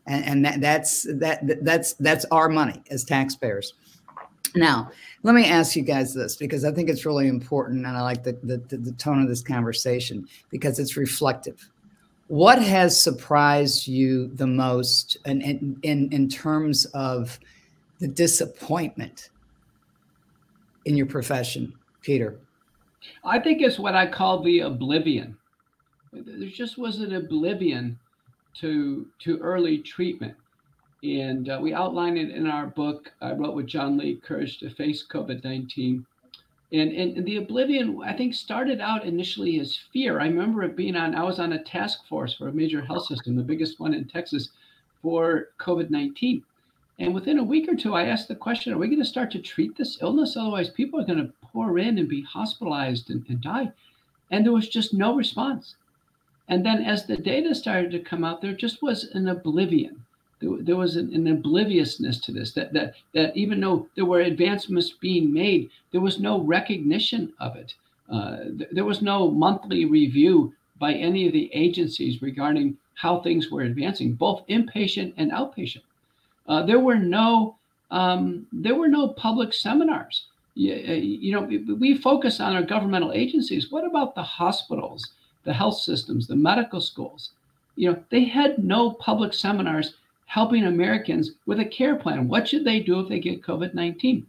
and, 0.06 0.24
and 0.24 0.44
that, 0.44 0.60
that's 0.60 1.02
that 1.18 1.40
that's 1.62 1.94
that's 1.94 2.24
our 2.26 2.48
money 2.48 2.82
as 2.90 3.04
taxpayers. 3.04 3.74
Now, 4.54 4.90
let 5.22 5.34
me 5.34 5.44
ask 5.44 5.76
you 5.76 5.82
guys 5.82 6.14
this 6.14 6.36
because 6.36 6.64
I 6.64 6.72
think 6.72 6.88
it's 6.88 7.04
really 7.04 7.28
important, 7.28 7.84
and 7.86 7.96
I 7.96 8.02
like 8.02 8.22
the, 8.22 8.32
the, 8.42 8.56
the 8.76 8.92
tone 8.92 9.20
of 9.20 9.28
this 9.28 9.42
conversation 9.42 10.26
because 10.50 10.78
it's 10.78 10.96
reflective. 10.96 11.68
What 12.28 12.60
has 12.62 12.98
surprised 13.00 13.86
you 13.86 14.28
the 14.28 14.46
most 14.46 15.16
in, 15.26 15.42
in, 15.42 15.78
in, 15.82 16.08
in 16.10 16.28
terms 16.28 16.86
of 16.86 17.38
the 17.98 18.08
disappointment 18.08 19.30
in 20.86 20.96
your 20.96 21.06
profession, 21.06 21.72
Peter? 22.02 22.38
I 23.24 23.38
think 23.38 23.62
it's 23.62 23.78
what 23.78 23.94
I 23.94 24.06
call 24.06 24.42
the 24.42 24.60
oblivion. 24.60 25.36
There 26.12 26.48
just 26.48 26.78
was 26.78 27.00
an 27.00 27.14
oblivion 27.14 27.98
to 28.60 29.06
to 29.20 29.38
early 29.38 29.78
treatment, 29.78 30.34
and 31.02 31.48
uh, 31.48 31.58
we 31.60 31.74
outline 31.74 32.16
it 32.16 32.30
in 32.30 32.46
our 32.46 32.66
book. 32.66 33.12
I 33.20 33.32
wrote 33.32 33.54
with 33.54 33.66
John 33.66 33.96
Leake, 33.96 34.22
Courage 34.22 34.58
to 34.58 34.70
Face 34.70 35.04
COVID 35.06 35.44
nineteen, 35.44 36.06
and, 36.72 36.92
and, 36.92 37.16
and 37.16 37.26
the 37.26 37.36
oblivion 37.36 38.00
I 38.02 38.12
think 38.12 38.34
started 38.34 38.80
out 38.80 39.04
initially 39.04 39.60
as 39.60 39.78
fear. 39.92 40.20
I 40.20 40.26
remember 40.26 40.62
it 40.62 40.76
being 40.76 40.96
on. 40.96 41.14
I 41.14 41.22
was 41.22 41.38
on 41.38 41.52
a 41.52 41.62
task 41.62 42.06
force 42.08 42.34
for 42.34 42.48
a 42.48 42.52
major 42.52 42.84
health 42.84 43.06
system, 43.06 43.36
the 43.36 43.42
biggest 43.42 43.80
one 43.80 43.94
in 43.94 44.06
Texas, 44.06 44.50
for 45.02 45.48
COVID 45.60 45.90
nineteen, 45.90 46.42
and 46.98 47.14
within 47.14 47.38
a 47.38 47.44
week 47.44 47.68
or 47.68 47.76
two, 47.76 47.94
I 47.94 48.06
asked 48.06 48.28
the 48.28 48.34
question 48.34 48.72
Are 48.72 48.78
we 48.78 48.88
going 48.88 48.98
to 48.98 49.04
start 49.04 49.30
to 49.32 49.38
treat 49.38 49.76
this 49.76 49.98
illness? 50.00 50.36
Otherwise, 50.36 50.70
people 50.70 51.00
are 51.00 51.04
going 51.04 51.18
to 51.18 51.32
pour 51.42 51.78
in 51.78 51.98
and 51.98 52.08
be 52.08 52.22
hospitalized 52.22 53.10
and, 53.10 53.24
and 53.28 53.40
die. 53.40 53.72
And 54.30 54.44
there 54.44 54.52
was 54.52 54.68
just 54.68 54.94
no 54.94 55.14
response. 55.14 55.76
And 56.48 56.64
then 56.64 56.82
as 56.84 57.06
the 57.06 57.16
data 57.16 57.54
started 57.54 57.90
to 57.90 57.98
come 57.98 58.24
out, 58.24 58.40
there 58.40 58.52
just 58.52 58.82
was 58.82 59.04
an 59.14 59.28
oblivion. 59.28 60.04
There, 60.40 60.76
was 60.76 60.96
an, 60.96 61.14
an, 61.14 61.26
obliviousness 61.28 62.20
to 62.20 62.32
this, 62.32 62.52
that, 62.52 62.72
that, 62.74 62.94
that 63.14 63.34
even 63.34 63.58
though 63.58 63.88
there 63.94 64.04
were 64.04 64.20
advancements 64.20 64.90
being 64.90 65.32
made, 65.32 65.70
there 65.92 66.02
was 66.02 66.20
no 66.20 66.42
recognition 66.42 67.32
of 67.40 67.56
it. 67.56 67.74
Uh, 68.10 68.36
th- 68.58 68.70
there 68.70 68.84
was 68.84 69.00
no 69.00 69.30
monthly 69.30 69.86
review 69.86 70.52
by 70.78 70.92
any 70.92 71.26
of 71.26 71.32
the 71.32 71.50
agencies 71.54 72.20
regarding 72.20 72.76
how 72.94 73.20
things 73.20 73.50
were 73.50 73.62
advancing, 73.62 74.12
both 74.12 74.46
inpatient 74.48 75.14
and 75.16 75.32
outpatient. 75.32 75.82
Uh, 76.46 76.62
there 76.62 76.80
were 76.80 76.96
no 76.98 77.56
um, 77.90 78.46
there 78.52 78.74
were 78.74 78.88
no 78.88 79.08
public 79.08 79.52
seminars. 79.52 80.26
You, 80.54 80.72
uh, 80.72 80.92
you, 80.92 81.32
know, 81.32 81.74
we 81.76 81.96
focus 81.96 82.40
on 82.40 82.56
our 82.56 82.62
governmental 82.62 83.12
agencies. 83.12 83.70
What 83.70 83.86
about 83.86 84.14
the 84.14 84.22
hospitals, 84.22 85.12
the 85.46 85.54
health 85.54 85.78
systems, 85.78 86.26
the 86.26 86.36
medical 86.36 86.80
schools? 86.80 87.30
You 87.76 87.92
know, 87.92 88.04
they 88.10 88.24
had 88.24 88.62
no 88.62 88.92
public 88.92 89.32
seminars 89.32 89.94
helping 90.26 90.64
Americans 90.64 91.32
with 91.46 91.60
a 91.60 91.64
care 91.64 91.96
plan. 91.96 92.28
What 92.28 92.48
should 92.48 92.64
they 92.64 92.80
do 92.80 93.00
if 93.00 93.08
they 93.08 93.20
get 93.20 93.42
COVID 93.42 93.72
nineteen? 93.72 94.26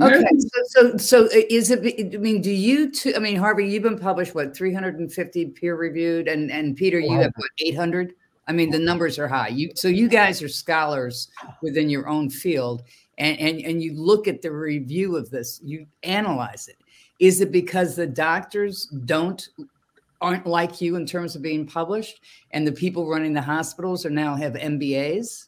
Okay, 0.00 0.24
so, 0.38 0.60
so 0.66 0.96
so 0.96 1.24
uh, 1.26 1.42
is 1.50 1.70
it? 1.70 2.14
I 2.14 2.16
mean, 2.18 2.42
do 2.42 2.50
you? 2.50 2.90
Too, 2.90 3.12
I 3.14 3.20
mean, 3.20 3.36
Harvey, 3.36 3.68
you've 3.68 3.84
been 3.84 3.98
published 3.98 4.34
what 4.34 4.56
350 4.56 5.46
peer 5.46 5.76
reviewed, 5.76 6.26
and 6.26 6.50
and 6.50 6.76
Peter, 6.76 6.98
you 6.98 7.12
have 7.12 7.32
what 7.36 7.50
800. 7.58 8.12
I 8.46 8.52
mean, 8.52 8.70
the 8.70 8.78
numbers 8.78 9.18
are 9.18 9.28
high. 9.28 9.48
You 9.48 9.70
so 9.76 9.88
you 9.88 10.08
guys 10.08 10.42
are 10.42 10.48
scholars 10.48 11.28
within 11.62 11.88
your 11.88 12.08
own 12.08 12.28
field, 12.28 12.82
and 13.18 13.38
and 13.38 13.60
and 13.60 13.82
you 13.82 13.94
look 13.94 14.26
at 14.26 14.42
the 14.42 14.50
review 14.50 15.16
of 15.16 15.30
this, 15.30 15.60
you 15.62 15.86
analyze 16.02 16.66
it. 16.66 16.76
Is 17.20 17.40
it 17.40 17.52
because 17.52 17.94
the 17.94 18.06
doctors 18.06 18.86
don't 19.06 19.48
aren't 20.24 20.46
like 20.46 20.80
you 20.80 20.96
in 20.96 21.06
terms 21.06 21.36
of 21.36 21.42
being 21.42 21.66
published, 21.66 22.20
and 22.52 22.66
the 22.66 22.72
people 22.72 23.08
running 23.08 23.32
the 23.32 23.42
hospitals 23.42 24.04
are 24.04 24.10
now 24.10 24.34
have 24.34 24.54
MBAs? 24.54 25.46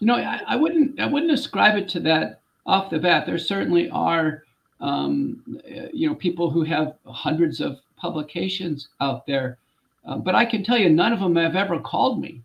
No, 0.00 0.16
I, 0.16 0.40
I 0.46 0.56
wouldn't. 0.56 0.98
I 1.00 1.06
wouldn't 1.06 1.32
ascribe 1.32 1.76
it 1.76 1.88
to 1.90 2.00
that 2.00 2.40
off 2.66 2.90
the 2.90 2.98
bat. 2.98 3.26
There 3.26 3.38
certainly 3.38 3.88
are, 3.90 4.42
um, 4.80 5.60
you 5.92 6.08
know, 6.08 6.14
people 6.14 6.50
who 6.50 6.64
have 6.64 6.96
hundreds 7.06 7.60
of 7.60 7.78
publications 7.96 8.88
out 9.00 9.26
there 9.26 9.58
uh, 10.06 10.16
but 10.16 10.34
I 10.34 10.44
can 10.44 10.62
tell 10.62 10.78
you, 10.78 10.88
none 10.88 11.12
of 11.12 11.20
them 11.20 11.36
have 11.36 11.56
ever 11.56 11.80
called 11.80 12.20
me. 12.20 12.40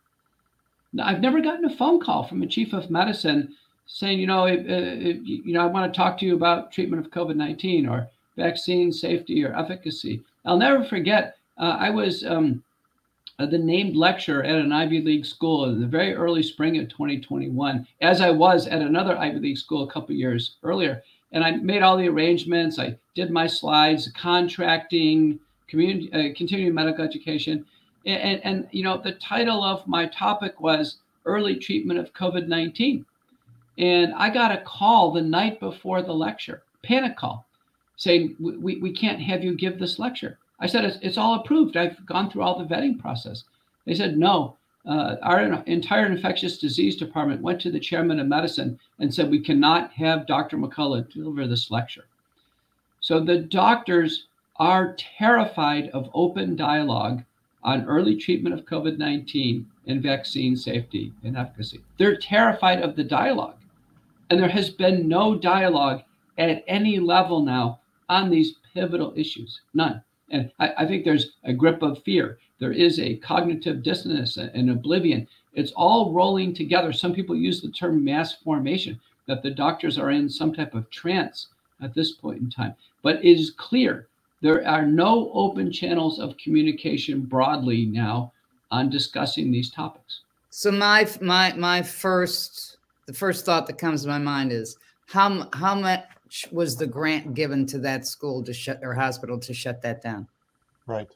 I've 1.02 1.22
never 1.22 1.42
gotten 1.42 1.66
a 1.66 1.78
phone 1.78 2.02
call 2.02 2.28
from 2.28 2.42
a 2.42 2.48
chief 2.48 2.74
of 2.74 2.90
medicine 2.90 3.56
saying, 3.86 4.20
you 4.20 4.28
know, 4.28 4.46
if, 4.46 4.66
you 5.24 5.54
know, 5.54 5.62
I 5.62 5.68
want 5.68 5.92
to 5.92 5.98
talk 5.98 6.18
to 6.20 6.26
you 6.26 6.36
about 6.36 6.72
treatment 6.72 7.06
of 7.06 7.12
COVID 7.12 7.36
nineteen 7.36 7.88
or 7.88 8.10
vaccine 8.36 8.92
safety 8.92 9.46
or 9.46 9.56
efficacy. 9.56 10.22
I'll 10.46 10.58
never 10.58 10.84
forget. 10.84 11.38
Uh, 11.58 11.78
I 11.80 11.90
was 11.90 12.26
um, 12.26 12.64
uh, 13.40 13.46
the 13.46 13.58
named 13.58 13.96
lecturer 13.96 14.44
at 14.44 14.56
an 14.56 14.72
Ivy 14.72 15.02
League 15.02 15.26
school 15.26 15.66
in 15.66 15.80
the 15.80 15.88
very 15.88 16.14
early 16.14 16.44
spring 16.44 16.78
of 16.80 16.90
2021, 16.90 17.88
as 18.02 18.22
I 18.22 18.30
was 18.30 18.68
at 18.68 18.82
another 18.82 19.18
Ivy 19.18 19.40
League 19.40 19.58
school 19.58 19.84
a 19.84 19.92
couple 19.92 20.16
years 20.16 20.58
earlier. 20.64 21.04
And 21.32 21.44
I 21.44 21.52
made 21.52 21.82
all 21.82 21.98
the 21.98 22.10
arrangements. 22.10 22.78
I 22.78 22.98
did 23.16 23.32
my 23.32 23.48
slides, 23.48 24.12
contracting, 24.16 25.40
community, 25.68 26.12
uh, 26.14 26.36
continuing 26.36 26.74
medical 26.74 27.06
education. 27.06 27.66
And, 28.06 28.22
and, 28.22 28.42
and, 28.44 28.68
you 28.72 28.84
know, 28.84 29.02
the 29.02 29.14
title 29.14 29.64
of 29.64 29.88
my 29.88 30.08
topic 30.08 30.60
was 30.60 30.98
Early 31.26 31.56
Treatment 31.56 32.00
of 32.00 32.14
COVID 32.14 32.48
19. 32.48 33.06
And 33.78 34.14
I 34.14 34.30
got 34.30 34.52
a 34.52 34.62
call 34.62 35.12
the 35.12 35.22
night 35.22 35.60
before 35.60 36.02
the 36.02 36.14
lecture, 36.14 36.64
panic 36.84 37.16
call, 37.16 37.46
saying, 38.02 38.36
we, 38.40 38.78
we 38.78 38.92
can't 38.92 39.22
have 39.22 39.44
you 39.44 39.54
give 39.54 39.78
this 39.78 40.00
lecture. 40.00 40.40
I 40.60 40.66
said, 40.66 40.86
it's, 40.86 40.98
it's 41.04 41.20
all 41.20 41.36
approved. 41.36 41.78
I've 41.78 42.04
gone 42.04 42.32
through 42.32 42.42
all 42.42 42.58
the 42.58 42.66
vetting 42.66 43.00
process. 43.00 43.44
They 43.86 43.94
said, 43.94 44.18
no. 44.18 44.58
Uh, 44.88 45.18
our 45.22 45.40
entire 45.68 46.08
infectious 46.08 46.58
disease 46.58 46.96
department 46.96 47.44
went 47.44 47.62
to 47.62 47.70
the 47.70 47.80
chairman 47.80 48.20
of 48.20 48.26
medicine 48.26 48.80
and 48.98 49.14
said, 49.14 49.30
we 49.30 49.40
cannot 49.40 49.92
have 49.92 50.26
Dr. 50.26 50.58
McCullough 50.58 51.14
deliver 51.14 51.46
this 51.46 51.70
lecture. 51.70 52.06
So 53.02 53.20
the 53.20 53.38
doctors 53.38 54.26
are 54.56 54.96
terrified 54.98 55.90
of 55.90 56.10
open 56.16 56.56
dialogue 56.56 57.24
on 57.64 57.86
early 57.86 58.16
treatment 58.16 58.58
of 58.58 58.66
COVID 58.66 58.98
19 58.98 59.68
and 59.86 60.02
vaccine 60.02 60.56
safety 60.56 61.14
and 61.24 61.38
efficacy. 61.38 61.82
They're 62.00 62.18
terrified 62.18 62.82
of 62.82 62.96
the 62.96 63.04
dialogue. 63.04 63.58
And 64.32 64.40
there 64.40 64.50
has 64.50 64.72
been 64.72 65.08
no 65.08 65.36
dialogue 65.36 66.02
at 66.40 66.64
any 66.68 66.98
level 66.98 67.44
now 67.44 67.81
on 68.12 68.30
these 68.30 68.56
pivotal 68.74 69.14
issues. 69.16 69.62
None. 69.74 70.04
And 70.30 70.52
I, 70.60 70.74
I 70.80 70.86
think 70.86 71.04
there's 71.04 71.32
a 71.46 71.54
grip 71.54 71.82
of 71.82 72.04
fear. 72.04 72.38
There 72.60 72.74
is 72.74 73.00
a 73.00 73.16
cognitive 73.18 73.82
dissonance 73.82 74.38
and 74.38 74.70
oblivion. 74.70 75.28
It's 75.54 75.72
all 75.76 76.14
rolling 76.14 76.54
together. 76.54 76.94
Some 76.94 77.14
people 77.14 77.36
use 77.36 77.62
the 77.62 77.72
term 77.72 78.04
mass 78.04 78.36
formation, 78.36 79.00
that 79.28 79.42
the 79.42 79.52
doctors 79.52 79.98
are 79.98 80.12
in 80.12 80.30
some 80.30 80.54
type 80.54 80.76
of 80.76 80.90
trance 80.90 81.48
at 81.82 81.94
this 81.94 82.12
point 82.12 82.42
in 82.42 82.50
time. 82.50 82.76
But 83.02 83.24
it 83.24 83.40
is 83.40 83.52
clear 83.52 84.08
there 84.42 84.68
are 84.68 84.86
no 84.86 85.32
open 85.34 85.72
channels 85.72 86.20
of 86.20 86.38
communication 86.38 87.22
broadly 87.22 87.86
now 87.86 88.34
on 88.72 88.90
discussing 88.90 89.52
these 89.52 89.72
topics. 89.72 90.22
So 90.50 90.72
my 90.72 91.08
my 91.22 91.54
my 91.54 91.82
first 91.82 92.78
the 93.06 93.14
first 93.14 93.46
thought 93.46 93.68
that 93.68 93.78
comes 93.78 94.02
to 94.02 94.10
my 94.10 94.18
mind 94.18 94.52
is 94.52 94.78
how 95.08 95.48
how 95.54 95.76
much 95.76 96.04
was 96.52 96.76
the 96.76 96.88
grant 96.88 97.34
given 97.34 97.66
to 97.68 97.80
that 97.80 98.06
school 98.06 98.44
to 98.44 98.54
shut 98.54 98.80
or 98.82 98.94
hospital 98.94 99.38
to 99.40 99.54
shut 99.54 99.82
that 99.82 100.02
down? 100.02 100.28
Right. 100.88 101.08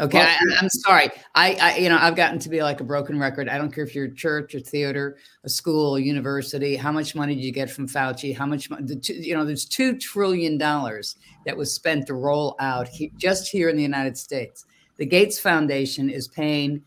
Okay, 0.00 0.18
well, 0.18 0.26
I, 0.26 0.64
am 0.64 0.68
sorry. 0.68 1.08
I, 1.36 1.56
I, 1.60 1.76
you 1.76 1.88
know, 1.88 1.98
I've 2.00 2.16
gotten 2.16 2.40
to 2.40 2.48
be 2.48 2.64
like 2.64 2.80
a 2.80 2.84
broken 2.84 3.16
record. 3.16 3.48
I 3.48 3.56
don't 3.58 3.72
care 3.72 3.84
if 3.84 3.94
you're 3.94 4.06
a 4.06 4.14
church, 4.14 4.56
a 4.56 4.60
theater, 4.60 5.18
a 5.44 5.48
school, 5.48 5.94
a 5.94 6.00
university. 6.00 6.74
How 6.74 6.90
much 6.90 7.14
money 7.14 7.36
did 7.36 7.44
you 7.44 7.52
get 7.52 7.70
from 7.70 7.86
Fauci? 7.86 8.36
How 8.36 8.44
much, 8.44 8.68
the 8.68 8.96
two, 8.96 9.14
you 9.14 9.34
know, 9.34 9.44
there's 9.44 9.64
two 9.64 9.96
trillion 9.96 10.58
dollars 10.58 11.14
that 11.46 11.56
was 11.56 11.72
spent 11.72 12.08
to 12.08 12.14
roll 12.14 12.56
out 12.58 12.88
he, 12.88 13.12
just 13.16 13.48
here 13.48 13.68
in 13.68 13.76
the 13.76 13.82
United 13.84 14.18
States. 14.18 14.64
The 14.96 15.06
Gates 15.06 15.38
Foundation 15.38 16.10
is 16.10 16.26
paying 16.26 16.82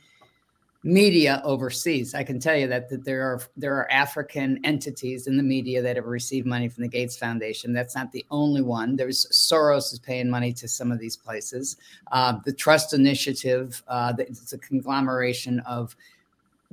media 0.88 1.42
overseas. 1.44 2.16
I 2.16 2.24
can 2.24 2.40
tell 2.40 2.56
you 2.56 2.66
that, 2.68 2.88
that 2.88 3.04
there 3.04 3.22
are 3.22 3.42
there 3.58 3.76
are 3.76 3.92
African 3.92 4.58
entities 4.64 5.28
in 5.28 5.36
the 5.36 5.44
media 5.44 5.82
that 5.82 5.98
have 5.98 6.06
received 6.06 6.48
money 6.48 6.70
from 6.70 6.84
the 6.84 6.88
Gates 6.88 7.18
Foundation. 7.18 7.74
That's 7.74 7.94
not 7.94 8.14
the 8.14 8.26
only 8.32 8.62
one. 8.62 8.96
There's 8.96 9.26
Soros 9.28 9.92
is 9.92 10.00
paying 10.00 10.30
money 10.30 10.54
to 10.54 10.66
some 10.66 10.90
of 10.90 10.98
these 10.98 11.18
places. 11.18 11.76
Uh, 12.14 12.36
the 12.46 12.54
Trust 12.54 12.94
Initiative, 12.94 13.84
uh, 13.90 14.14
it's 14.18 14.54
a 14.54 14.58
conglomeration 14.58 15.60
of 15.62 15.96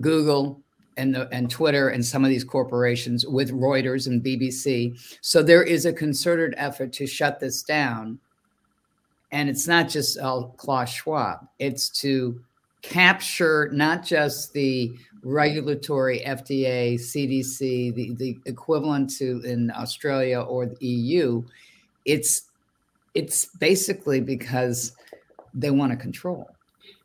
Google. 0.00 0.60
And, 0.96 1.12
the, 1.12 1.28
and 1.32 1.50
Twitter 1.50 1.88
and 1.88 2.06
some 2.06 2.22
of 2.22 2.30
these 2.30 2.44
corporations 2.44 3.26
with 3.26 3.50
Reuters 3.50 4.06
and 4.06 4.22
BBC. 4.22 4.96
So 5.22 5.42
there 5.42 5.64
is 5.64 5.86
a 5.86 5.92
concerted 5.92 6.54
effort 6.56 6.92
to 6.92 7.04
shut 7.04 7.40
this 7.40 7.64
down. 7.64 8.20
And 9.32 9.50
it's 9.50 9.66
not 9.66 9.88
just 9.88 10.20
uh, 10.20 10.42
Klaus 10.56 10.90
Schwab, 10.90 11.48
it's 11.58 11.88
to 12.02 12.40
capture 12.88 13.70
not 13.72 14.04
just 14.04 14.52
the 14.52 14.94
regulatory 15.22 16.22
FDA, 16.26 16.94
CDC, 16.94 17.94
the, 17.94 18.14
the 18.14 18.38
equivalent 18.46 19.10
to 19.16 19.40
in 19.42 19.70
Australia 19.70 20.40
or 20.40 20.66
the 20.66 20.86
EU, 20.86 21.42
it's 22.04 22.50
it's 23.14 23.46
basically 23.46 24.20
because 24.20 24.92
they 25.54 25.70
want 25.70 25.92
to 25.92 25.96
control. 25.96 26.48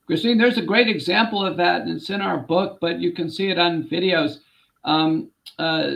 Christine, 0.07 0.39
there's 0.39 0.57
a 0.57 0.63
great 0.63 0.87
example 0.87 1.45
of 1.45 1.55
that, 1.57 1.81
and 1.81 1.91
it's 1.91 2.09
in 2.09 2.19
our 2.19 2.37
book, 2.37 2.79
but 2.81 2.99
you 2.99 3.11
can 3.11 3.29
see 3.29 3.51
it 3.51 3.59
on 3.59 3.83
videos. 3.83 4.39
Um, 4.83 5.29
uh, 5.59 5.91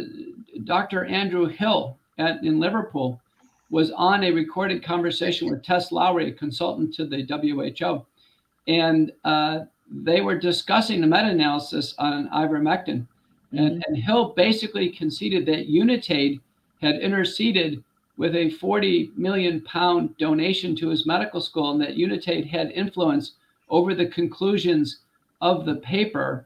Dr. 0.65 1.05
Andrew 1.05 1.47
Hill 1.47 1.97
at, 2.19 2.43
in 2.43 2.59
Liverpool 2.59 3.19
was 3.71 3.89
on 3.91 4.23
a 4.23 4.31
recorded 4.31 4.83
conversation 4.83 5.49
with 5.49 5.63
Tess 5.63 5.91
Lawrie, 5.91 6.29
a 6.29 6.31
consultant 6.31 6.93
to 6.93 7.07
the 7.07 7.25
WHO, 7.25 8.05
and 8.71 9.11
uh, 9.25 9.61
they 9.93 10.21
were 10.21 10.37
discussing 10.37 11.01
the 11.01 11.07
meta-analysis 11.07 11.93
on 11.99 12.29
ivermectin, 12.29 13.05
mm-hmm. 13.53 13.57
and, 13.57 13.83
and 13.87 13.97
Hill 13.97 14.33
basically 14.35 14.89
conceded 14.89 15.45
that 15.45 15.67
Unitaid 15.67 16.39
had 16.81 16.95
interceded 16.95 17.83
with 18.17 18.35
a 18.35 18.49
40 18.51 19.11
million 19.15 19.61
pound 19.61 20.15
donation 20.17 20.75
to 20.77 20.89
his 20.89 21.05
medical 21.05 21.41
school, 21.41 21.71
and 21.71 21.81
that 21.81 21.95
Unitaid 21.95 22.45
had 22.47 22.71
influence 22.71 23.33
over 23.69 23.93
the 23.95 24.07
conclusions 24.07 24.99
of 25.41 25.65
the 25.65 25.75
paper. 25.75 26.45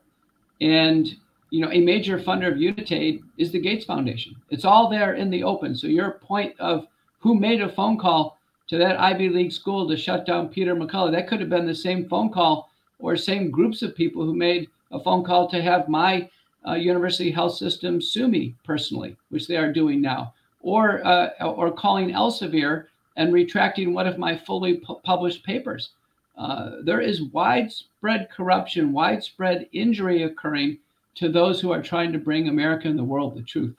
And 0.61 1.15
you 1.49 1.61
know, 1.61 1.71
a 1.71 1.79
major 1.79 2.19
funder 2.19 2.51
of 2.51 2.57
Unitaid 2.57 3.23
is 3.37 3.51
the 3.51 3.59
Gates 3.59 3.85
Foundation. 3.85 4.35
It's 4.49 4.65
all 4.65 4.89
there 4.89 5.13
in 5.13 5.29
the 5.29 5.43
open. 5.43 5.75
So 5.75 5.87
your 5.87 6.11
point 6.11 6.53
of 6.59 6.87
who 7.19 7.35
made 7.35 7.61
a 7.61 7.69
phone 7.69 7.97
call 7.97 8.37
to 8.67 8.77
that 8.77 8.99
Ivy 8.99 9.29
League 9.29 9.53
school 9.53 9.87
to 9.87 9.95
shut 9.95 10.25
down 10.25 10.49
Peter 10.49 10.75
McCullough, 10.75 11.11
that 11.11 11.27
could 11.27 11.39
have 11.39 11.49
been 11.49 11.65
the 11.65 11.75
same 11.75 12.07
phone 12.09 12.31
call 12.31 12.69
or 12.99 13.15
same 13.15 13.51
groups 13.51 13.81
of 13.81 13.95
people 13.95 14.23
who 14.23 14.35
made 14.35 14.69
a 14.91 14.99
phone 14.99 15.23
call 15.23 15.49
to 15.49 15.61
have 15.61 15.87
my 15.89 16.29
uh, 16.67 16.73
university 16.73 17.31
health 17.31 17.55
system 17.55 18.01
sue 18.01 18.27
me 18.27 18.55
personally, 18.63 19.15
which 19.29 19.47
they 19.47 19.57
are 19.57 19.71
doing 19.71 20.01
now, 20.01 20.33
or 20.61 21.05
uh, 21.05 21.29
or 21.43 21.71
calling 21.71 22.09
Elsevier 22.09 22.85
and 23.15 23.33
retracting 23.33 23.93
one 23.93 24.07
of 24.07 24.17
my 24.17 24.37
fully 24.37 24.75
pu- 24.77 24.99
published 25.03 25.43
papers. 25.43 25.91
Uh, 26.37 26.77
there 26.83 27.01
is 27.01 27.23
widespread 27.23 28.29
corruption, 28.29 28.93
widespread 28.93 29.67
injury 29.73 30.23
occurring 30.23 30.77
to 31.15 31.29
those 31.29 31.59
who 31.59 31.71
are 31.71 31.81
trying 31.81 32.11
to 32.13 32.19
bring 32.19 32.47
America 32.47 32.87
and 32.87 32.97
the 32.97 33.03
world 33.03 33.35
the 33.35 33.41
truth. 33.41 33.75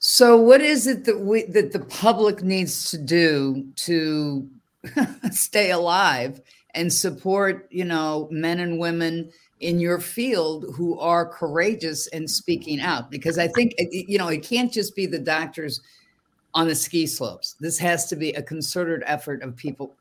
So, 0.00 0.36
what 0.36 0.60
is 0.60 0.86
it 0.86 1.04
that 1.04 1.20
we 1.20 1.44
that 1.44 1.72
the 1.72 1.80
public 1.80 2.42
needs 2.42 2.90
to 2.90 2.98
do 2.98 3.66
to 3.76 4.48
stay 5.30 5.70
alive 5.70 6.40
and 6.74 6.92
support, 6.92 7.66
you 7.70 7.84
know, 7.84 8.28
men 8.30 8.60
and 8.60 8.78
women 8.78 9.30
in 9.60 9.78
your 9.78 9.98
field 10.00 10.66
who 10.74 10.98
are 10.98 11.24
courageous 11.26 12.06
and 12.08 12.28
speaking 12.28 12.80
out? 12.80 13.10
Because 13.10 13.38
I 13.38 13.48
think 13.48 13.74
you 13.78 14.18
know 14.18 14.28
it 14.28 14.42
can't 14.42 14.72
just 14.72 14.94
be 14.94 15.06
the 15.06 15.18
doctors 15.18 15.80
on 16.54 16.68
the 16.68 16.74
ski 16.74 17.06
slopes. 17.06 17.56
This 17.60 17.78
has 17.78 18.06
to 18.06 18.16
be 18.16 18.30
a 18.32 18.42
concerted 18.42 19.02
effort 19.06 19.42
of 19.42 19.56
people. 19.56 19.92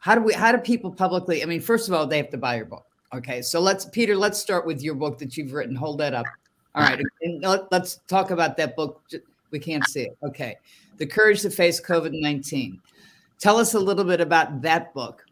How 0.00 0.14
do 0.14 0.22
we? 0.22 0.32
How 0.32 0.52
do 0.52 0.58
people 0.58 0.90
publicly? 0.90 1.42
I 1.42 1.46
mean, 1.46 1.60
first 1.60 1.88
of 1.88 1.94
all, 1.94 2.06
they 2.06 2.16
have 2.16 2.30
to 2.30 2.38
buy 2.38 2.56
your 2.56 2.66
book. 2.66 2.86
Okay, 3.14 3.42
so 3.42 3.60
let's 3.60 3.84
Peter. 3.84 4.16
Let's 4.16 4.38
start 4.38 4.66
with 4.66 4.82
your 4.82 4.94
book 4.94 5.18
that 5.18 5.36
you've 5.36 5.52
written. 5.52 5.76
Hold 5.76 5.98
that 5.98 6.14
up. 6.14 6.26
All 6.74 6.82
right, 6.82 6.98
and 7.20 7.44
let's 7.70 8.00
talk 8.08 8.30
about 8.30 8.56
that 8.56 8.74
book. 8.74 9.02
We 9.50 9.58
can't 9.58 9.86
see 9.86 10.04
it. 10.04 10.16
Okay, 10.22 10.56
the 10.96 11.06
courage 11.06 11.42
to 11.42 11.50
face 11.50 11.80
COVID 11.80 12.12
nineteen. 12.12 12.80
Tell 13.38 13.58
us 13.58 13.74
a 13.74 13.78
little 13.78 14.04
bit 14.04 14.20
about 14.20 14.62
that 14.62 14.94
book. 14.94 15.24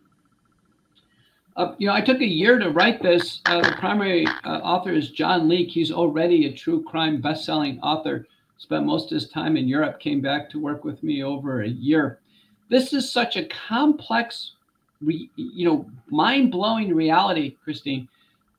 Uh, 1.57 1.75
you 1.79 1.87
know, 1.87 1.93
I 1.93 2.01
took 2.01 2.21
a 2.21 2.27
year 2.27 2.59
to 2.59 2.71
write 2.71 3.03
this. 3.03 3.41
Uh, 3.47 3.61
the 3.61 3.77
primary 3.79 4.27
uh, 4.45 4.61
author 4.61 4.93
is 4.93 5.11
John 5.11 5.49
Leake. 5.49 5.71
He's 5.71 5.91
already 5.91 6.47
a 6.47 6.53
true 6.53 6.83
crime 6.83 7.21
best-selling 7.21 7.81
author. 7.81 8.27
Spent 8.59 8.87
most 8.87 9.07
of 9.07 9.17
his 9.17 9.29
time 9.29 9.57
in 9.57 9.67
Europe. 9.67 9.99
Came 10.01 10.21
back 10.21 10.49
to 10.51 10.61
work 10.61 10.85
with 10.85 11.03
me 11.03 11.25
over 11.25 11.63
a 11.63 11.69
year. 11.69 12.21
This 12.69 12.93
is 12.93 13.11
such 13.11 13.37
a 13.37 13.47
complex 13.47 14.53
re, 15.01 15.31
you 15.37 15.65
know, 15.65 15.91
mind 16.09 16.53
blowing 16.53 16.95
reality, 16.95 17.57
Christine, 17.65 18.09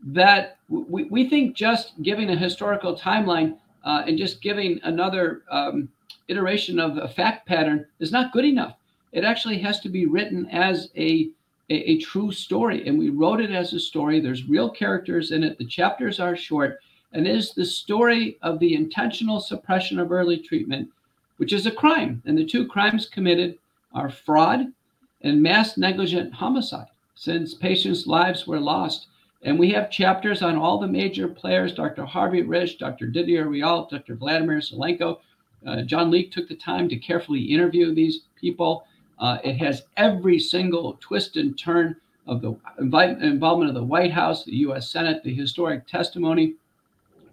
that 0.03 0.57
we, 0.69 1.03
we 1.05 1.29
think 1.29 1.55
just 1.55 2.01
giving 2.01 2.29
a 2.29 2.35
historical 2.35 2.97
timeline 2.97 3.57
uh, 3.83 4.03
and 4.07 4.17
just 4.17 4.41
giving 4.41 4.79
another 4.83 5.43
um, 5.49 5.87
iteration 6.27 6.79
of 6.79 6.97
a 6.97 7.07
fact 7.07 7.47
pattern 7.47 7.85
is 7.99 8.11
not 8.11 8.31
good 8.31 8.45
enough. 8.45 8.75
It 9.11 9.23
actually 9.23 9.59
has 9.59 9.79
to 9.81 9.89
be 9.89 10.05
written 10.05 10.47
as 10.49 10.89
a, 10.97 11.29
a, 11.71 11.91
a 11.91 11.97
true 11.99 12.31
story. 12.31 12.85
And 12.87 12.99
we 12.99 13.09
wrote 13.09 13.39
it 13.39 13.51
as 13.51 13.73
a 13.73 13.79
story. 13.79 14.19
There's 14.19 14.49
real 14.49 14.69
characters 14.69 15.31
in 15.31 15.43
it. 15.43 15.57
The 15.57 15.65
chapters 15.65 16.19
are 16.19 16.35
short. 16.35 16.79
And 17.13 17.25
it 17.25 17.35
is 17.35 17.53
the 17.53 17.65
story 17.65 18.37
of 18.41 18.59
the 18.59 18.75
intentional 18.75 19.39
suppression 19.39 19.97
of 19.97 20.11
early 20.11 20.37
treatment, 20.37 20.89
which 21.37 21.53
is 21.53 21.65
a 21.65 21.71
crime. 21.71 22.21
And 22.25 22.37
the 22.37 22.45
two 22.45 22.67
crimes 22.67 23.07
committed 23.07 23.57
are 23.93 24.09
fraud 24.09 24.67
and 25.21 25.41
mass 25.41 25.77
negligent 25.77 26.33
homicide 26.33 26.87
since 27.15 27.53
patients' 27.53 28.07
lives 28.07 28.47
were 28.47 28.59
lost. 28.59 29.07
And 29.43 29.57
we 29.57 29.71
have 29.71 29.89
chapters 29.89 30.41
on 30.41 30.57
all 30.57 30.77
the 30.77 30.87
major 30.87 31.27
players 31.27 31.73
Dr. 31.73 32.05
Harvey 32.05 32.43
Risch, 32.43 32.77
Dr. 32.77 33.07
Didier 33.07 33.47
Raoult, 33.47 33.89
Dr. 33.89 34.15
Vladimir 34.15 34.59
Zelenko. 34.59 35.19
Uh, 35.65 35.83
John 35.83 36.11
Leake 36.11 36.31
took 36.31 36.47
the 36.49 36.55
time 36.55 36.89
to 36.89 36.95
carefully 36.97 37.41
interview 37.41 37.93
these 37.93 38.21
people. 38.39 38.85
Uh, 39.21 39.37
it 39.43 39.55
has 39.57 39.83
every 39.97 40.39
single 40.39 40.97
twist 40.99 41.37
and 41.37 41.57
turn 41.57 41.95
of 42.27 42.41
the 42.41 42.55
involvement 43.21 43.69
of 43.69 43.75
the 43.75 43.83
White 43.83 44.11
House, 44.11 44.43
the 44.43 44.55
US 44.67 44.89
Senate, 44.89 45.23
the 45.23 45.33
historic 45.33 45.87
testimony, 45.87 46.55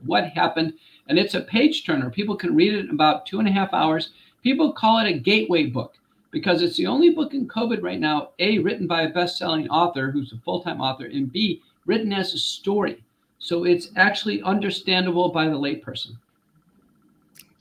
what 0.04 0.28
happened. 0.28 0.74
And 1.08 1.18
it's 1.18 1.34
a 1.34 1.40
page 1.40 1.84
turner. 1.84 2.10
People 2.10 2.36
can 2.36 2.54
read 2.54 2.74
it 2.74 2.84
in 2.84 2.90
about 2.90 3.26
two 3.26 3.38
and 3.38 3.48
a 3.48 3.52
half 3.52 3.72
hours. 3.72 4.10
People 4.42 4.72
call 4.72 4.98
it 4.98 5.08
a 5.08 5.18
gateway 5.18 5.66
book 5.66 5.94
because 6.30 6.60
it's 6.60 6.76
the 6.76 6.86
only 6.86 7.10
book 7.10 7.32
in 7.32 7.48
COVID 7.48 7.82
right 7.82 7.98
now, 7.98 8.30
A, 8.38 8.58
written 8.58 8.86
by 8.86 9.02
a 9.02 9.08
best 9.08 9.38
selling 9.38 9.68
author 9.70 10.10
who's 10.10 10.32
a 10.32 10.38
full 10.38 10.62
time 10.62 10.80
author, 10.80 11.06
and 11.06 11.32
B, 11.32 11.62
written 11.86 12.12
as 12.12 12.34
a 12.34 12.38
story. 12.38 13.02
So 13.38 13.64
it's 13.64 13.88
actually 13.96 14.42
understandable 14.42 15.30
by 15.30 15.46
the 15.46 15.56
layperson. 15.56 16.16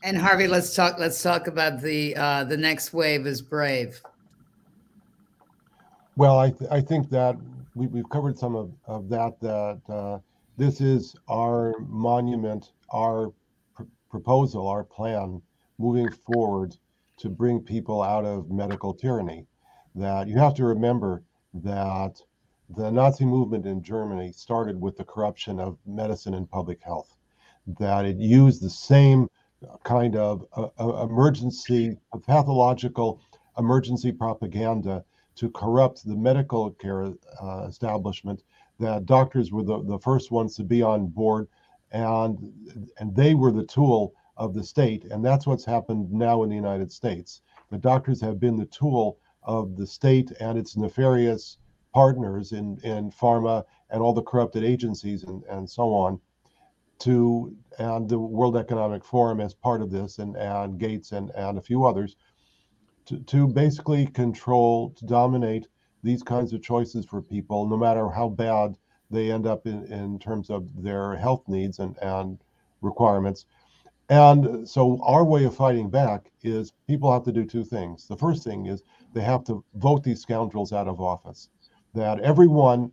And 0.03 0.17
Harvey, 0.17 0.47
let's 0.47 0.75
talk. 0.75 0.99
Let's 0.99 1.21
talk 1.21 1.47
about 1.47 1.81
the 1.81 2.15
uh, 2.15 2.43
the 2.43 2.57
next 2.57 2.93
wave 2.93 3.25
is 3.25 3.41
brave. 3.41 4.01
Well, 6.17 6.39
I 6.39 6.49
th- 6.49 6.71
I 6.71 6.81
think 6.81 7.11
that 7.11 7.37
we, 7.75 7.85
we've 7.85 8.09
covered 8.09 8.39
some 8.39 8.55
of, 8.55 8.73
of 8.87 9.07
that. 9.09 9.39
That 9.39 9.81
uh, 9.87 10.17
this 10.57 10.81
is 10.81 11.15
our 11.27 11.75
monument, 11.77 12.71
our 12.89 13.31
pr- 13.75 13.83
proposal, 14.09 14.67
our 14.67 14.83
plan 14.83 15.43
moving 15.77 16.09
forward 16.09 16.75
to 17.17 17.29
bring 17.29 17.59
people 17.59 18.01
out 18.01 18.25
of 18.25 18.49
medical 18.49 18.95
tyranny. 18.95 19.45
That 19.93 20.27
you 20.27 20.39
have 20.39 20.55
to 20.55 20.65
remember 20.65 21.21
that 21.53 22.19
the 22.75 22.89
Nazi 22.91 23.23
movement 23.23 23.67
in 23.67 23.83
Germany 23.83 24.31
started 24.31 24.81
with 24.81 24.97
the 24.97 25.03
corruption 25.03 25.59
of 25.59 25.77
medicine 25.85 26.33
and 26.33 26.49
public 26.49 26.81
health, 26.81 27.15
that 27.79 28.05
it 28.05 28.17
used 28.17 28.63
the 28.63 28.71
same 28.71 29.29
kind 29.83 30.15
of 30.15 30.47
uh, 30.55 30.69
uh, 30.79 31.05
emergency, 31.05 31.95
pathological 32.25 33.21
emergency 33.59 34.11
propaganda 34.11 35.05
to 35.37 35.49
corrupt 35.51 36.05
the 36.05 36.15
medical 36.15 36.71
care 36.71 37.13
uh, 37.41 37.65
establishment, 37.67 38.43
that 38.79 39.05
doctors 39.05 39.51
were 39.51 39.63
the, 39.63 39.83
the 39.83 39.99
first 39.99 40.31
ones 40.31 40.55
to 40.55 40.63
be 40.63 40.81
on 40.81 41.07
board 41.07 41.47
and 41.91 42.53
and 42.99 43.15
they 43.15 43.33
were 43.33 43.51
the 43.51 43.65
tool 43.65 44.13
of 44.35 44.53
the 44.53 44.63
state. 44.63 45.05
And 45.05 45.23
that's 45.23 45.47
what's 45.47 45.65
happened 45.65 46.11
now 46.11 46.43
in 46.43 46.49
the 46.49 46.55
United 46.55 46.91
States. 46.91 47.41
The 47.71 47.77
doctors 47.77 48.21
have 48.21 48.39
been 48.39 48.57
the 48.57 48.65
tool 48.65 49.17
of 49.43 49.75
the 49.75 49.87
state 49.87 50.31
and 50.39 50.57
its 50.57 50.77
nefarious 50.77 51.57
partners 51.93 52.51
in, 52.51 52.77
in 52.83 53.11
pharma 53.11 53.63
and 53.89 54.01
all 54.01 54.13
the 54.13 54.21
corrupted 54.21 54.63
agencies 54.63 55.23
and, 55.23 55.43
and 55.45 55.69
so 55.69 55.93
on 55.93 56.19
to 56.99 57.55
and 57.79 58.09
the 58.09 58.19
World 58.19 58.57
Economic 58.57 59.03
Forum 59.03 59.39
as 59.39 59.53
part 59.53 59.81
of 59.81 59.91
this 59.91 60.19
and, 60.19 60.35
and 60.35 60.79
Gates 60.79 61.11
and, 61.11 61.31
and 61.31 61.57
a 61.57 61.61
few 61.61 61.85
others 61.85 62.15
to, 63.25 63.47
basically 63.47 64.05
control, 64.07 64.91
to 64.91 65.05
dominate 65.05 65.67
these 66.03 66.23
kinds 66.23 66.53
of 66.53 66.61
choices 66.61 67.05
for 67.05 67.21
people, 67.21 67.67
no 67.67 67.77
matter 67.77 68.09
how 68.09 68.29
bad 68.29 68.75
they 69.09 69.31
end 69.31 69.47
up 69.47 69.65
in, 69.65 69.85
in 69.91 70.19
terms 70.19 70.49
of 70.49 70.67
their 70.81 71.15
health 71.15 71.43
needs 71.47 71.79
and, 71.79 71.97
and 72.01 72.39
requirements. 72.81 73.45
And 74.09 74.67
so 74.67 74.99
our 75.03 75.25
way 75.25 75.43
of 75.43 75.55
fighting 75.55 75.89
back 75.89 76.31
is 76.43 76.73
people 76.87 77.11
have 77.11 77.23
to 77.23 77.31
do 77.31 77.45
two 77.45 77.63
things. 77.63 78.07
The 78.07 78.15
first 78.15 78.43
thing 78.43 78.67
is 78.67 78.83
they 79.13 79.21
have 79.21 79.43
to 79.45 79.63
vote 79.75 80.03
these 80.03 80.21
scoundrels 80.21 80.71
out 80.71 80.87
of 80.87 81.01
office. 81.01 81.49
That 81.93 82.19
everyone 82.21 82.91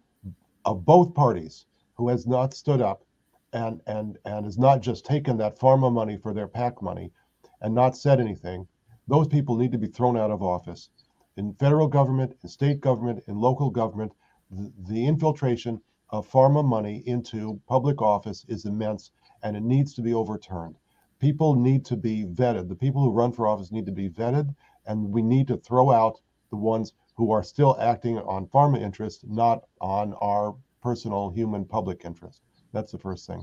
of 0.64 0.84
both 0.84 1.14
parties 1.14 1.66
who 1.94 2.08
has 2.08 2.26
not 2.26 2.54
stood 2.54 2.80
up 2.80 3.04
and 3.52 3.80
and 3.86 4.18
and 4.24 4.44
has 4.44 4.58
not 4.58 4.80
just 4.80 5.04
taken 5.04 5.36
that 5.36 5.58
pharma 5.58 5.92
money 5.92 6.16
for 6.16 6.34
their 6.34 6.48
PAC 6.48 6.82
money 6.82 7.12
and 7.60 7.74
not 7.74 7.96
said 7.96 8.20
anything, 8.20 8.66
those 9.08 9.28
people 9.28 9.56
need 9.56 9.72
to 9.72 9.78
be 9.78 9.86
thrown 9.86 10.16
out 10.16 10.30
of 10.30 10.42
office. 10.42 10.90
In 11.36 11.54
federal 11.54 11.88
government, 11.88 12.36
in 12.42 12.48
state 12.48 12.80
government, 12.80 13.22
in 13.26 13.38
local 13.38 13.70
government, 13.70 14.12
the, 14.50 14.72
the 14.88 15.06
infiltration 15.06 15.80
of 16.10 16.30
pharma 16.30 16.64
money 16.64 17.02
into 17.06 17.60
public 17.66 18.00
office 18.00 18.44
is 18.48 18.64
immense 18.64 19.10
and 19.42 19.56
it 19.56 19.62
needs 19.62 19.94
to 19.94 20.02
be 20.02 20.14
overturned 20.14 20.76
people 21.24 21.54
need 21.54 21.86
to 21.86 21.96
be 21.96 22.26
vetted. 22.26 22.68
The 22.68 22.74
people 22.74 23.02
who 23.02 23.10
run 23.10 23.32
for 23.32 23.46
office 23.46 23.72
need 23.72 23.86
to 23.86 23.92
be 23.92 24.10
vetted, 24.10 24.54
and 24.86 25.10
we 25.10 25.22
need 25.22 25.48
to 25.48 25.56
throw 25.56 25.90
out 25.90 26.20
the 26.50 26.56
ones 26.56 26.92
who 27.16 27.30
are 27.30 27.42
still 27.42 27.78
acting 27.80 28.18
on 28.18 28.46
pharma 28.48 28.78
interest, 28.78 29.26
not 29.26 29.64
on 29.80 30.12
our 30.20 30.54
personal 30.82 31.30
human 31.30 31.64
public 31.64 32.04
interest. 32.04 32.42
That's 32.72 32.92
the 32.92 32.98
first 32.98 33.26
thing. 33.26 33.42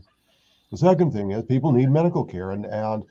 The 0.71 0.77
second 0.77 1.11
thing 1.11 1.31
is 1.31 1.43
people 1.43 1.73
need 1.73 1.89
medical 1.89 2.23
care, 2.23 2.51
and 2.51 2.65
and 2.65 3.03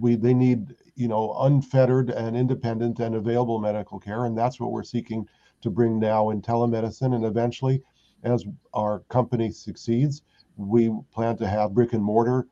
we 0.00 0.14
they 0.14 0.34
need 0.34 0.74
you 0.94 1.08
know 1.08 1.34
unfettered 1.40 2.10
and 2.10 2.36
independent 2.36 3.00
and 3.00 3.16
available 3.16 3.58
medical 3.58 3.98
care, 3.98 4.24
and 4.24 4.38
that's 4.38 4.60
what 4.60 4.70
we're 4.70 4.84
seeking 4.84 5.28
to 5.62 5.70
bring 5.70 5.98
now 5.98 6.30
in 6.30 6.40
telemedicine. 6.40 7.14
And 7.14 7.24
eventually, 7.24 7.82
as 8.22 8.44
our 8.72 9.00
company 9.08 9.50
succeeds, 9.50 10.22
we 10.56 10.92
plan 11.12 11.36
to 11.38 11.48
have 11.48 11.74
brick 11.74 11.92
and 11.92 12.04
mortar 12.04 12.46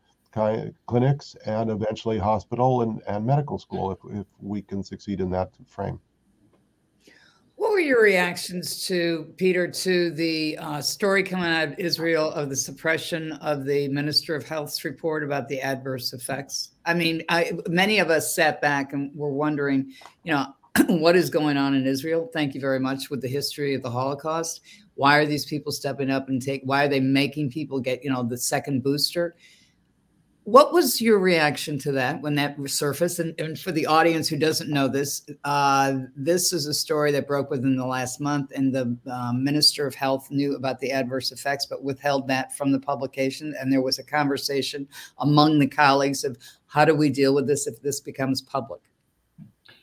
clinics 0.86 1.36
and 1.46 1.70
eventually 1.70 2.18
hospital 2.18 2.82
and, 2.82 3.02
and 3.08 3.26
medical 3.26 3.58
school 3.58 3.90
if, 3.90 3.98
if 4.10 4.26
we 4.40 4.62
can 4.62 4.82
succeed 4.82 5.20
in 5.20 5.30
that 5.30 5.50
frame. 5.66 6.00
What 7.60 7.72
were 7.72 7.80
your 7.80 8.00
reactions 8.02 8.86
to 8.86 9.34
Peter 9.36 9.68
to 9.68 10.10
the 10.12 10.56
uh, 10.56 10.80
story 10.80 11.22
coming 11.22 11.44
out 11.44 11.68
of 11.68 11.78
Israel 11.78 12.30
of 12.30 12.48
the 12.48 12.56
suppression 12.56 13.32
of 13.32 13.66
the 13.66 13.86
Minister 13.88 14.34
of 14.34 14.48
Health's 14.48 14.82
report 14.82 15.22
about 15.22 15.46
the 15.46 15.60
adverse 15.60 16.14
effects? 16.14 16.70
I 16.86 16.94
mean, 16.94 17.22
I, 17.28 17.52
many 17.68 17.98
of 17.98 18.08
us 18.08 18.34
sat 18.34 18.62
back 18.62 18.94
and 18.94 19.14
were 19.14 19.30
wondering, 19.30 19.92
you 20.24 20.32
know, 20.32 20.54
what 20.86 21.16
is 21.16 21.28
going 21.28 21.58
on 21.58 21.74
in 21.74 21.86
Israel? 21.86 22.30
Thank 22.32 22.54
you 22.54 22.62
very 22.62 22.80
much 22.80 23.10
with 23.10 23.20
the 23.20 23.28
history 23.28 23.74
of 23.74 23.82
the 23.82 23.90
Holocaust. 23.90 24.62
Why 24.94 25.18
are 25.18 25.26
these 25.26 25.44
people 25.44 25.70
stepping 25.70 26.10
up 26.10 26.30
and 26.30 26.40
take? 26.40 26.62
Why 26.64 26.86
are 26.86 26.88
they 26.88 27.00
making 27.00 27.50
people 27.50 27.78
get, 27.78 28.02
you 28.02 28.08
know, 28.08 28.22
the 28.22 28.38
second 28.38 28.82
booster? 28.82 29.36
What 30.50 30.72
was 30.72 31.00
your 31.00 31.20
reaction 31.20 31.78
to 31.78 31.92
that 31.92 32.20
when 32.22 32.34
that 32.34 32.56
surfaced? 32.66 33.20
And, 33.20 33.38
and 33.38 33.56
for 33.56 33.70
the 33.70 33.86
audience 33.86 34.28
who 34.28 34.36
doesn't 34.36 34.68
know 34.68 34.88
this, 34.88 35.24
uh, 35.44 35.98
this 36.16 36.52
is 36.52 36.66
a 36.66 36.74
story 36.74 37.12
that 37.12 37.28
broke 37.28 37.50
within 37.50 37.76
the 37.76 37.86
last 37.86 38.20
month, 38.20 38.50
and 38.50 38.74
the 38.74 38.96
uh, 39.08 39.32
Minister 39.32 39.86
of 39.86 39.94
Health 39.94 40.28
knew 40.30 40.56
about 40.56 40.80
the 40.80 40.90
adverse 40.90 41.30
effects, 41.30 41.66
but 41.66 41.84
withheld 41.84 42.26
that 42.28 42.56
from 42.56 42.72
the 42.72 42.80
publication. 42.80 43.54
And 43.60 43.72
there 43.72 43.80
was 43.80 44.00
a 44.00 44.04
conversation 44.04 44.88
among 45.18 45.60
the 45.60 45.68
colleagues 45.68 46.24
of 46.24 46.36
how 46.66 46.84
do 46.84 46.96
we 46.96 47.10
deal 47.10 47.32
with 47.32 47.46
this 47.46 47.68
if 47.68 47.80
this 47.80 48.00
becomes 48.00 48.42
public. 48.42 48.80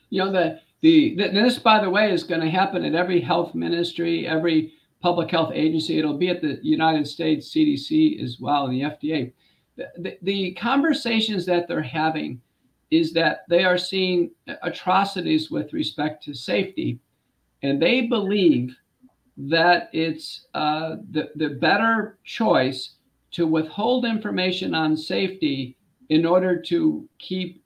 You 0.10 0.26
know 0.26 0.32
the 0.34 0.60
the 0.82 1.16
this, 1.16 1.60
by 1.60 1.82
the 1.82 1.90
way, 1.90 2.12
is 2.12 2.24
going 2.24 2.42
to 2.42 2.50
happen 2.50 2.84
at 2.84 2.94
every 2.94 3.22
health 3.22 3.56
ministry, 3.56 4.28
every 4.28 4.74
public 5.02 5.32
health 5.32 5.52
agency. 5.54 5.98
It'll 5.98 6.18
be 6.18 6.30
at 6.30 6.42
the 6.42 6.60
United 6.62 7.08
States 7.08 7.54
CDC 7.54 8.22
as 8.22 8.38
well, 8.40 8.66
and 8.66 8.74
the 8.74 8.82
FDA 8.82 9.32
the, 9.78 10.18
the 10.22 10.54
conversations 10.54 11.46
that 11.46 11.68
they're 11.68 11.82
having 11.82 12.42
is 12.90 13.14
that 13.14 13.46
they 13.50 13.64
are 13.64 13.78
seeing 13.78 14.32
atrocities 14.64 15.52
with 15.52 15.74
respect 15.74 16.24
to 16.24 16.34
safety, 16.34 17.00
and 17.64 17.82
they 17.82 18.02
believe 18.02 18.76
that 19.38 19.90
it's 19.94 20.48
uh, 20.54 20.96
the, 21.12 21.30
the 21.36 21.50
better 21.50 22.18
choice 22.24 22.94
to 23.32 23.46
withhold 23.46 24.06
information 24.06 24.74
on 24.74 24.98
safety 24.98 25.78
in 26.10 26.26
order 26.26 26.60
to 26.60 27.08
keep 27.20 27.64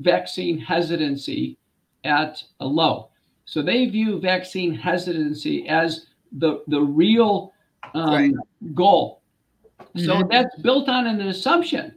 vaccine 0.00 0.58
hesitancy 0.58 1.56
at 2.04 2.42
a 2.60 2.66
low. 2.66 3.08
So 3.44 3.62
they 3.62 3.86
view 3.86 4.20
vaccine 4.20 4.74
hesitancy 4.74 5.68
as 5.68 6.06
the, 6.32 6.62
the 6.66 6.80
real 6.80 7.52
um, 7.94 8.10
right. 8.10 8.32
goal 8.74 9.22
so 9.96 10.16
mm-hmm. 10.16 10.28
that's 10.30 10.54
built 10.60 10.88
on 10.88 11.06
an 11.06 11.20
assumption 11.22 11.94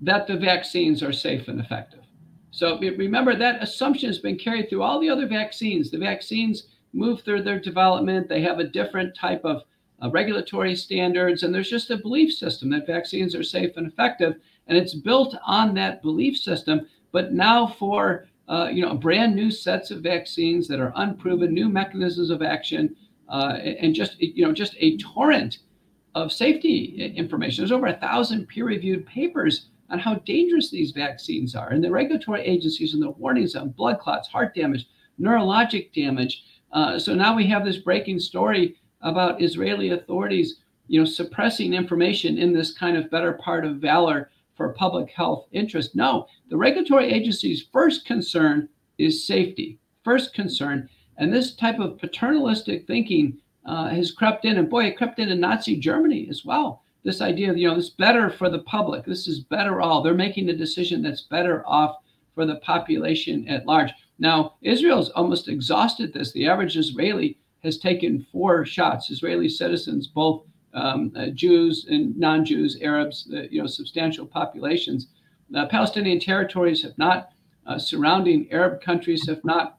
that 0.00 0.26
the 0.26 0.36
vaccines 0.36 1.02
are 1.02 1.12
safe 1.12 1.48
and 1.48 1.60
effective. 1.60 2.00
So 2.50 2.78
remember 2.78 3.34
that 3.34 3.62
assumption 3.62 4.08
has 4.08 4.18
been 4.18 4.38
carried 4.38 4.68
through 4.68 4.82
all 4.82 5.00
the 5.00 5.10
other 5.10 5.26
vaccines. 5.26 5.90
The 5.90 5.98
vaccines 5.98 6.68
move 6.92 7.22
through 7.22 7.42
their 7.42 7.58
development, 7.58 8.28
they 8.28 8.40
have 8.42 8.60
a 8.60 8.64
different 8.64 9.16
type 9.16 9.44
of 9.44 9.62
uh, 10.02 10.10
regulatory 10.10 10.76
standards, 10.76 11.42
and 11.42 11.54
there's 11.54 11.70
just 11.70 11.90
a 11.90 11.96
belief 11.96 12.32
system 12.32 12.70
that 12.70 12.86
vaccines 12.86 13.34
are 13.34 13.42
safe 13.42 13.76
and 13.76 13.86
effective. 13.86 14.36
And 14.66 14.78
it's 14.78 14.94
built 14.94 15.36
on 15.46 15.74
that 15.74 16.02
belief 16.02 16.38
system. 16.38 16.86
But 17.12 17.32
now 17.32 17.66
for 17.66 18.28
uh, 18.48 18.68
you 18.72 18.82
know 18.82 18.94
brand 18.94 19.34
new 19.34 19.50
sets 19.50 19.90
of 19.90 20.02
vaccines 20.02 20.68
that 20.68 20.80
are 20.80 20.92
unproven, 20.96 21.54
new 21.54 21.68
mechanisms 21.68 22.30
of 22.30 22.42
action, 22.42 22.94
uh, 23.28 23.58
and 23.62 23.94
just 23.94 24.20
you 24.20 24.44
know 24.44 24.52
just 24.52 24.74
a 24.78 24.96
torrent 24.98 25.58
of 26.14 26.32
safety 26.32 27.12
information. 27.16 27.62
There's 27.62 27.72
over 27.72 27.88
a 27.88 27.94
thousand 27.94 28.46
peer-reviewed 28.46 29.06
papers 29.06 29.66
on 29.90 29.98
how 29.98 30.14
dangerous 30.16 30.70
these 30.70 30.92
vaccines 30.92 31.54
are, 31.54 31.70
and 31.70 31.82
the 31.82 31.90
regulatory 31.90 32.42
agencies 32.42 32.94
and 32.94 33.02
the 33.02 33.10
warnings 33.10 33.54
on 33.54 33.70
blood 33.70 33.98
clots, 33.98 34.28
heart 34.28 34.54
damage, 34.54 34.86
neurologic 35.20 35.92
damage. 35.92 36.44
Uh, 36.72 36.98
so 36.98 37.14
now 37.14 37.36
we 37.36 37.46
have 37.46 37.64
this 37.64 37.78
breaking 37.78 38.18
story 38.18 38.76
about 39.02 39.42
Israeli 39.42 39.90
authorities, 39.90 40.56
you 40.88 40.98
know, 40.98 41.04
suppressing 41.06 41.74
information 41.74 42.38
in 42.38 42.52
this 42.52 42.72
kind 42.72 42.96
of 42.96 43.10
better 43.10 43.34
part 43.34 43.64
of 43.64 43.76
valor 43.76 44.30
for 44.56 44.72
public 44.72 45.10
health 45.10 45.46
interest. 45.52 45.94
No, 45.94 46.26
the 46.48 46.56
regulatory 46.56 47.12
agency's 47.12 47.66
first 47.72 48.06
concern 48.06 48.68
is 48.98 49.26
safety. 49.26 49.78
First 50.04 50.34
concern, 50.34 50.88
and 51.18 51.32
this 51.32 51.54
type 51.54 51.78
of 51.78 51.98
paternalistic 51.98 52.86
thinking 52.86 53.38
uh, 53.66 53.88
has 53.88 54.12
crept 54.12 54.44
in, 54.44 54.58
and 54.58 54.68
boy, 54.68 54.84
it 54.84 54.96
crept 54.96 55.18
in 55.18 55.30
in 55.30 55.40
Nazi 55.40 55.76
Germany 55.76 56.26
as 56.28 56.44
well. 56.44 56.82
This 57.02 57.20
idea 57.20 57.50
of 57.50 57.56
you 57.56 57.68
know 57.68 57.76
this 57.76 57.90
better 57.90 58.30
for 58.30 58.48
the 58.48 58.60
public, 58.60 59.04
this 59.04 59.26
is 59.28 59.40
better 59.40 59.80
all. 59.80 60.02
They're 60.02 60.14
making 60.14 60.48
a 60.48 60.56
decision 60.56 61.02
that's 61.02 61.22
better 61.22 61.66
off 61.66 61.96
for 62.34 62.46
the 62.46 62.56
population 62.56 63.46
at 63.48 63.66
large. 63.66 63.90
Now, 64.18 64.54
Israel's 64.62 65.10
almost 65.10 65.48
exhausted 65.48 66.12
this. 66.12 66.32
The 66.32 66.46
average 66.46 66.76
Israeli 66.76 67.38
has 67.62 67.78
taken 67.78 68.26
four 68.30 68.64
shots. 68.64 69.10
Israeli 69.10 69.48
citizens, 69.48 70.06
both 70.06 70.44
um, 70.74 71.12
uh, 71.16 71.26
Jews 71.28 71.86
and 71.88 72.16
non-Jews, 72.16 72.78
Arabs, 72.82 73.28
uh, 73.32 73.42
you 73.50 73.60
know, 73.60 73.66
substantial 73.66 74.26
populations. 74.26 75.08
The 75.50 75.66
Palestinian 75.66 76.20
territories 76.20 76.82
have 76.82 76.96
not. 76.98 77.30
Uh, 77.66 77.78
surrounding 77.78 78.50
Arab 78.52 78.82
countries 78.82 79.26
have 79.26 79.42
not. 79.44 79.78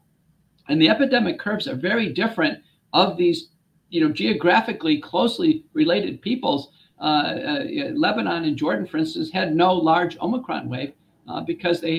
And 0.68 0.82
the 0.82 0.90
epidemic 0.90 1.38
curves 1.38 1.68
are 1.68 1.76
very 1.76 2.12
different 2.12 2.64
of 2.94 3.18
these 3.18 3.50
you 3.96 4.02
know, 4.06 4.12
geographically 4.12 5.00
closely 5.00 5.64
related 5.72 6.22
peoples. 6.22 6.70
Uh, 7.00 7.04
uh, 7.04 7.64
Lebanon 7.96 8.44
and 8.44 8.58
Jordan, 8.58 8.86
for 8.86 8.98
instance, 8.98 9.32
had 9.32 9.56
no 9.56 9.74
large 9.74 10.18
Omicron 10.20 10.68
wave 10.68 10.92
uh, 11.30 11.40
because 11.40 11.80
they, 11.80 11.96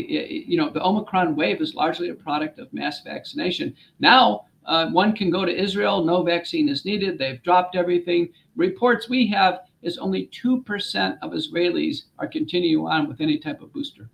you 0.47 0.59
know, 0.59 0.69
the 0.69 0.85
Omicron 0.85 1.35
wave 1.35 1.63
is 1.63 1.75
largely 1.75 2.11
a 2.11 2.15
product 2.15 2.59
of 2.59 2.71
mass 2.75 3.01
vaccination. 3.03 3.75
Now, 3.99 4.45
uh, 4.67 4.91
one 4.91 5.15
can 5.15 5.31
go 5.31 5.47
to 5.47 5.63
Israel, 5.67 6.05
no 6.05 6.23
vaccine 6.23 6.69
is 6.69 6.85
needed. 6.85 7.19
They've 7.19 7.43
dropped 7.43 7.77
everything. 7.77 8.29
Reports 8.57 9.09
we 9.09 9.27
have 9.29 9.61
is 9.81 9.97
only 9.97 10.29
2% 10.45 11.19
of 11.23 11.31
Israelis 11.33 12.03
are 12.19 12.29
continuing 12.29 12.87
on 12.87 13.09
with 13.09 13.23
any 13.23 13.39
type 13.39 13.63
of 13.63 13.73
booster. 13.73 14.11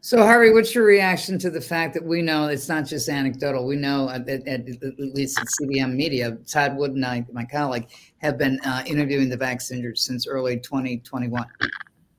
So, 0.00 0.18
Harvey, 0.18 0.52
what's 0.52 0.76
your 0.76 0.84
reaction 0.84 1.40
to 1.40 1.50
the 1.50 1.60
fact 1.60 1.92
that 1.94 2.04
we 2.04 2.22
know 2.22 2.46
it's 2.46 2.68
not 2.68 2.86
just 2.86 3.08
anecdotal? 3.08 3.66
We 3.66 3.74
know 3.74 4.08
at, 4.08 4.28
at, 4.28 4.46
at 4.46 4.98
least 4.98 5.40
at 5.40 5.50
CD 5.50 5.84
Media, 5.86 6.38
Todd 6.46 6.76
Wood 6.76 6.92
and 6.92 7.04
I, 7.04 7.26
my 7.32 7.44
colleague, 7.44 7.88
have 8.18 8.38
been 8.38 8.60
uh, 8.64 8.84
interviewing 8.86 9.28
the 9.28 9.36
vaccinated 9.36 9.98
since 9.98 10.28
early 10.28 10.60
2021. 10.60 11.44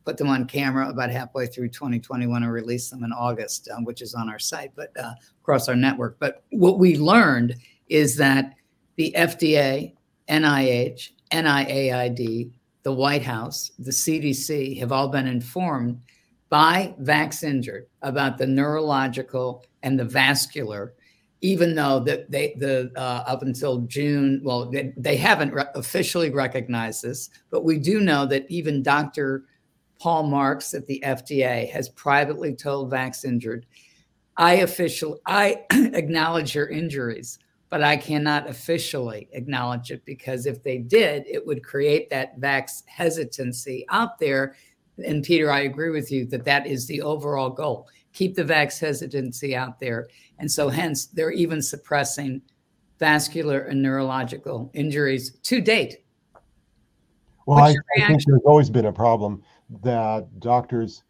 Put 0.03 0.17
them 0.17 0.27
on 0.27 0.45
camera 0.45 0.89
about 0.89 1.09
halfway 1.09 1.45
through 1.47 1.69
2021 1.69 2.43
and 2.43 2.51
released 2.51 2.91
them 2.91 3.05
in 3.05 3.13
August, 3.13 3.69
uh, 3.73 3.79
which 3.83 4.01
is 4.01 4.13
on 4.13 4.29
our 4.29 4.39
site, 4.39 4.71
but 4.75 4.91
uh, 4.99 5.13
across 5.41 5.69
our 5.69 5.75
network. 5.75 6.17
But 6.19 6.43
what 6.49 6.79
we 6.79 6.97
learned 6.97 7.55
is 7.87 8.17
that 8.17 8.55
the 8.97 9.15
FDA, 9.17 9.93
NIH, 10.27 11.11
NIAID, 11.31 12.51
the 12.83 12.91
White 12.91 13.23
House, 13.23 13.71
the 13.79 13.91
CDC 13.91 14.77
have 14.79 14.91
all 14.91 15.07
been 15.07 15.27
informed 15.27 16.01
by 16.49 16.95
Vax 17.01 17.43
Injured 17.43 17.87
about 18.01 18.37
the 18.37 18.47
neurological 18.47 19.65
and 19.83 19.99
the 19.99 20.05
vascular, 20.05 20.93
even 21.41 21.75
though 21.75 21.99
that 22.01 22.29
they 22.29 22.55
the 22.57 22.91
uh, 22.95 23.23
up 23.25 23.43
until 23.43 23.79
June, 23.81 24.41
well, 24.43 24.69
they, 24.69 24.93
they 24.97 25.15
haven't 25.15 25.53
re- 25.53 25.65
officially 25.75 26.31
recognized 26.31 27.03
this, 27.03 27.29
but 27.49 27.63
we 27.63 27.77
do 27.77 28.01
know 28.01 28.25
that 28.25 28.45
even 28.49 28.83
Dr. 28.83 29.45
Paul 29.99 30.23
Marks 30.23 30.73
at 30.73 30.87
the 30.87 31.01
FDA 31.05 31.69
has 31.71 31.89
privately 31.89 32.55
told 32.55 32.91
Vax 32.91 33.23
Injured, 33.23 33.65
I 34.37 34.55
officially 34.55 35.19
I 35.25 35.63
acknowledge 35.71 36.55
your 36.55 36.67
injuries, 36.67 37.39
but 37.69 37.83
I 37.83 37.95
cannot 37.95 38.49
officially 38.49 39.29
acknowledge 39.33 39.91
it 39.91 40.03
because 40.05 40.45
if 40.45 40.63
they 40.63 40.79
did, 40.79 41.25
it 41.27 41.45
would 41.45 41.63
create 41.63 42.09
that 42.09 42.39
vax 42.39 42.83
hesitancy 42.87 43.85
out 43.89 44.17
there 44.17 44.55
and 45.05 45.23
Peter, 45.23 45.51
I 45.51 45.61
agree 45.61 45.89
with 45.89 46.11
you 46.11 46.25
that 46.27 46.45
that 46.45 46.67
is 46.67 46.87
the 46.87 47.01
overall 47.01 47.49
goal. 47.49 47.87
Keep 48.13 48.35
the 48.35 48.43
vax 48.43 48.79
hesitancy 48.79 49.55
out 49.55 49.79
there. 49.79 50.07
And 50.39 50.51
so, 50.51 50.69
hence, 50.69 51.07
they're 51.07 51.31
even 51.31 51.61
suppressing 51.61 52.41
vascular 52.99 53.61
and 53.61 53.81
neurological 53.81 54.69
injuries 54.73 55.31
to 55.43 55.61
date. 55.61 56.03
Well, 57.45 57.59
I, 57.59 57.75
I, 57.97 58.07
think 58.07 58.23
there's 58.25 58.41
always 58.45 58.69
been 58.69 58.85
a 58.85 58.93
problem 58.93 59.43
that 59.81 60.39
doctors 60.39 61.03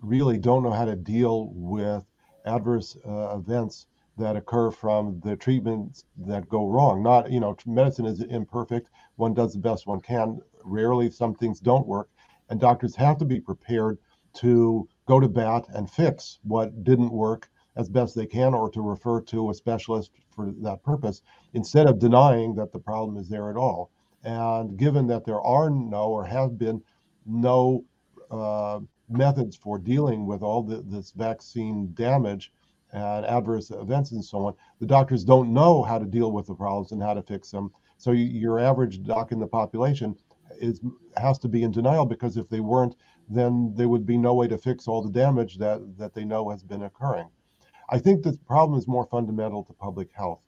really 0.00 0.38
don't 0.38 0.62
know 0.62 0.70
how 0.70 0.84
to 0.84 0.94
deal 0.94 1.50
with 1.54 2.04
adverse 2.46 2.96
uh, 3.06 3.36
events 3.36 3.86
that 4.16 4.36
occur 4.36 4.70
from 4.70 5.20
the 5.24 5.34
treatments 5.34 6.04
that 6.18 6.48
go 6.48 6.68
wrong. 6.68 7.02
Not, 7.02 7.30
you 7.30 7.40
know, 7.40 7.56
medicine 7.66 8.06
is 8.06 8.20
imperfect. 8.20 8.88
One 9.16 9.34
does 9.34 9.54
the 9.54 9.58
best 9.58 9.86
one 9.86 10.00
can. 10.00 10.40
Rarely, 10.62 11.10
some 11.10 11.34
things 11.34 11.58
don't 11.58 11.86
work 11.86 12.08
and 12.50 12.60
doctors 12.60 12.94
have 12.96 13.16
to 13.18 13.24
be 13.24 13.40
prepared 13.40 13.98
to 14.34 14.88
go 15.06 15.18
to 15.18 15.28
bat 15.28 15.64
and 15.74 15.90
fix 15.90 16.38
what 16.42 16.84
didn't 16.84 17.12
work 17.12 17.48
as 17.76 17.88
best 17.88 18.14
they 18.14 18.26
can 18.26 18.52
or 18.52 18.68
to 18.70 18.80
refer 18.80 19.20
to 19.20 19.50
a 19.50 19.54
specialist 19.54 20.10
for 20.30 20.52
that 20.58 20.82
purpose 20.82 21.22
instead 21.54 21.86
of 21.86 21.98
denying 21.98 22.54
that 22.54 22.72
the 22.72 22.78
problem 22.78 23.16
is 23.16 23.28
there 23.28 23.50
at 23.50 23.56
all. 23.56 23.90
And 24.24 24.76
given 24.76 25.06
that 25.06 25.24
there 25.24 25.40
are 25.40 25.70
no 25.70 26.08
or 26.08 26.24
have 26.24 26.58
been 26.58 26.82
no 27.24 27.84
uh, 28.30 28.80
methods 29.08 29.56
for 29.56 29.78
dealing 29.78 30.26
with 30.26 30.42
all 30.42 30.62
the, 30.62 30.82
this 30.82 31.12
vaccine 31.12 31.92
damage 31.94 32.52
and 32.92 33.24
adverse 33.24 33.70
events 33.70 34.12
and 34.12 34.24
so 34.24 34.46
on, 34.46 34.54
the 34.80 34.86
doctors 34.86 35.24
don't 35.24 35.52
know 35.52 35.82
how 35.82 35.98
to 35.98 36.04
deal 36.04 36.32
with 36.32 36.46
the 36.46 36.54
problems 36.54 36.92
and 36.92 37.02
how 37.02 37.14
to 37.14 37.22
fix 37.22 37.50
them. 37.50 37.72
So 37.96 38.12
you, 38.12 38.24
your 38.24 38.58
average 38.58 39.02
doc 39.02 39.32
in 39.32 39.38
the 39.38 39.46
population 39.46 40.16
is 40.60 40.80
has 41.16 41.38
to 41.40 41.48
be 41.48 41.62
in 41.62 41.70
denial 41.70 42.06
because 42.06 42.36
if 42.36 42.48
they 42.48 42.60
weren't, 42.60 42.94
then 43.28 43.72
there 43.74 43.88
would 43.88 44.06
be 44.06 44.18
no 44.18 44.34
way 44.34 44.48
to 44.48 44.58
fix 44.58 44.86
all 44.86 45.02
the 45.02 45.10
damage 45.10 45.58
that 45.58 45.80
that 45.98 46.14
they 46.14 46.24
know 46.24 46.50
has 46.50 46.62
been 46.62 46.82
occurring. 46.82 47.28
I 47.90 47.98
think 47.98 48.22
the 48.22 48.38
problem 48.46 48.78
is 48.78 48.86
more 48.86 49.06
fundamental 49.06 49.64
to 49.64 49.72
public 49.72 50.12
health. 50.12 50.40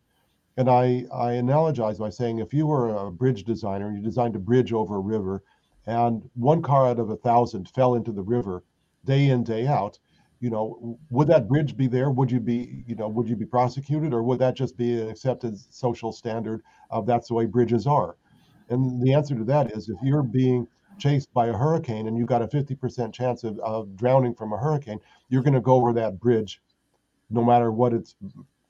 And 0.56 0.68
I, 0.68 1.06
I 1.12 1.32
analogize 1.32 1.98
by 1.98 2.10
saying 2.10 2.38
if 2.38 2.52
you 2.52 2.66
were 2.66 2.94
a 2.94 3.10
bridge 3.10 3.44
designer 3.44 3.88
and 3.88 3.96
you 3.96 4.02
designed 4.02 4.36
a 4.36 4.38
bridge 4.38 4.72
over 4.72 4.96
a 4.96 5.00
river 5.00 5.42
and 5.86 6.28
one 6.34 6.62
car 6.62 6.86
out 6.86 7.00
of 7.00 7.10
a 7.10 7.16
thousand 7.16 7.68
fell 7.70 7.94
into 7.94 8.12
the 8.12 8.22
river 8.22 8.62
day 9.04 9.28
in, 9.30 9.42
day 9.42 9.66
out, 9.66 9.98
you 10.40 10.50
know, 10.50 10.98
would 11.10 11.28
that 11.28 11.48
bridge 11.48 11.76
be 11.76 11.86
there? 11.86 12.10
Would 12.10 12.30
you 12.30 12.38
be, 12.38 12.84
you 12.86 12.94
know, 12.94 13.08
would 13.08 13.28
you 13.28 13.36
be 13.36 13.46
prosecuted 13.46 14.12
or 14.12 14.22
would 14.22 14.38
that 14.40 14.54
just 14.54 14.76
be 14.76 15.00
an 15.00 15.08
accepted 15.08 15.58
social 15.72 16.12
standard 16.12 16.62
of 16.90 17.06
that's 17.06 17.28
the 17.28 17.34
way 17.34 17.46
bridges 17.46 17.86
are? 17.86 18.16
And 18.72 19.02
the 19.02 19.12
answer 19.12 19.34
to 19.34 19.44
that 19.44 19.72
is 19.72 19.88
if 19.90 19.98
you're 20.02 20.22
being 20.22 20.66
chased 20.98 21.32
by 21.34 21.48
a 21.48 21.56
hurricane 21.56 22.08
and 22.08 22.16
you've 22.16 22.28
got 22.28 22.42
a 22.42 22.46
50% 22.46 23.12
chance 23.12 23.44
of, 23.44 23.58
of 23.58 23.94
drowning 23.96 24.34
from 24.34 24.52
a 24.52 24.56
hurricane, 24.58 24.98
you're 25.28 25.42
going 25.42 25.54
to 25.54 25.60
go 25.60 25.74
over 25.74 25.92
that 25.92 26.18
bridge 26.18 26.60
no 27.28 27.44
matter 27.44 27.70
what 27.70 27.92
its 27.92 28.14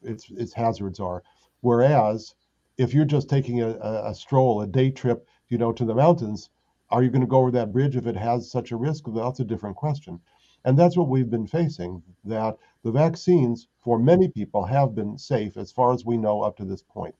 its 0.03 0.29
its 0.31 0.53
hazards 0.53 0.99
are. 0.99 1.23
Whereas 1.61 2.35
if 2.79 2.93
you're 2.93 3.05
just 3.05 3.29
taking 3.29 3.61
a, 3.61 3.69
a, 4.11 4.15
stroll, 4.15 4.61
a 4.63 4.67
day 4.67 4.91
trip, 4.91 5.27
you 5.49 5.59
know, 5.59 5.73
to 5.73 5.85
the 5.85 5.95
mountains, 5.95 6.51
are 6.91 7.03
you 7.03 7.11
going 7.11 7.21
to 7.21 7.27
go 7.27 7.39
over 7.39 7.53
that 7.53 7.73
bridge 7.73 7.97
if 7.97 8.07
it 8.07 8.17
has 8.17 8.51
such 8.51 8.73
a 8.73 8.77
risk? 8.77 9.05
That's 9.07 9.41
a 9.41 9.45
different 9.45 9.77
question. 9.77 10.21
And 10.65 10.79
that's 10.79 10.97
what 10.97 11.09
we've 11.09 11.31
been 11.31 11.47
facing 11.47 12.03
that 12.25 12.57
the 12.83 12.91
vaccines 12.91 13.69
for 13.81 13.99
many 13.99 14.29
people 14.29 14.65
have 14.65 14.95
been 14.95 15.19
safe 15.19 15.57
as 15.57 15.71
far 15.71 15.93
as 15.93 16.05
we 16.05 16.17
know 16.17 16.43
up 16.43 16.57
to 16.57 16.65
this 16.65 16.83
point. 16.83 17.15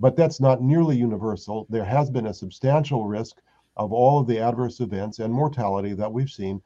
But 0.00 0.16
that's 0.16 0.40
not 0.40 0.60
nearly 0.60 0.96
universal. 0.96 1.66
There 1.70 1.84
has 1.84 2.10
been 2.10 2.26
a 2.26 2.34
substantial 2.34 3.06
risk 3.06 3.40
of 3.76 3.92
all 3.92 4.18
of 4.20 4.26
the 4.26 4.40
adverse 4.40 4.80
events 4.80 5.18
and 5.18 5.32
mortality 5.32 5.94
that 5.94 6.12
we've 6.12 6.30
seen. 6.30 6.62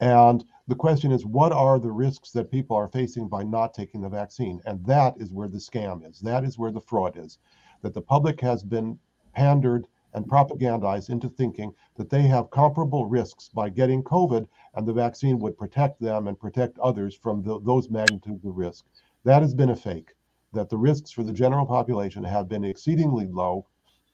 And 0.00 0.44
the 0.68 0.76
question 0.76 1.10
is, 1.10 1.26
what 1.26 1.52
are 1.52 1.78
the 1.78 1.90
risks 1.90 2.30
that 2.32 2.50
people 2.50 2.76
are 2.76 2.88
facing 2.88 3.28
by 3.28 3.42
not 3.42 3.74
taking 3.74 4.00
the 4.00 4.08
vaccine? 4.08 4.60
And 4.64 4.84
that 4.86 5.14
is 5.18 5.32
where 5.32 5.48
the 5.48 5.58
scam 5.58 6.08
is. 6.08 6.20
That 6.20 6.44
is 6.44 6.58
where 6.58 6.70
the 6.70 6.80
fraud 6.80 7.16
is. 7.16 7.38
That 7.82 7.94
the 7.94 8.02
public 8.02 8.40
has 8.40 8.62
been 8.62 8.98
pandered 9.32 9.86
and 10.14 10.26
propagandized 10.26 11.10
into 11.10 11.28
thinking 11.28 11.74
that 11.96 12.10
they 12.10 12.22
have 12.22 12.50
comparable 12.50 13.06
risks 13.06 13.48
by 13.48 13.68
getting 13.68 14.02
COVID 14.02 14.46
and 14.74 14.86
the 14.86 14.92
vaccine 14.92 15.38
would 15.38 15.58
protect 15.58 16.00
them 16.00 16.28
and 16.28 16.38
protect 16.38 16.78
others 16.78 17.14
from 17.14 17.42
the, 17.42 17.60
those 17.60 17.90
magnitudes 17.90 18.44
of 18.44 18.56
risk. 18.56 18.86
That 19.24 19.42
has 19.42 19.54
been 19.54 19.70
a 19.70 19.76
fake. 19.76 20.12
That 20.58 20.70
the 20.70 20.76
risks 20.76 21.12
for 21.12 21.22
the 21.22 21.32
general 21.32 21.64
population 21.64 22.24
have 22.24 22.48
been 22.48 22.64
exceedingly 22.64 23.28
low 23.28 23.64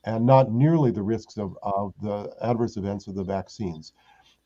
and 0.04 0.26
not 0.26 0.52
nearly 0.52 0.90
the 0.90 1.02
risks 1.02 1.38
of, 1.38 1.56
of 1.62 1.94
the 2.02 2.36
adverse 2.42 2.76
events 2.76 3.06
of 3.06 3.14
the 3.14 3.24
vaccines. 3.24 3.94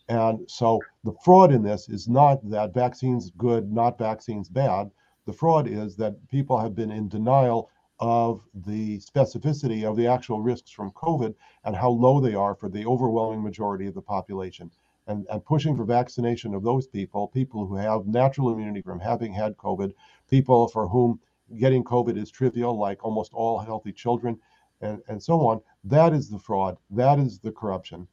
And 0.08 0.48
so 0.48 0.80
the 1.02 1.16
fraud 1.24 1.50
in 1.52 1.64
this 1.64 1.88
is 1.88 2.08
not 2.08 2.48
that 2.50 2.72
vaccines 2.72 3.32
good, 3.36 3.72
not 3.72 3.98
vaccines 3.98 4.48
bad. 4.48 4.92
The 5.26 5.32
fraud 5.32 5.66
is 5.66 5.96
that 5.96 6.28
people 6.28 6.56
have 6.56 6.76
been 6.76 6.92
in 6.92 7.08
denial 7.08 7.68
of 7.98 8.42
the 8.54 9.00
specificity 9.00 9.82
of 9.82 9.96
the 9.96 10.06
actual 10.06 10.40
risks 10.40 10.70
from 10.70 10.92
COVID 10.92 11.34
and 11.64 11.74
how 11.74 11.90
low 11.90 12.20
they 12.20 12.34
are 12.34 12.54
for 12.54 12.68
the 12.68 12.86
overwhelming 12.86 13.42
majority 13.42 13.88
of 13.88 13.94
the 13.94 14.02
population. 14.02 14.70
And, 15.08 15.26
and 15.32 15.44
pushing 15.44 15.76
for 15.76 15.84
vaccination 15.84 16.54
of 16.54 16.62
those 16.62 16.86
people, 16.86 17.26
people 17.26 17.66
who 17.66 17.74
have 17.74 18.06
natural 18.06 18.52
immunity 18.52 18.82
from 18.82 19.00
having 19.00 19.32
had 19.32 19.56
COVID, 19.56 19.94
people 20.30 20.68
for 20.68 20.86
whom 20.86 21.18
getting 21.58 21.84
COVID 21.84 22.16
is 22.16 22.30
trivial, 22.30 22.78
like 22.78 23.04
almost 23.04 23.32
all 23.32 23.58
healthy 23.58 23.92
children, 23.92 24.38
and, 24.80 25.00
and 25.08 25.22
so 25.22 25.46
on. 25.46 25.60
That 25.84 26.12
is 26.12 26.28
the 26.28 26.38
fraud. 26.38 26.76
That 26.90 27.18
is 27.18 27.38
the 27.38 27.52
corruption. 27.52 28.06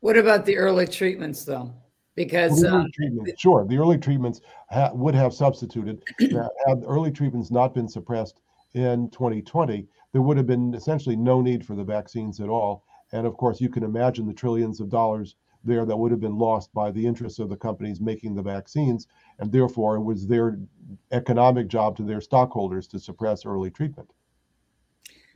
What 0.00 0.16
about 0.16 0.44
the 0.46 0.56
early 0.56 0.86
treatments, 0.86 1.44
though? 1.44 1.72
Because 2.16 2.64
uh, 2.64 2.84
sure, 3.38 3.64
the 3.64 3.78
early 3.78 3.96
treatments 3.96 4.40
ha- 4.70 4.90
would 4.92 5.14
have 5.14 5.32
substituted. 5.32 6.02
had 6.20 6.82
early 6.86 7.10
treatments 7.10 7.50
not 7.50 7.74
been 7.74 7.88
suppressed 7.88 8.40
in 8.74 9.10
2020, 9.10 9.86
there 10.12 10.22
would 10.22 10.36
have 10.36 10.46
been 10.46 10.74
essentially 10.74 11.16
no 11.16 11.40
need 11.40 11.64
for 11.64 11.74
the 11.74 11.84
vaccines 11.84 12.40
at 12.40 12.48
all. 12.48 12.84
And 13.12 13.26
of 13.26 13.36
course, 13.36 13.60
you 13.60 13.68
can 13.68 13.82
imagine 13.82 14.26
the 14.26 14.34
trillions 14.34 14.80
of 14.80 14.88
dollars 14.88 15.36
there 15.64 15.84
that 15.84 15.96
would 15.96 16.10
have 16.10 16.20
been 16.20 16.38
lost 16.38 16.72
by 16.72 16.90
the 16.90 17.04
interests 17.04 17.38
of 17.38 17.48
the 17.48 17.56
companies 17.56 18.00
making 18.00 18.34
the 18.34 18.42
vaccines. 18.42 19.06
And 19.38 19.52
therefore, 19.52 19.96
it 19.96 20.02
was 20.02 20.26
their 20.26 20.58
economic 21.12 21.68
job 21.68 21.96
to 21.98 22.02
their 22.02 22.20
stockholders 22.20 22.86
to 22.88 22.98
suppress 22.98 23.44
early 23.44 23.70
treatment. 23.70 24.10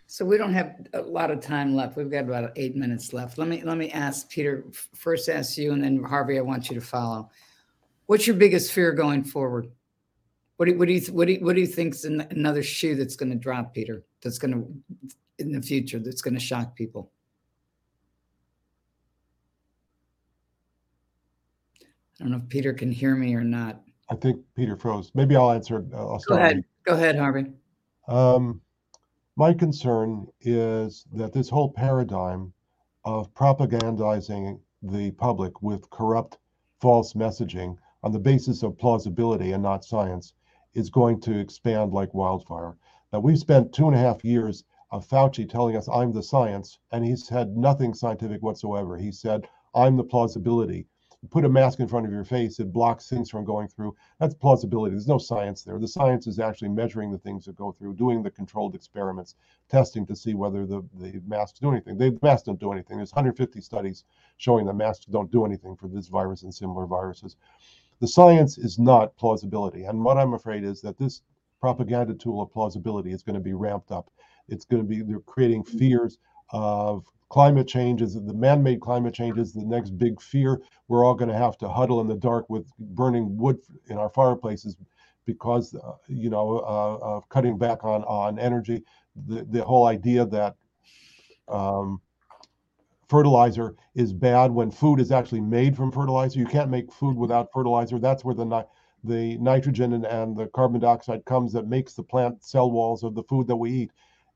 So 0.06 0.24
we 0.24 0.36
don't 0.36 0.52
have 0.52 0.76
a 0.92 1.00
lot 1.00 1.30
of 1.30 1.40
time 1.40 1.74
left. 1.74 1.96
We've 1.96 2.10
got 2.10 2.24
about 2.24 2.52
eight 2.56 2.76
minutes 2.76 3.12
left. 3.12 3.38
Let 3.38 3.48
me 3.48 3.62
let 3.62 3.78
me 3.78 3.90
ask 3.90 4.28
Peter 4.28 4.64
first. 4.94 5.28
Ask 5.28 5.56
you, 5.56 5.72
and 5.72 5.82
then 5.82 6.02
Harvey. 6.02 6.38
I 6.38 6.42
want 6.42 6.68
you 6.68 6.74
to 6.74 6.86
follow. 6.86 7.30
What's 8.06 8.26
your 8.26 8.36
biggest 8.36 8.72
fear 8.72 8.92
going 8.92 9.24
forward? 9.24 9.70
What 10.56 10.66
do, 10.66 10.78
what 10.78 10.88
do 10.88 10.94
you 10.94 11.00
what 11.12 11.26
do 11.26 11.32
you, 11.32 11.44
what 11.44 11.54
do 11.54 11.62
you 11.62 11.66
think's 11.66 12.04
another 12.04 12.62
shoe 12.62 12.94
that's 12.94 13.16
going 13.16 13.30
to 13.30 13.36
drop, 13.36 13.72
Peter? 13.72 14.04
That's 14.22 14.38
going 14.38 14.52
to 14.52 15.14
in 15.38 15.52
the 15.52 15.62
future 15.62 15.98
that's 15.98 16.22
going 16.22 16.34
to 16.34 16.40
shock 16.40 16.76
people. 16.76 17.10
I 22.20 22.24
don't 22.24 22.30
know 22.30 22.38
if 22.38 22.48
Peter 22.48 22.72
can 22.72 22.92
hear 22.92 23.16
me 23.16 23.34
or 23.34 23.42
not. 23.42 23.82
I 24.08 24.14
think 24.14 24.40
Peter 24.54 24.76
froze. 24.76 25.10
Maybe 25.14 25.34
I'll 25.34 25.50
answer. 25.50 25.84
I'll 25.94 26.20
start. 26.20 26.38
Go 26.38 26.44
ahead. 26.44 26.64
Go 26.84 26.94
ahead, 26.94 27.16
Harvey. 27.16 27.46
Um, 28.06 28.60
my 29.36 29.52
concern 29.52 30.28
is 30.40 31.06
that 31.12 31.32
this 31.32 31.48
whole 31.48 31.72
paradigm 31.72 32.52
of 33.04 33.34
propagandizing 33.34 34.60
the 34.82 35.10
public 35.12 35.60
with 35.62 35.90
corrupt, 35.90 36.38
false 36.80 37.14
messaging 37.14 37.76
on 38.02 38.12
the 38.12 38.18
basis 38.18 38.62
of 38.62 38.78
plausibility 38.78 39.52
and 39.52 39.62
not 39.62 39.84
science 39.84 40.34
is 40.74 40.90
going 40.90 41.20
to 41.22 41.38
expand 41.38 41.92
like 41.92 42.14
wildfire. 42.14 42.76
Now, 43.12 43.20
we've 43.20 43.38
spent 43.38 43.72
two 43.72 43.86
and 43.88 43.96
a 43.96 43.98
half 43.98 44.24
years 44.24 44.64
of 44.90 45.08
Fauci 45.08 45.48
telling 45.48 45.76
us, 45.76 45.88
I'm 45.88 46.12
the 46.12 46.22
science, 46.22 46.78
and 46.92 47.04
he's 47.04 47.28
had 47.28 47.56
nothing 47.56 47.94
scientific 47.94 48.42
whatsoever. 48.42 48.96
He 48.96 49.10
said, 49.10 49.48
I'm 49.74 49.96
the 49.96 50.04
plausibility 50.04 50.86
put 51.30 51.44
a 51.44 51.48
mask 51.48 51.80
in 51.80 51.88
front 51.88 52.06
of 52.06 52.12
your 52.12 52.24
face, 52.24 52.58
it 52.58 52.72
blocks 52.72 53.08
things 53.08 53.30
from 53.30 53.44
going 53.44 53.68
through. 53.68 53.94
That's 54.18 54.34
plausibility. 54.34 54.92
There's 54.92 55.08
no 55.08 55.18
science 55.18 55.62
there. 55.62 55.78
The 55.78 55.88
science 55.88 56.26
is 56.26 56.38
actually 56.38 56.68
measuring 56.68 57.10
the 57.10 57.18
things 57.18 57.44
that 57.44 57.56
go 57.56 57.72
through, 57.72 57.94
doing 57.94 58.22
the 58.22 58.30
controlled 58.30 58.74
experiments, 58.74 59.34
testing 59.68 60.06
to 60.06 60.16
see 60.16 60.34
whether 60.34 60.66
the, 60.66 60.84
the 60.94 61.20
masks 61.26 61.58
do 61.58 61.70
anything. 61.70 61.96
the 61.96 62.18
masks 62.22 62.46
don't 62.46 62.60
do 62.60 62.72
anything. 62.72 62.96
There's 62.96 63.12
150 63.12 63.60
studies 63.60 64.04
showing 64.36 64.66
that 64.66 64.74
masks 64.74 65.06
don't 65.06 65.30
do 65.30 65.44
anything 65.44 65.76
for 65.76 65.88
this 65.88 66.08
virus 66.08 66.42
and 66.42 66.54
similar 66.54 66.86
viruses. 66.86 67.36
The 68.00 68.08
science 68.08 68.58
is 68.58 68.78
not 68.78 69.16
plausibility. 69.16 69.84
And 69.84 70.04
what 70.04 70.18
I'm 70.18 70.34
afraid 70.34 70.64
is 70.64 70.80
that 70.82 70.98
this 70.98 71.22
propaganda 71.60 72.14
tool 72.14 72.42
of 72.42 72.52
plausibility 72.52 73.12
is 73.12 73.22
going 73.22 73.34
to 73.34 73.40
be 73.40 73.54
ramped 73.54 73.90
up. 73.90 74.10
It's 74.48 74.64
going 74.64 74.82
to 74.82 74.88
be, 74.88 75.02
they're 75.02 75.20
creating 75.20 75.64
mm. 75.64 75.78
fears 75.78 76.18
of 76.50 77.06
climate 77.28 77.66
change 77.66 78.02
is 78.02 78.14
the 78.14 78.34
man-made 78.34 78.80
climate 78.80 79.14
change 79.14 79.38
is 79.38 79.52
the 79.52 79.64
next 79.64 79.90
big 79.98 80.20
fear. 80.20 80.60
We're 80.88 81.04
all 81.04 81.14
going 81.14 81.30
to 81.30 81.36
have 81.36 81.56
to 81.58 81.68
huddle 81.68 82.00
in 82.00 82.06
the 82.06 82.16
dark 82.16 82.48
with 82.48 82.66
burning 82.78 83.36
wood 83.36 83.58
in 83.88 83.98
our 83.98 84.10
fireplaces 84.10 84.76
because 85.26 85.74
uh, 85.74 85.92
you 86.06 86.30
know 86.30 86.58
uh, 86.58 86.98
of 87.02 87.28
cutting 87.28 87.58
back 87.58 87.84
on 87.84 88.04
on 88.04 88.38
energy. 88.38 88.82
The, 89.26 89.46
the 89.48 89.64
whole 89.64 89.86
idea 89.86 90.26
that 90.26 90.56
um, 91.48 92.00
fertilizer 93.08 93.74
is 93.94 94.12
bad 94.12 94.50
when 94.50 94.70
food 94.70 95.00
is 95.00 95.12
actually 95.12 95.40
made 95.40 95.76
from 95.76 95.92
fertilizer. 95.92 96.38
You 96.38 96.46
can't 96.46 96.70
make 96.70 96.92
food 96.92 97.16
without 97.16 97.52
fertilizer. 97.52 97.98
That's 97.98 98.24
where 98.24 98.34
the 98.34 98.66
the 99.04 99.36
nitrogen 99.38 99.92
and, 99.92 100.06
and 100.06 100.36
the 100.36 100.46
carbon 100.48 100.80
dioxide 100.80 101.24
comes 101.26 101.52
that 101.52 101.66
makes 101.66 101.92
the 101.92 102.02
plant 102.02 102.42
cell 102.42 102.70
walls 102.70 103.02
of 103.02 103.14
the 103.14 103.22
food 103.24 103.46
that 103.46 103.56
we 103.56 103.70
eat. 103.70 103.90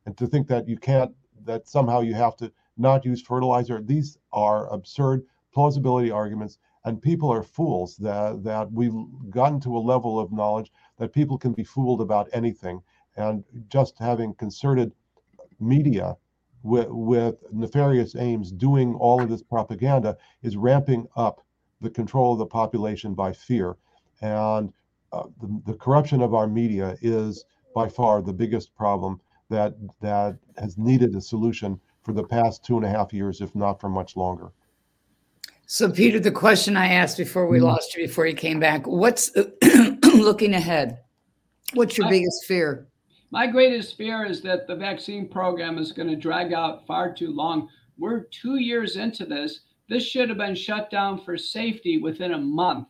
And 0.05 0.17
to 0.19 0.27
think 0.27 0.47
that 0.49 0.69
you 0.69 0.77
can't 0.77 1.13
that 1.45 1.69
somehow 1.69 2.01
you 2.01 2.15
have 2.15 2.37
to 2.37 2.53
not 2.79 3.05
use 3.05 3.23
fertilizer. 3.23 3.83
These 3.83 4.19
are 4.33 4.73
absurd 4.73 5.25
plausibility 5.53 6.11
arguments, 6.11 6.59
and 6.85 7.03
people 7.03 7.31
are 7.31 7.43
fools 7.43 7.97
that, 7.97 8.45
that 8.45 8.71
we've 8.73 8.95
gotten 9.31 9.61
to 9.61 9.77
a 9.77 9.79
level 9.79 10.19
of 10.19 10.33
knowledge 10.33 10.73
that 10.99 11.13
people 11.13 11.39
can 11.39 11.53
be 11.53 11.65
fooled 11.65 12.01
about 12.01 12.29
anything. 12.33 12.81
And 13.17 13.45
just 13.69 13.99
having 13.99 14.35
concerted 14.35 14.93
media 15.59 16.17
with, 16.63 16.89
with 16.89 17.37
nefarious 17.53 18.15
aims 18.15 18.53
doing 18.53 18.95
all 18.95 19.21
of 19.23 19.29
this 19.29 19.43
propaganda 19.43 20.17
is 20.43 20.57
ramping 20.57 21.09
up 21.17 21.45
the 21.81 21.91
control 21.91 22.33
of 22.33 22.39
the 22.39 22.47
population 22.47 23.15
by 23.15 23.33
fear. 23.33 23.77
And 24.21 24.73
uh, 25.13 25.25
the, 25.41 25.63
the 25.67 25.75
corruption 25.75 26.21
of 26.23 26.35
our 26.35 26.47
media 26.47 26.97
is 27.01 27.45
by 27.75 27.89
far 27.89 28.23
the 28.23 28.33
biggest 28.33 28.75
problem 28.75 29.21
that 29.51 29.75
that 30.01 30.37
has 30.59 30.77
needed 30.77 31.15
a 31.15 31.21
solution 31.21 31.81
for 32.03 32.13
the 32.13 32.25
past 32.25 32.65
two 32.65 32.77
and 32.77 32.87
a 32.87 32.89
half 32.89 33.13
years, 33.13 33.41
if 33.41 33.55
not 33.55 33.81
for 33.81 33.89
much 33.89 34.17
longer. 34.17 34.51
So, 35.67 35.91
Peter, 35.91 36.19
the 36.19 36.31
question 36.31 36.77
I 36.77 36.89
asked 36.95 37.19
before 37.19 37.47
we 37.47 37.59
mm-hmm. 37.59 37.67
lost 37.67 37.95
you, 37.95 38.07
before 38.07 38.27
you 38.27 38.35
came 38.35 38.59
back, 38.59 38.87
what's 38.87 39.31
looking 40.03 40.55
ahead? 40.55 41.01
What's 41.75 41.99
your 41.99 42.09
biggest 42.09 42.47
fear? 42.47 42.89
My 43.31 43.47
greatest 43.47 43.97
fear 43.99 44.25
is 44.25 44.41
that 44.43 44.67
the 44.67 44.75
vaccine 44.75 45.29
program 45.29 45.77
is 45.77 45.93
going 45.93 46.09
to 46.09 46.17
drag 46.17 46.55
out 46.55 46.87
far 46.87 47.13
too 47.13 47.31
long. 47.31 47.69
We're 47.99 48.21
two 48.21 48.57
years 48.57 48.97
into 48.97 49.27
this. 49.27 49.61
This 49.91 50.05
should 50.07 50.31
have 50.31 50.39
been 50.39 50.55
shut 50.55 50.91
down 50.91 51.21
for 51.21 51.37
safety 51.37 51.99
within 51.99 52.33
a 52.33 52.39
month. 52.39 52.89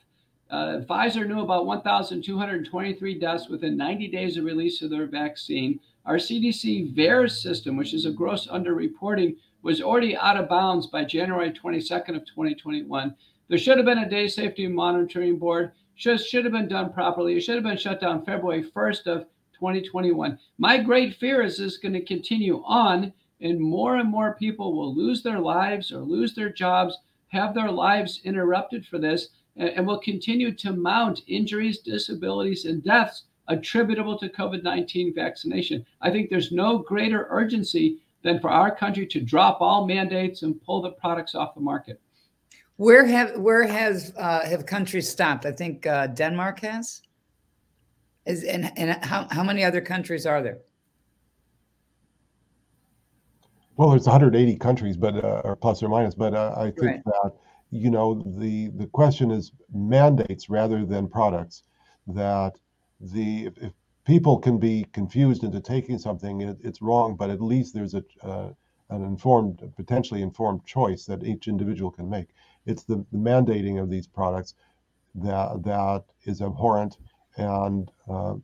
Uh, 0.50 0.80
Pfizer 0.88 1.26
knew 1.26 1.40
about 1.40 1.66
1,223 1.66 3.18
deaths 3.18 3.48
within 3.48 3.76
90 3.76 4.08
days 4.08 4.36
of 4.36 4.44
release 4.44 4.80
of 4.82 4.90
their 4.90 5.06
vaccine. 5.06 5.80
Our 6.08 6.16
CDC 6.16 6.94
VAERS 6.94 7.32
system, 7.32 7.76
which 7.76 7.92
is 7.92 8.06
a 8.06 8.10
gross 8.10 8.46
underreporting, 8.46 9.36
was 9.60 9.82
already 9.82 10.16
out 10.16 10.38
of 10.38 10.48
bounds 10.48 10.86
by 10.86 11.04
January 11.04 11.52
22nd 11.52 12.16
of 12.16 12.24
2021. 12.24 13.14
There 13.48 13.58
should 13.58 13.76
have 13.76 13.84
been 13.84 13.98
a 13.98 14.08
data 14.08 14.30
safety 14.30 14.66
monitoring 14.68 15.38
board. 15.38 15.72
Should, 15.96 16.18
should 16.24 16.44
have 16.44 16.54
been 16.54 16.66
done 16.66 16.94
properly. 16.94 17.36
It 17.36 17.42
should 17.42 17.56
have 17.56 17.64
been 17.64 17.76
shut 17.76 18.00
down 18.00 18.24
February 18.24 18.64
1st 18.74 19.06
of 19.06 19.26
2021. 19.52 20.38
My 20.56 20.78
great 20.78 21.16
fear 21.16 21.42
is 21.42 21.58
this 21.58 21.74
is 21.74 21.78
going 21.78 21.92
to 21.92 22.00
continue 22.02 22.62
on, 22.64 23.12
and 23.42 23.60
more 23.60 23.96
and 23.96 24.08
more 24.08 24.34
people 24.34 24.74
will 24.74 24.94
lose 24.94 25.22
their 25.22 25.40
lives 25.40 25.92
or 25.92 25.98
lose 25.98 26.34
their 26.34 26.48
jobs, 26.48 26.96
have 27.26 27.52
their 27.52 27.70
lives 27.70 28.22
interrupted 28.24 28.86
for 28.86 28.98
this, 28.98 29.28
and, 29.56 29.68
and 29.68 29.86
will 29.86 30.00
continue 30.00 30.54
to 30.54 30.72
mount 30.72 31.20
injuries, 31.26 31.80
disabilities, 31.80 32.64
and 32.64 32.82
deaths 32.82 33.24
attributable 33.48 34.18
to 34.18 34.28
COVID 34.28 34.62
19 34.62 35.14
vaccination. 35.14 35.84
I 36.00 36.10
think 36.10 36.30
there's 36.30 36.52
no 36.52 36.78
greater 36.78 37.26
urgency 37.30 37.98
than 38.22 38.40
for 38.40 38.50
our 38.50 38.74
country 38.74 39.06
to 39.06 39.20
drop 39.20 39.60
all 39.60 39.86
mandates 39.86 40.42
and 40.42 40.60
pull 40.62 40.82
the 40.82 40.92
products 40.92 41.34
off 41.34 41.54
the 41.54 41.60
market. 41.60 42.00
Where 42.76 43.04
have 43.06 43.36
where 43.36 43.66
has 43.66 44.12
uh, 44.16 44.46
have 44.46 44.64
countries 44.66 45.08
stopped? 45.08 45.46
I 45.46 45.52
think 45.52 45.86
uh, 45.86 46.08
Denmark 46.08 46.60
has. 46.60 47.02
Is 48.24 48.44
and 48.44 48.70
and 48.76 49.04
how 49.04 49.26
how 49.30 49.42
many 49.42 49.64
other 49.64 49.80
countries 49.80 50.26
are 50.26 50.42
there? 50.42 50.58
Well, 53.76 53.90
there's 53.90 54.06
180 54.06 54.56
countries, 54.56 54.96
but 54.96 55.24
uh, 55.24 55.42
or 55.44 55.54
plus 55.56 55.82
or 55.82 55.88
minus. 55.88 56.14
But 56.14 56.34
uh, 56.34 56.54
I 56.56 56.64
think 56.64 56.82
right. 56.82 57.04
that 57.04 57.32
you 57.70 57.90
know 57.90 58.22
the 58.38 58.68
the 58.76 58.86
question 58.86 59.30
is 59.30 59.52
mandates 59.72 60.48
rather 60.50 60.84
than 60.84 61.08
products. 61.08 61.62
That 62.06 62.58
the 63.00 63.50
if, 63.56 63.72
people 64.04 64.38
can 64.38 64.58
be 64.58 64.86
confused 64.92 65.44
into 65.44 65.60
taking 65.60 65.98
something, 65.98 66.40
it, 66.40 66.56
it's 66.62 66.80
wrong. 66.80 67.14
But 67.16 67.30
at 67.30 67.40
least 67.40 67.74
there's 67.74 67.94
a 67.94 68.04
uh, 68.22 68.50
an 68.90 69.04
informed, 69.04 69.62
potentially 69.76 70.22
informed 70.22 70.64
choice 70.64 71.04
that 71.04 71.22
each 71.22 71.46
individual 71.46 71.90
can 71.90 72.08
make. 72.08 72.28
It's 72.66 72.84
the, 72.84 73.04
the 73.12 73.18
mandating 73.18 73.80
of 73.80 73.90
these 73.90 74.06
products 74.06 74.54
that 75.14 75.62
that 75.64 76.04
is 76.24 76.40
abhorrent 76.40 76.96
and 77.36 77.90
uh, 78.08 78.34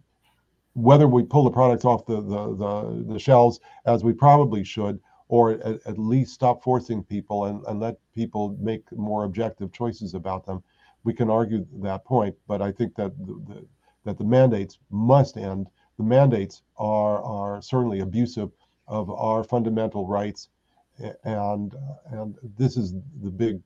whether 0.74 1.06
we 1.08 1.22
pull 1.22 1.44
the 1.44 1.50
products 1.50 1.84
off 1.84 2.04
the, 2.06 2.20
the, 2.20 2.56
the, 2.56 3.04
the, 3.12 3.18
shelves 3.18 3.60
as 3.86 4.02
we 4.02 4.12
probably 4.12 4.64
should, 4.64 5.00
or 5.28 5.52
at, 5.52 5.86
at 5.86 5.98
least 5.98 6.34
stop 6.34 6.62
forcing 6.62 7.02
people 7.02 7.46
and, 7.46 7.62
and 7.66 7.80
let 7.80 7.96
people 8.14 8.56
make 8.60 8.90
more 8.92 9.24
objective 9.24 9.72
choices 9.72 10.14
about 10.14 10.44
them, 10.44 10.62
we 11.04 11.12
can 11.14 11.30
argue 11.30 11.66
that 11.82 12.04
point. 12.04 12.34
But 12.48 12.60
I 12.60 12.72
think 12.72 12.94
that 12.96 13.16
the, 13.18 13.40
the, 13.46 13.66
that 14.04 14.18
the 14.18 14.24
mandates 14.24 14.78
must 14.90 15.36
end. 15.36 15.68
The 15.98 16.04
mandates 16.04 16.62
are, 16.76 17.22
are 17.22 17.62
certainly 17.62 18.00
abusive 18.00 18.50
of 18.86 19.10
our 19.10 19.44
fundamental 19.44 20.06
rights. 20.06 20.48
And, 21.24 21.74
and 22.10 22.36
this 22.56 22.76
is 22.76 22.94
the 23.22 23.30
big 23.30 23.60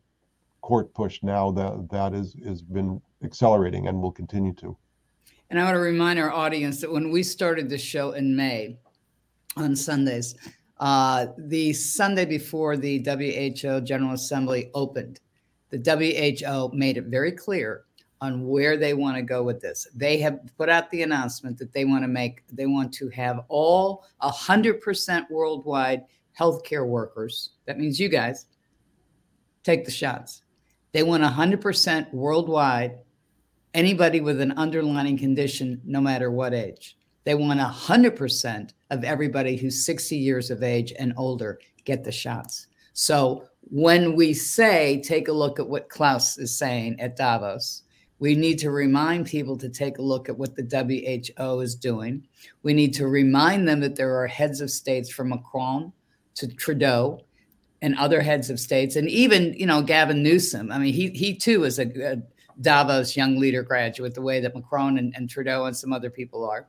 court 0.63 0.93
push 0.95 1.23
now 1.23 1.51
that, 1.53 1.89
that 1.91 2.15
is, 2.15 2.37
has 2.47 2.63
been 2.63 3.01
accelerating 3.23 3.89
and 3.89 4.01
will 4.01 4.13
continue 4.13 4.55
to. 4.55 4.77
And 5.51 5.59
I 5.59 5.65
want 5.65 5.77
to 5.77 5.81
remind 5.81 6.19
our 6.19 6.31
audience 6.31 6.81
that 6.81 6.93
when 6.93 7.11
we 7.11 7.23
started 7.23 7.69
the 7.69 7.79
show 7.79 8.13
in 8.13 8.37
May 8.37 8.79
on 9.57 9.75
Sundays, 9.75 10.35
uh, 10.79 11.27
the 11.37 11.73
Sunday 11.73 12.25
before 12.25 12.77
the 12.77 12.99
WHO 12.99 13.81
General 13.81 14.13
Assembly 14.13 14.71
opened, 14.75 15.21
the 15.71 15.79
WHO 15.79 16.77
made 16.77 16.97
it 16.97 17.07
very 17.07 17.33
clear 17.33 17.85
on 18.21 18.47
where 18.47 18.77
they 18.77 18.95
want 18.95 19.17
to 19.17 19.23
go 19.23 19.43
with 19.43 19.61
this. 19.61 19.87
They 19.95 20.19
have 20.19 20.41
put 20.57 20.69
out 20.69 20.91
the 20.91 21.03
announcement 21.03 21.59
that 21.59 21.73
they 21.73 21.85
want 21.85 22.03
to 22.05 22.09
make, 22.09 22.43
they 22.53 22.67
want 22.67 22.93
to 22.95 23.09
have 23.11 23.45
all 23.49 24.05
100% 24.23 25.31
worldwide 25.31 26.05
healthcare 26.39 26.87
workers, 26.87 27.51
that 27.67 27.79
means 27.79 27.99
you 27.99 28.09
guys, 28.09 28.47
take 29.65 29.85
the 29.85 29.91
shots. 29.91 30.43
They 30.93 31.03
want 31.03 31.23
100% 31.23 32.13
worldwide 32.13 32.99
anybody 33.75 34.21
with 34.21 34.41
an 34.41 34.53
underlying 34.53 35.19
condition, 35.19 35.81
no 35.85 36.01
matter 36.01 36.31
what 36.31 36.55
age. 36.55 36.97
They 37.25 37.35
want 37.35 37.61
100% 37.61 38.71
of 38.91 39.05
everybody 39.05 39.57
who's 39.57 39.85
60 39.85 40.17
years 40.17 40.51
of 40.51 40.63
age 40.63 40.93
and 40.99 41.13
older 41.17 41.61
get 41.85 42.03
the 42.03 42.13
shots. 42.13 42.69
So 42.95 43.45
when 43.61 44.17
we 44.17 44.33
say, 44.33 45.03
take 45.03 45.29
a 45.29 45.33
look 45.33 45.61
at 45.61 45.69
what 45.69 45.91
Klaus 45.91 46.39
is 46.39 46.57
saying 46.57 46.99
at 47.01 47.17
Davos, 47.17 47.83
we 48.19 48.35
need 48.35 48.59
to 48.59 48.71
remind 48.71 49.27
people 49.27 49.57
to 49.59 49.69
take 49.69 49.99
a 49.99 50.03
look 50.03 50.29
at 50.29 50.37
what 50.37 50.57
the 50.57 50.65
WHO 51.37 51.61
is 51.61 51.75
doing. 51.75 52.27
We 52.63 52.75
need 52.75 52.93
to 52.95 53.07
remind 53.07 53.69
them 53.69 53.81
that 53.81 53.97
there 53.97 54.21
are 54.21 54.27
heads 54.27 54.61
of 54.61 54.71
states 54.71 55.11
from 55.11 55.29
Macron 55.29 55.93
to 56.35 56.49
Trudeau 56.49 57.21
and 57.81 57.97
other 57.97 58.21
heads 58.21 58.51
of 58.51 58.59
states, 58.59 58.97
and 58.97 59.09
even 59.09 59.55
you 59.55 59.67
know 59.67 59.83
Gavin 59.83 60.23
Newsom. 60.23 60.73
I 60.73 60.79
mean, 60.79 60.93
he 60.93 61.11
he 61.11 61.35
too 61.35 61.65
is 61.65 61.79
a, 61.79 61.87
a 62.13 62.23
Davos 62.61 63.17
Young 63.17 63.39
Leader 63.39 63.63
graduate, 63.63 64.15
the 64.15 64.23
way 64.23 64.41
that 64.41 64.55
Macron 64.55 64.99
and, 64.99 65.15
and 65.17 65.31
Trudeau 65.31 65.67
and 65.67 65.77
some 65.77 65.93
other 65.93 66.11
people 66.11 66.49
are. 66.49 66.67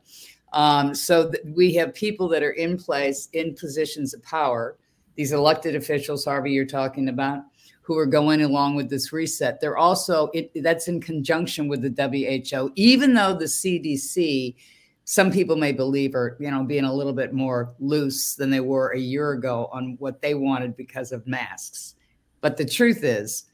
Um, 0.54 0.94
so 0.96 1.32
th- 1.32 1.44
we 1.56 1.74
have 1.76 1.94
people 1.94 2.28
that 2.30 2.44
are 2.44 2.52
in 2.52 2.78
place 2.78 3.30
in 3.34 3.56
positions 3.56 4.14
of 4.14 4.24
power, 4.24 4.78
these 5.16 5.32
elected 5.32 5.76
officials, 5.76 6.26
Harvey, 6.26 6.52
you're 6.52 6.66
talking 6.66 7.10
about, 7.10 7.44
who 7.90 7.98
are 7.98 8.06
going 8.06 8.44
along 8.44 8.76
with 8.76 8.88
this 8.88 9.12
reset. 9.12 9.60
They're 9.60 9.80
also, 9.80 10.30
it, 10.36 10.52
that's 10.62 10.88
in 10.88 11.02
conjunction 11.02 11.68
with 11.68 11.82
the 11.82 12.44
WHO, 12.52 12.72
even 12.76 13.16
though 13.16 13.34
the 13.34 13.46
CDC, 13.46 14.56
some 15.06 15.32
people 15.32 15.56
may 15.56 15.72
believe 15.72 16.14
are, 16.14 16.38
you 16.40 16.52
know, 16.52 16.64
being 16.64 16.84
a 16.84 16.94
little 16.94 17.14
bit 17.14 17.34
more 17.34 17.74
loose 17.80 18.36
than 18.36 18.52
they 18.52 18.60
were 18.60 18.90
a 18.90 19.00
year 19.00 19.32
ago 19.32 19.72
on 19.74 19.96
what 19.98 20.22
they 20.22 20.36
wanted 20.36 20.78
because 20.78 21.12
of 21.12 21.26
masks. 21.26 21.96
But 22.42 22.58
the 22.58 22.66
truth 22.66 23.04
is, 23.04 23.46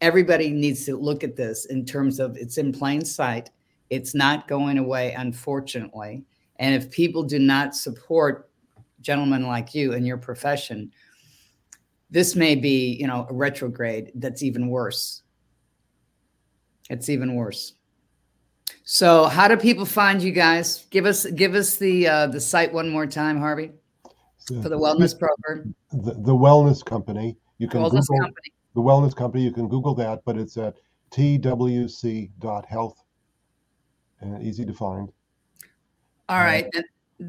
everybody 0.00 0.50
needs 0.50 0.84
to 0.84 0.96
look 0.96 1.24
at 1.24 1.34
this 1.34 1.64
in 1.64 1.84
terms 1.84 2.20
of 2.20 2.36
it's 2.36 2.58
in 2.58 2.70
plain 2.70 3.04
sight. 3.04 3.50
It's 3.90 4.14
not 4.14 4.46
going 4.46 4.78
away, 4.78 5.14
unfortunately. 5.14 6.22
And 6.60 6.76
if 6.76 6.92
people 6.92 7.24
do 7.24 7.40
not 7.40 7.74
support 7.74 8.50
gentlemen 9.00 9.48
like 9.48 9.74
you 9.74 9.94
in 9.94 10.06
your 10.06 10.18
profession, 10.18 10.92
this 12.10 12.34
may 12.36 12.54
be, 12.54 12.96
you 13.00 13.06
know, 13.06 13.26
a 13.28 13.32
retrograde 13.32 14.12
that's 14.14 14.42
even 14.42 14.68
worse. 14.68 15.22
It's 16.88 17.08
even 17.08 17.34
worse. 17.34 17.74
So, 18.84 19.26
how 19.26 19.46
do 19.46 19.56
people 19.56 19.86
find 19.86 20.20
you 20.20 20.32
guys? 20.32 20.86
Give 20.90 21.06
us 21.06 21.24
give 21.26 21.54
us 21.54 21.76
the 21.76 22.08
uh, 22.08 22.26
the 22.26 22.40
site 22.40 22.72
one 22.72 22.88
more 22.88 23.06
time, 23.06 23.38
Harvey, 23.38 23.70
for 24.46 24.68
the 24.68 24.78
wellness 24.78 25.16
program. 25.16 25.74
The, 25.92 26.14
the 26.14 26.34
wellness 26.34 26.84
company. 26.84 27.36
You 27.58 27.68
can 27.68 27.82
wellness 27.82 28.08
Google, 28.08 28.18
company 28.18 28.52
the 28.74 28.80
wellness 28.80 29.14
company. 29.14 29.44
You 29.44 29.52
can 29.52 29.68
Google 29.68 29.94
that, 29.96 30.22
but 30.24 30.36
it's 30.36 30.56
at 30.56 30.76
twc.health 31.12 33.04
and 34.20 34.42
easy 34.42 34.64
to 34.64 34.72
find. 34.72 35.10
All 36.28 36.38
right. 36.38 36.66
Uh, 36.76 36.82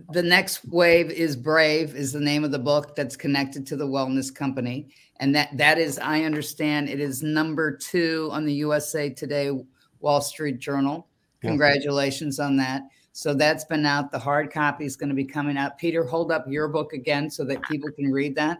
the 0.09 0.23
next 0.23 0.63
wave 0.69 1.11
is 1.11 1.35
brave 1.35 1.95
is 1.95 2.13
the 2.13 2.19
name 2.19 2.43
of 2.43 2.51
the 2.51 2.59
book 2.59 2.95
that's 2.95 3.17
connected 3.17 3.67
to 3.67 3.75
the 3.75 3.85
wellness 3.85 4.33
company. 4.33 4.87
And 5.19 5.35
that 5.35 5.55
that 5.57 5.77
is 5.77 5.99
i 5.99 6.23
understand 6.23 6.89
it 6.89 6.99
is 6.99 7.21
number 7.21 7.75
two 7.75 8.29
on 8.31 8.45
the 8.45 8.53
usa 8.53 9.09
today 9.09 9.51
wall 9.99 10.21
street 10.21 10.59
journal. 10.59 11.07
Congratulations 11.41 12.39
on 12.39 12.55
that. 12.57 12.83
So 13.13 13.33
that's 13.33 13.65
been 13.65 13.85
out. 13.85 14.11
The 14.11 14.19
hard 14.19 14.51
copy 14.53 14.85
is 14.85 14.95
going 14.95 15.09
to 15.09 15.15
be 15.15 15.25
coming 15.25 15.57
out. 15.57 15.77
Peter 15.77 16.03
hold 16.05 16.31
up 16.31 16.45
your 16.47 16.67
book 16.67 16.93
again 16.93 17.29
so 17.29 17.43
that 17.45 17.61
people 17.63 17.91
can 17.91 18.11
read 18.11 18.35
that. 18.35 18.59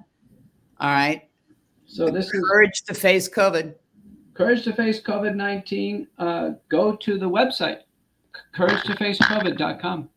All 0.80 0.90
right. 0.90 1.30
So 1.86 2.10
this 2.10 2.34
is 2.34 2.44
courage 2.48 2.84
to 2.84 2.94
face 2.94 3.30
COVID. 3.30 3.76
Courage 4.34 4.64
to 4.64 4.74
face 4.74 5.02
COVID 5.02 5.36
19. 5.36 6.08
Uh, 6.18 6.52
go 6.70 6.96
to 6.96 7.18
the 7.18 7.30
website, 7.30 7.80
couragetofacecovid.com. 8.56 10.10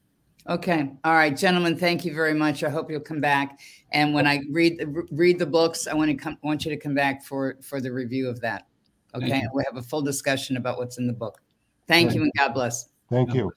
Okay. 0.49 0.91
All 1.05 1.15
right, 1.15 1.35
gentlemen. 1.35 1.77
Thank 1.77 2.05
you 2.05 2.15
very 2.15 2.35
much. 2.35 2.63
I 2.63 2.69
hope 2.69 2.91
you'll 2.91 3.01
come 3.01 3.21
back. 3.21 3.61
And 3.93 4.13
when 4.13 4.27
I 4.27 4.43
read 4.51 4.85
read 5.11 5.39
the 5.39 5.47
books, 5.47 5.87
I 5.87 5.95
want 5.95 6.11
to 6.11 6.17
come 6.17 6.37
want 6.43 6.65
you 6.65 6.71
to 6.71 6.77
come 6.77 6.95
back 6.95 7.25
for 7.25 7.57
for 7.63 7.81
the 7.81 7.91
review 7.91 8.29
of 8.29 8.41
that. 8.41 8.67
Okay. 9.15 9.43
We 9.55 9.63
have 9.65 9.77
a 9.77 9.83
full 9.83 10.03
discussion 10.03 10.57
about 10.57 10.79
what's 10.79 10.99
in 10.99 11.07
the 11.07 11.13
book. 11.13 11.41
Thank 11.87 12.15
you 12.15 12.23
and 12.23 12.33
God 12.37 12.53
bless. 12.53 12.89
Thank 13.11 13.35
you. 13.35 13.51